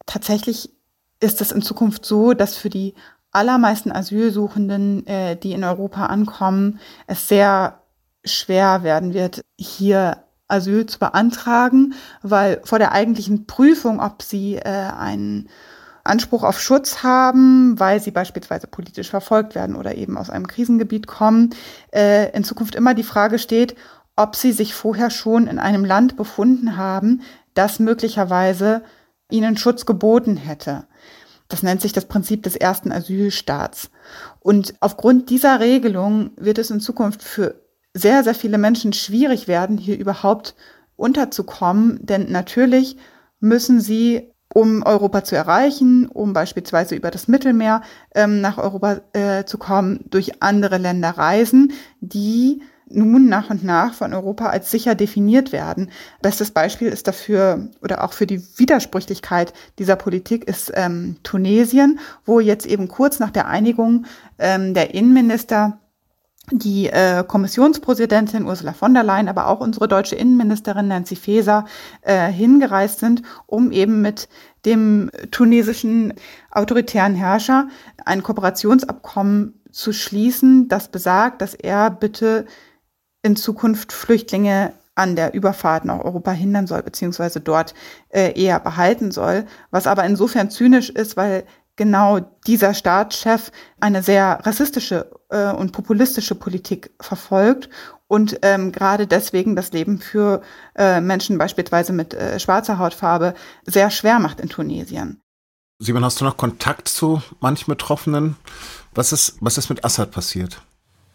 Tatsächlich 0.06 0.72
ist 1.20 1.40
es 1.42 1.52
in 1.52 1.62
Zukunft 1.62 2.06
so, 2.06 2.34
dass 2.34 2.58
für 2.58 2.70
die 2.70 2.94
allermeisten 3.32 3.92
Asylsuchenden, 3.92 5.08
äh, 5.08 5.38
die 5.38 5.54
in 5.54 5.64
Europa 5.64 6.08
ankommen, 6.08 6.80
es 7.08 7.28
sehr 7.28 7.82
schwer 8.26 8.84
werden 8.84 9.14
wird, 9.14 9.42
hier 9.58 10.24
Asyl 10.52 10.86
zu 10.86 11.00
beantragen, 11.00 11.94
weil 12.22 12.62
vor 12.64 12.80
der 12.80 12.92
eigentlichen 12.92 13.48
Prüfung, 13.48 14.00
ob 14.00 14.22
sie 14.22 14.56
äh, 14.56 14.62
einen 14.98 15.50
Anspruch 16.04 16.44
auf 16.44 16.60
Schutz 16.60 17.04
haben, 17.04 17.80
weil 17.80 18.00
sie 18.00 18.12
beispielsweise 18.12 18.68
politisch 18.68 19.10
verfolgt 19.10 19.56
werden 19.56 19.76
oder 19.76 19.96
eben 19.96 20.18
aus 20.18 20.30
einem 20.30 20.48
Krisengebiet 20.48 21.08
kommen, 21.08 21.52
äh, 21.94 22.32
in 22.36 22.44
Zukunft 22.44 22.76
immer 22.76 22.94
die 22.94 23.04
Frage 23.04 23.40
steht, 23.40 23.76
ob 24.16 24.36
sie 24.36 24.52
sich 24.52 24.74
vorher 24.74 25.10
schon 25.10 25.48
in 25.48 25.60
einem 25.60 25.86
Land 25.86 26.18
befunden 26.18 26.78
haben, 26.78 27.22
das 27.54 27.80
möglicherweise 27.80 28.84
ihnen 29.30 29.58
Schutz 29.58 29.86
geboten 29.86 30.38
hätte. 30.38 30.86
Das 31.48 31.64
nennt 31.64 31.82
sich 31.82 31.92
das 31.92 32.06
Prinzip 32.06 32.44
des 32.44 32.56
ersten 32.56 32.92
Asylstaats. 32.92 33.90
Und 34.40 34.74
aufgrund 34.80 35.30
dieser 35.30 35.60
Regelung 35.60 36.32
wird 36.38 36.58
es 36.58 36.72
in 36.72 36.80
Zukunft 36.80 37.24
für 37.24 37.56
sehr, 37.94 38.24
sehr 38.24 38.36
viele 38.36 38.58
Menschen 38.58 38.94
schwierig 38.94 39.48
werden, 39.48 39.78
hier 39.78 39.98
überhaupt 39.98 40.56
unterzukommen. 40.96 42.00
Denn 42.02 42.32
natürlich 42.32 42.98
müssen 43.40 43.82
sie, 43.82 44.32
um 44.54 44.84
Europa 44.84 45.24
zu 45.24 45.36
erreichen, 45.36 46.08
um 46.08 46.34
beispielsweise 46.34 46.96
über 46.96 47.12
das 47.12 47.28
Mittelmeer 47.28 47.82
ähm, 48.14 48.42
nach 48.42 48.58
Europa 48.58 49.02
äh, 49.14 49.46
zu 49.46 49.58
kommen, 49.58 50.02
durch 50.10 50.42
andere 50.42 50.78
Länder 50.78 51.12
reisen, 51.12 51.74
die 52.02 52.62
nun 52.94 53.30
nach 53.30 53.50
und 53.50 53.64
nach 53.64 53.94
von 53.94 54.14
Europa 54.14 54.48
als 54.48 54.70
sicher 54.70 54.96
definiert 54.96 55.52
werden. 55.52 55.90
Bestes 56.22 56.52
Beispiel 56.52 56.90
ist 56.90 57.08
dafür 57.08 57.70
oder 57.82 58.04
auch 58.04 58.14
für 58.14 58.28
die 58.28 58.42
Widersprüchlichkeit 58.58 59.54
dieser 59.80 59.96
Politik 59.96 60.44
ist 60.44 60.72
ähm, 60.76 61.16
Tunesien, 61.24 62.00
wo 62.26 62.42
jetzt 62.42 62.66
eben 62.66 62.90
kurz 62.90 63.20
nach 63.20 63.32
der 63.32 63.48
Einigung 63.48 64.06
ähm, 64.40 64.74
der 64.74 64.94
Innenminister 64.94 65.80
die 66.52 66.88
äh, 66.88 67.24
Kommissionspräsidentin 67.26 68.46
Ursula 68.46 68.74
von 68.74 68.94
der 68.94 69.04
Leyen, 69.04 69.30
aber 69.30 69.48
auch 69.48 69.60
unsere 69.60 69.88
deutsche 69.88 70.16
Innenministerin 70.16 70.88
Nancy 70.88 71.16
Faeser 71.16 71.66
äh, 72.02 72.32
hingereist 72.32 73.00
sind, 73.00 73.22
um 73.48 73.72
eben 73.72 74.02
mit 74.02 74.30
dem 74.66 75.10
tunesischen 75.32 76.14
autoritären 76.52 77.16
Herrscher 77.16 77.68
ein 78.06 78.24
Kooperationsabkommen 78.24 79.62
zu 79.72 79.94
schließen, 79.94 80.68
das 80.68 80.90
besagt, 80.90 81.42
dass 81.42 81.54
er 81.54 81.90
bitte 81.90 82.46
in 83.24 83.36
Zukunft 83.36 83.94
Flüchtlinge 83.94 84.74
an 84.96 85.16
der 85.16 85.34
Überfahrt 85.34 85.86
nach 85.86 86.00
Europa 86.04 86.32
hindern 86.32 86.68
soll, 86.68 86.84
beziehungsweise 86.84 87.40
dort 87.40 87.74
äh, 88.10 88.40
eher 88.40 88.60
behalten 88.60 89.12
soll, 89.12 89.46
was 89.72 89.88
aber 89.88 90.04
insofern 90.04 90.52
zynisch 90.52 90.90
ist, 90.90 91.16
weil 91.16 91.46
genau 91.76 92.20
dieser 92.46 92.74
Staatschef 92.74 93.52
eine 93.80 94.04
sehr 94.04 94.40
rassistische 94.44 95.10
äh, 95.32 95.52
und 95.52 95.72
populistische 95.72 96.36
Politik 96.36 96.92
verfolgt 97.00 97.70
und 98.08 98.40
ähm, 98.42 98.72
gerade 98.72 99.08
deswegen 99.08 99.56
das 99.56 99.72
Leben 99.72 100.00
für 100.00 100.42
äh, 100.76 101.02
Menschen 101.02 101.38
beispielsweise 101.38 101.94
mit 101.94 102.14
äh, 102.14 102.40
schwarzer 102.40 102.78
Hautfarbe 102.78 103.34
sehr 103.66 103.90
schwer 103.90 104.20
macht 104.20 104.40
in 104.40 104.50
Tunesien. 104.50 105.22
Simon, 105.80 106.06
hast 106.06 106.22
du 106.22 106.26
noch 106.26 106.38
Kontakt 106.38 106.88
zu 106.88 107.24
manchen 107.40 107.72
Betroffenen? 107.72 108.36
Was 108.94 109.14
ist, 109.14 109.38
was 109.40 109.58
ist 109.58 109.70
mit 109.70 109.84
Assad 109.84 110.12
passiert? 110.12 110.62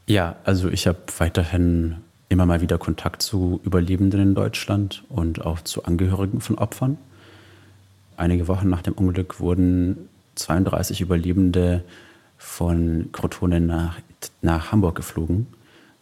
Ja, 0.07 0.37
also 0.44 0.68
ich 0.68 0.87
habe 0.87 0.98
weiterhin 1.18 1.98
immer 2.29 2.46
mal 2.46 2.61
wieder 2.61 2.79
Kontakt 2.79 3.22
zu 3.22 3.61
Überlebenden 3.62 4.20
in 4.20 4.35
Deutschland 4.35 5.05
und 5.09 5.44
auch 5.44 5.61
zu 5.61 5.85
Angehörigen 5.85 6.40
von 6.40 6.59
Opfern. 6.59 6.98
Einige 8.16 8.48
Wochen 8.48 8.68
nach 8.68 8.83
dem 8.83 8.94
Unglück 8.94 9.38
wurden 9.38 10.09
32 10.37 11.00
Überlebende 11.00 11.85
von 12.38 13.11
Crotone 13.12 13.61
nach, 13.61 13.98
nach 14.42 14.72
Hamburg 14.72 14.96
geflogen. 14.96 15.46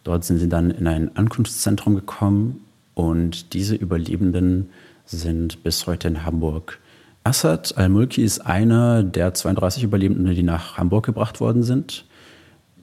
Dort 0.03 0.23
sind 0.23 0.37
sie 0.37 0.49
dann 0.49 0.71
in 0.71 0.87
ein 0.87 1.15
Ankunftszentrum 1.15 1.95
gekommen 1.95 2.61
und 2.93 3.53
diese 3.53 3.75
Überlebenden 3.75 4.69
sind 5.05 5.63
bis 5.63 5.87
heute 5.87 6.07
in 6.07 6.25
Hamburg. 6.25 6.79
Assad 7.23 7.77
al-Mulki 7.77 8.23
ist 8.23 8.39
einer 8.39 9.03
der 9.03 9.33
32 9.33 9.83
Überlebenden, 9.83 10.35
die 10.35 10.43
nach 10.43 10.77
Hamburg 10.77 11.05
gebracht 11.05 11.39
worden 11.39 11.63
sind. 11.63 12.05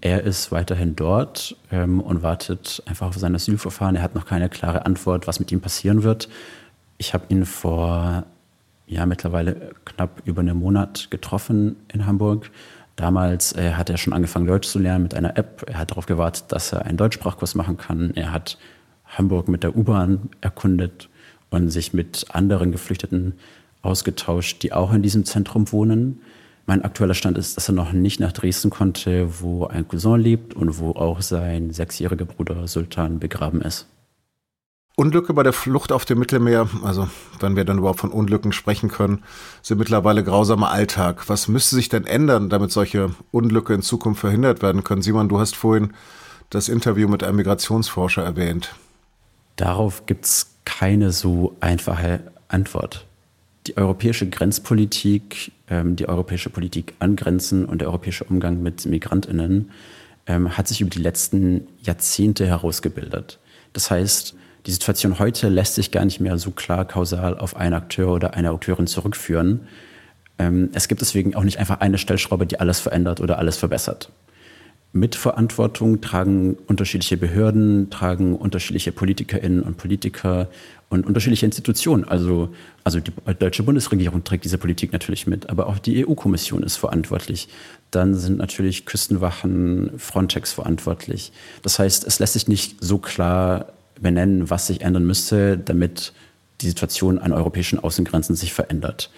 Er 0.01 0.25
ist 0.25 0.51
weiterhin 0.51 0.97
dort 0.97 1.57
ähm, 1.71 2.01
und 2.01 2.23
wartet 2.25 2.83
einfach 2.87 3.07
auf 3.07 3.17
sein 3.17 3.37
Asylverfahren. 3.37 3.95
Er 3.95 4.03
hat 4.03 4.17
noch 4.17 4.27
keine 4.27 4.49
klare 4.49 4.85
Antwort, 4.85 5.29
was 5.29 5.39
mit 5.39 5.53
ihm 5.53 5.61
passieren 5.61 6.03
wird. 6.03 6.29
Ich 6.99 7.15
habe 7.15 7.27
ihn 7.29 7.47
vor 7.47 8.25
ja 8.89 9.07
mittlerweile 9.07 9.71
knapp 9.85 10.23
über 10.25 10.41
einen 10.41 10.59
Monat 10.59 11.09
getroffen 11.11 11.77
in 11.93 12.05
Hamburg. 12.07 12.51
Damals 12.97 13.55
äh, 13.55 13.73
hat 13.73 13.91
er 13.91 13.97
schon 13.97 14.13
angefangen, 14.13 14.47
Deutsch 14.47 14.69
zu 14.69 14.79
lernen 14.79 15.05
mit 15.05 15.15
einer 15.15 15.37
App. 15.37 15.65
Er 15.67 15.79
hat 15.79 15.91
darauf 15.91 16.07
gewartet, 16.07 16.45
dass 16.49 16.73
er 16.73 16.85
einen 16.85 16.99
Deutschsprachkurs 16.99 17.55
machen 17.55 17.77
kann. 17.77 18.13
Er 18.15 18.33
hat 18.33 18.59
Hamburg 19.07 19.49
mit 19.49 19.63
der 19.63 19.77
U-Bahn 19.77 20.31
erkundet 20.41 21.09
und 21.51 21.71
sich 21.71 21.93
mit 21.93 22.27
anderen 22.31 22.73
Geflüchteten 22.73 23.35
ausgetauscht, 23.83 24.63
die 24.63 24.73
auch 24.73 24.93
in 24.93 25.03
diesem 25.03 25.25
Zentrum 25.25 25.71
wohnen. 25.73 26.21
Mein 26.67 26.83
aktueller 26.83 27.15
Stand 27.15 27.39
ist, 27.39 27.57
dass 27.57 27.69
er 27.69 27.75
noch 27.75 27.93
nicht 27.93 28.21
nach 28.21 28.33
Dresden 28.33 28.71
konnte, 28.71 29.41
wo 29.41 29.67
ein 29.67 29.89
Cousin 29.89 30.21
lebt 30.21 30.55
und 30.55 30.79
wo 30.79 30.93
auch 30.93 31.21
sein 31.21 31.73
sechsjähriger 31.73 32.25
Bruder 32.25 32.69
Sultan 32.69 33.19
begraben 33.19 33.61
ist. 33.61 33.89
Unglücke 34.95 35.33
bei 35.33 35.43
der 35.43 35.55
Flucht 35.55 35.91
auf 35.91 36.05
dem 36.05 36.19
Mittelmeer, 36.19 36.69
also 36.85 37.09
wenn 37.41 37.57
wir 37.57 37.65
dann 37.65 37.79
überhaupt 37.79 38.01
von 38.01 38.11
Unglücken 38.11 38.53
sprechen 38.53 38.91
können, 38.91 39.23
sind 39.63 39.79
mittlerweile 39.79 40.23
grausamer 40.23 40.71
Alltag. 40.71 41.29
Was 41.31 41.49
müsste 41.49 41.77
sich 41.77 41.89
denn 41.89 42.05
ändern, 42.05 42.51
damit 42.51 42.73
solche 42.73 43.15
Unglücke 43.31 43.73
in 43.73 43.81
Zukunft 43.81 44.21
verhindert 44.21 44.61
werden 44.61 44.85
können? 44.85 45.01
Simon, 45.01 45.31
du 45.31 45.41
hast 45.41 45.57
vorhin 45.57 45.95
das 46.51 46.69
Interview 46.69 47.09
mit 47.09 47.25
einem 47.25 47.37
Migrationsforscher 47.37 48.23
erwähnt. 48.23 48.75
Darauf 49.57 50.05
gibt 50.05 50.27
es 50.27 50.57
keine 50.67 51.11
so 51.11 51.57
einfache 51.61 52.21
Antwort. 52.49 53.07
Die 53.67 53.79
europäische 53.79 54.29
Grenzpolitik, 54.29 55.53
ähm, 55.69 55.97
die 55.97 56.09
europäische 56.09 56.51
Politik 56.51 56.95
an 56.99 57.17
Grenzen 57.17 57.65
und 57.65 57.81
der 57.81 57.89
europäische 57.89 58.25
Umgang 58.25 58.63
mit 58.63 58.85
Migrantinnen 58.85 59.71
ähm, 60.27 60.57
hat 60.59 60.69
sich 60.69 60.83
über 60.83 60.91
die 60.91 61.01
letzten 61.01 61.67
Jahrzehnte 61.81 62.47
herausgebildet. 62.47 63.39
Das 63.73 63.91
heißt, 63.91 64.35
die 64.67 64.71
Situation 64.71 65.19
heute 65.19 65.49
lässt 65.49 65.75
sich 65.75 65.91
gar 65.91 66.05
nicht 66.05 66.21
mehr 66.21 66.39
so 66.39 66.51
klar 66.51 66.85
kausal 66.85 67.39
auf 67.39 67.57
einen 67.57 67.75
Akteur 67.75 68.13
oder 68.13 68.35
eine 68.35 68.51
Akteurin 68.51 68.87
zurückführen. 68.87 69.67
Ähm, 70.39 70.71
es 70.73 70.89
gibt 70.89 71.01
deswegen 71.01 71.35
auch 71.35 71.45
nicht 71.45 71.59
einfach 71.59 71.81
eine 71.81 71.99
Stellschraube, 71.99 72.47
die 72.47 72.61
alles 72.61 72.81
verändert 72.81 73.21
oder 73.21 73.39
alles 73.39 73.57
verbessert. 73.57 74.11
Mitverantwortung 74.95 76.03
tragen 76.03 76.57
unterschiedliche 76.67 77.17
Behörden, 77.17 77.89
tragen 77.89 78.37
unterschiedliche 78.37 78.93
PolitikerInnen 78.93 79.63
und 79.63 79.79
Politiker 79.79 80.49
und 80.91 81.07
unterschiedliche 81.07 81.47
Institutionen. 81.47 82.05
Also, 82.05 82.51
also 82.85 83.01
die 83.01 83.11
deutsche 83.39 83.63
Bundesregierung 83.63 84.23
trägt 84.23 84.45
diese 84.45 84.59
Politik 84.59 84.93
natürlich 84.93 85.27
mit, 85.27 85.49
aber 85.49 85.67
auch 85.67 85.79
die 85.79 86.07
EU-Kommission 86.07 86.63
ist 86.63 86.77
verantwortlich. 86.77 87.49
Dann 87.91 88.15
sind 88.15 88.37
natürlich 88.37 88.85
Küstenwachen, 88.85 89.93
Frontex 89.97 90.53
verantwortlich. 90.53 91.33
Das 91.63 91.79
heißt, 91.79 92.07
es 92.07 92.19
lässt 92.19 92.35
sich 92.35 92.47
nicht 92.47 92.77
so 92.85 92.99
klar 92.99 93.73
benennen, 94.01 94.51
was 94.51 94.67
sich 94.67 94.81
ändern 94.81 95.05
müsste, 95.05 95.59
damit 95.59 96.13
die 96.61 96.69
Situation 96.69 97.19
an 97.19 97.33
europäischen 97.33 97.79
Außengrenzen 97.79 98.37
sich 98.37 98.53
verändert. 98.53 99.11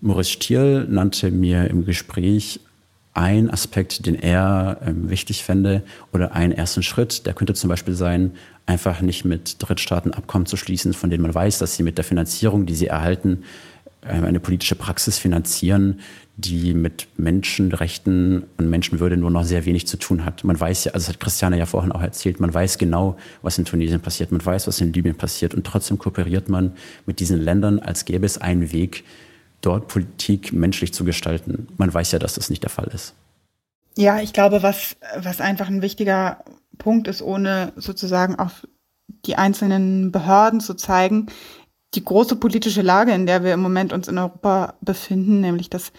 Maurice 0.00 0.30
Stiel 0.30 0.86
nannte 0.88 1.30
mir 1.30 1.68
im 1.68 1.84
Gespräch 1.84 2.60
ein 3.14 3.50
Aspekt, 3.50 4.04
den 4.04 4.14
er 4.14 4.78
ähm, 4.86 5.08
wichtig 5.08 5.42
fände 5.42 5.82
oder 6.12 6.32
einen 6.32 6.52
ersten 6.52 6.82
Schritt, 6.82 7.24
der 7.24 7.32
könnte 7.32 7.54
zum 7.54 7.70
Beispiel 7.70 7.94
sein, 7.94 8.32
einfach 8.66 9.00
nicht 9.00 9.24
mit 9.24 9.56
Drittstaaten 9.58 10.12
Abkommen 10.12 10.44
zu 10.44 10.58
schließen, 10.58 10.92
von 10.92 11.08
denen 11.08 11.22
man 11.22 11.34
weiß, 11.34 11.58
dass 11.58 11.76
sie 11.76 11.82
mit 11.82 11.96
der 11.96 12.04
Finanzierung, 12.04 12.66
die 12.66 12.74
sie 12.74 12.88
erhalten, 12.88 13.44
eine 14.08 14.40
politische 14.40 14.74
Praxis 14.74 15.18
finanzieren, 15.18 16.00
die 16.36 16.74
mit 16.74 17.08
Menschenrechten 17.16 18.44
und 18.58 18.68
Menschenwürde 18.68 19.16
nur 19.16 19.30
noch 19.30 19.44
sehr 19.44 19.64
wenig 19.64 19.86
zu 19.86 19.96
tun 19.96 20.24
hat. 20.24 20.44
Man 20.44 20.58
weiß 20.58 20.84
ja, 20.84 20.92
also 20.92 21.06
das 21.06 21.14
hat 21.14 21.20
Christiane 21.20 21.58
ja 21.58 21.64
vorhin 21.64 21.92
auch 21.92 22.02
erzählt, 22.02 22.40
man 22.40 22.52
weiß 22.52 22.76
genau, 22.76 23.16
was 23.40 23.56
in 23.56 23.64
Tunesien 23.64 24.00
passiert, 24.00 24.32
man 24.32 24.44
weiß, 24.44 24.66
was 24.66 24.80
in 24.80 24.92
Libyen 24.92 25.16
passiert 25.16 25.54
und 25.54 25.64
trotzdem 25.66 25.98
kooperiert 25.98 26.50
man 26.50 26.72
mit 27.06 27.20
diesen 27.20 27.40
Ländern, 27.40 27.78
als 27.78 28.04
gäbe 28.04 28.26
es 28.26 28.38
einen 28.38 28.70
Weg, 28.70 29.04
dort 29.62 29.88
Politik 29.88 30.52
menschlich 30.52 30.92
zu 30.92 31.04
gestalten. 31.04 31.68
Man 31.78 31.92
weiß 31.92 32.12
ja, 32.12 32.18
dass 32.18 32.34
das 32.34 32.50
nicht 32.50 32.62
der 32.62 32.70
Fall 32.70 32.90
ist. 32.92 33.14
Ja, 33.96 34.20
ich 34.20 34.34
glaube, 34.34 34.62
was, 34.62 34.96
was 35.16 35.40
einfach 35.40 35.68
ein 35.68 35.80
wichtiger 35.80 36.44
Punkt 36.76 37.08
ist, 37.08 37.22
ohne 37.22 37.72
sozusagen 37.76 38.34
auf 38.34 38.66
die 39.24 39.36
einzelnen 39.36 40.12
Behörden 40.12 40.60
zu 40.60 40.74
zeigen, 40.74 41.28
die 41.96 42.04
große 42.04 42.36
politische 42.36 42.82
Lage, 42.82 43.12
in 43.12 43.26
der 43.26 43.42
wir 43.42 43.54
im 43.54 43.60
Moment 43.60 43.92
uns 43.92 44.08
in 44.08 44.18
Europa 44.18 44.74
befinden, 44.80 45.40
nämlich 45.40 45.70
dass 45.70 45.92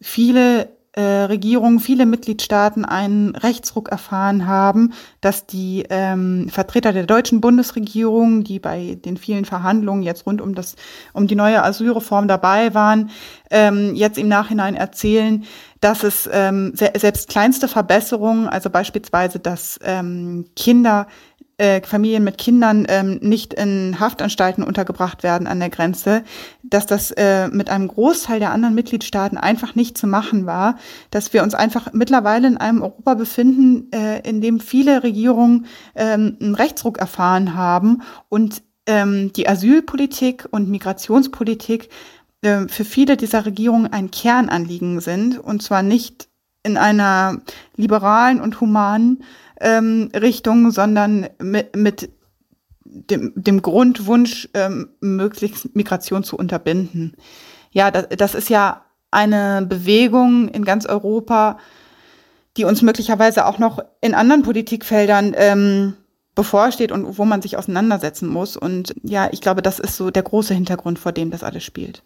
viele 0.00 0.68
äh, 0.98 1.26
Regierungen, 1.26 1.78
viele 1.78 2.06
Mitgliedstaaten 2.06 2.84
einen 2.84 3.36
Rechtsruck 3.36 3.88
erfahren 3.88 4.48
haben, 4.48 4.94
dass 5.20 5.46
die 5.46 5.84
ähm, 5.90 6.48
Vertreter 6.48 6.92
der 6.92 7.06
deutschen 7.06 7.40
Bundesregierung, 7.40 8.42
die 8.42 8.58
bei 8.58 8.98
den 9.04 9.16
vielen 9.16 9.44
Verhandlungen 9.44 10.02
jetzt 10.02 10.26
rund 10.26 10.40
um 10.40 10.56
das 10.56 10.74
um 11.12 11.28
die 11.28 11.36
neue 11.36 11.62
Asylreform 11.62 12.26
dabei 12.26 12.74
waren, 12.74 13.10
ähm, 13.50 13.94
jetzt 13.94 14.18
im 14.18 14.26
Nachhinein 14.26 14.74
erzählen, 14.74 15.44
dass 15.80 16.02
es 16.02 16.28
ähm, 16.32 16.72
se 16.74 16.90
selbst 16.96 17.28
kleinste 17.28 17.68
Verbesserungen, 17.68 18.48
also 18.48 18.68
beispielsweise, 18.68 19.38
dass 19.38 19.78
ähm, 19.84 20.46
Kinder 20.56 21.06
äh, 21.58 21.82
Familien 21.82 22.24
mit 22.24 22.38
Kindern 22.38 22.86
ähm, 22.88 23.18
nicht 23.20 23.52
in 23.52 23.98
Haftanstalten 23.98 24.62
untergebracht 24.62 25.22
werden 25.22 25.46
an 25.46 25.58
der 25.58 25.70
Grenze, 25.70 26.22
dass 26.62 26.86
das 26.86 27.10
äh, 27.10 27.48
mit 27.48 27.68
einem 27.68 27.88
Großteil 27.88 28.38
der 28.38 28.52
anderen 28.52 28.74
Mitgliedstaaten 28.74 29.36
einfach 29.36 29.74
nicht 29.74 29.98
zu 29.98 30.06
machen 30.06 30.46
war, 30.46 30.78
dass 31.10 31.32
wir 31.32 31.42
uns 31.42 31.54
einfach 31.54 31.92
mittlerweile 31.92 32.46
in 32.46 32.56
einem 32.56 32.82
Europa 32.82 33.14
befinden, 33.14 33.90
äh, 33.92 34.20
in 34.28 34.40
dem 34.40 34.60
viele 34.60 35.02
Regierungen 35.02 35.66
ähm, 35.94 36.36
einen 36.40 36.54
Rechtsruck 36.54 36.98
erfahren 36.98 37.54
haben 37.54 38.02
und 38.28 38.62
ähm, 38.86 39.32
die 39.34 39.48
Asylpolitik 39.48 40.46
und 40.50 40.68
Migrationspolitik 40.68 41.90
äh, 42.42 42.68
für 42.68 42.84
viele 42.84 43.16
dieser 43.16 43.46
Regierungen 43.46 43.92
ein 43.92 44.10
Kernanliegen 44.10 45.00
sind. 45.00 45.38
Und 45.38 45.62
zwar 45.62 45.82
nicht 45.82 46.28
in 46.62 46.76
einer 46.76 47.38
liberalen 47.76 48.40
und 48.40 48.60
humanen 48.60 49.22
ähm, 49.60 50.10
Richtung, 50.14 50.70
sondern 50.70 51.28
mit, 51.40 51.76
mit 51.76 52.10
dem, 52.84 53.32
dem 53.34 53.62
Grundwunsch, 53.62 54.48
ähm, 54.54 54.90
möglichst 55.00 55.74
Migration 55.76 56.24
zu 56.24 56.36
unterbinden. 56.36 57.16
Ja, 57.70 57.90
das, 57.90 58.08
das 58.16 58.34
ist 58.34 58.48
ja 58.48 58.84
eine 59.10 59.66
Bewegung 59.66 60.48
in 60.48 60.64
ganz 60.64 60.86
Europa, 60.86 61.58
die 62.56 62.64
uns 62.64 62.82
möglicherweise 62.82 63.46
auch 63.46 63.58
noch 63.58 63.78
in 64.00 64.14
anderen 64.14 64.42
Politikfeldern 64.42 65.34
ähm, 65.36 65.94
bevorsteht 66.34 66.92
und 66.92 67.18
wo 67.18 67.24
man 67.24 67.42
sich 67.42 67.56
auseinandersetzen 67.56 68.28
muss. 68.28 68.56
Und 68.56 68.94
ja, 69.02 69.28
ich 69.32 69.40
glaube, 69.40 69.62
das 69.62 69.78
ist 69.78 69.96
so 69.96 70.10
der 70.10 70.22
große 70.22 70.54
Hintergrund, 70.54 70.98
vor 70.98 71.12
dem 71.12 71.30
das 71.30 71.42
alles 71.42 71.64
spielt. 71.64 72.02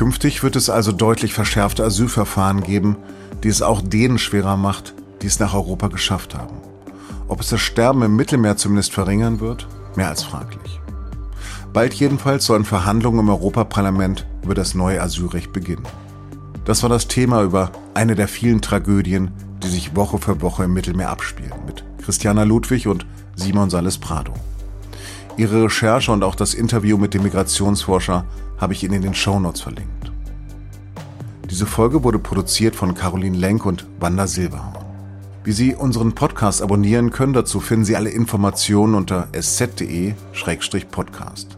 Künftig 0.00 0.42
wird 0.42 0.56
es 0.56 0.70
also 0.70 0.92
deutlich 0.92 1.34
verschärfte 1.34 1.84
Asylverfahren 1.84 2.62
geben, 2.62 2.96
die 3.44 3.48
es 3.48 3.60
auch 3.60 3.82
denen 3.82 4.16
schwerer 4.16 4.56
macht, 4.56 4.94
die 5.20 5.26
es 5.26 5.38
nach 5.40 5.52
Europa 5.52 5.88
geschafft 5.88 6.34
haben. 6.34 6.56
Ob 7.28 7.42
es 7.42 7.50
das 7.50 7.60
Sterben 7.60 8.00
im 8.00 8.16
Mittelmeer 8.16 8.56
zumindest 8.56 8.94
verringern 8.94 9.40
wird, 9.40 9.68
mehr 9.96 10.08
als 10.08 10.22
fraglich. 10.22 10.80
Bald 11.74 11.92
jedenfalls 11.92 12.46
sollen 12.46 12.64
Verhandlungen 12.64 13.20
im 13.20 13.28
Europaparlament 13.28 14.24
über 14.42 14.54
das 14.54 14.74
neue 14.74 15.02
Asylrecht 15.02 15.52
beginnen. 15.52 15.84
Das 16.64 16.82
war 16.82 16.88
das 16.88 17.06
Thema 17.06 17.42
über 17.42 17.70
eine 17.92 18.14
der 18.14 18.26
vielen 18.26 18.62
Tragödien, 18.62 19.32
die 19.62 19.68
sich 19.68 19.96
Woche 19.96 20.16
für 20.16 20.40
Woche 20.40 20.64
im 20.64 20.72
Mittelmeer 20.72 21.10
abspielen, 21.10 21.52
mit 21.66 21.84
Christiana 22.02 22.44
Ludwig 22.44 22.86
und 22.86 23.04
Simon 23.36 23.68
Sales 23.68 23.98
Prado. 23.98 24.32
Ihre 25.40 25.64
Recherche 25.64 26.12
und 26.12 26.22
auch 26.22 26.34
das 26.34 26.52
Interview 26.52 26.98
mit 26.98 27.14
dem 27.14 27.22
Migrationsforscher 27.22 28.26
habe 28.58 28.74
ich 28.74 28.84
Ihnen 28.84 28.92
in 28.92 29.00
den 29.00 29.14
Shownotes 29.14 29.62
verlinkt. 29.62 30.12
Diese 31.48 31.64
Folge 31.64 32.04
wurde 32.04 32.18
produziert 32.18 32.76
von 32.76 32.94
Caroline 32.94 33.38
Lenk 33.38 33.64
und 33.64 33.86
Wanda 34.00 34.26
Silberhorn. 34.26 34.84
Wie 35.42 35.52
Sie 35.52 35.74
unseren 35.74 36.14
Podcast 36.14 36.60
abonnieren 36.60 37.10
können, 37.10 37.32
dazu 37.32 37.58
finden 37.58 37.86
Sie 37.86 37.96
alle 37.96 38.10
Informationen 38.10 38.94
unter 38.94 39.28
sz.de-podcast. 39.32 41.56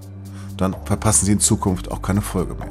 Dann 0.56 0.76
verpassen 0.84 1.26
Sie 1.26 1.32
in 1.32 1.40
Zukunft 1.40 1.90
auch 1.90 2.02
keine 2.02 2.22
Folge 2.22 2.54
mehr. 2.54 2.70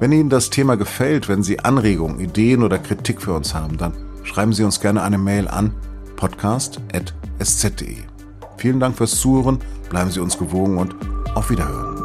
Wenn 0.00 0.10
Ihnen 0.10 0.30
das 0.30 0.50
Thema 0.50 0.76
gefällt, 0.76 1.28
wenn 1.28 1.44
Sie 1.44 1.60
Anregungen, 1.60 2.18
Ideen 2.18 2.64
oder 2.64 2.80
Kritik 2.80 3.22
für 3.22 3.34
uns 3.34 3.54
haben, 3.54 3.76
dann 3.76 3.92
schreiben 4.24 4.52
Sie 4.52 4.64
uns 4.64 4.80
gerne 4.80 5.02
eine 5.02 5.18
Mail 5.18 5.46
an 5.46 5.74
podcast.sz.de. 6.16 8.17
Vielen 8.58 8.80
Dank 8.80 8.96
fürs 8.96 9.18
Zuhören, 9.20 9.58
bleiben 9.88 10.10
Sie 10.10 10.20
uns 10.20 10.36
gewogen 10.36 10.78
und 10.78 10.94
auf 11.34 11.48
Wiederhören. 11.48 11.97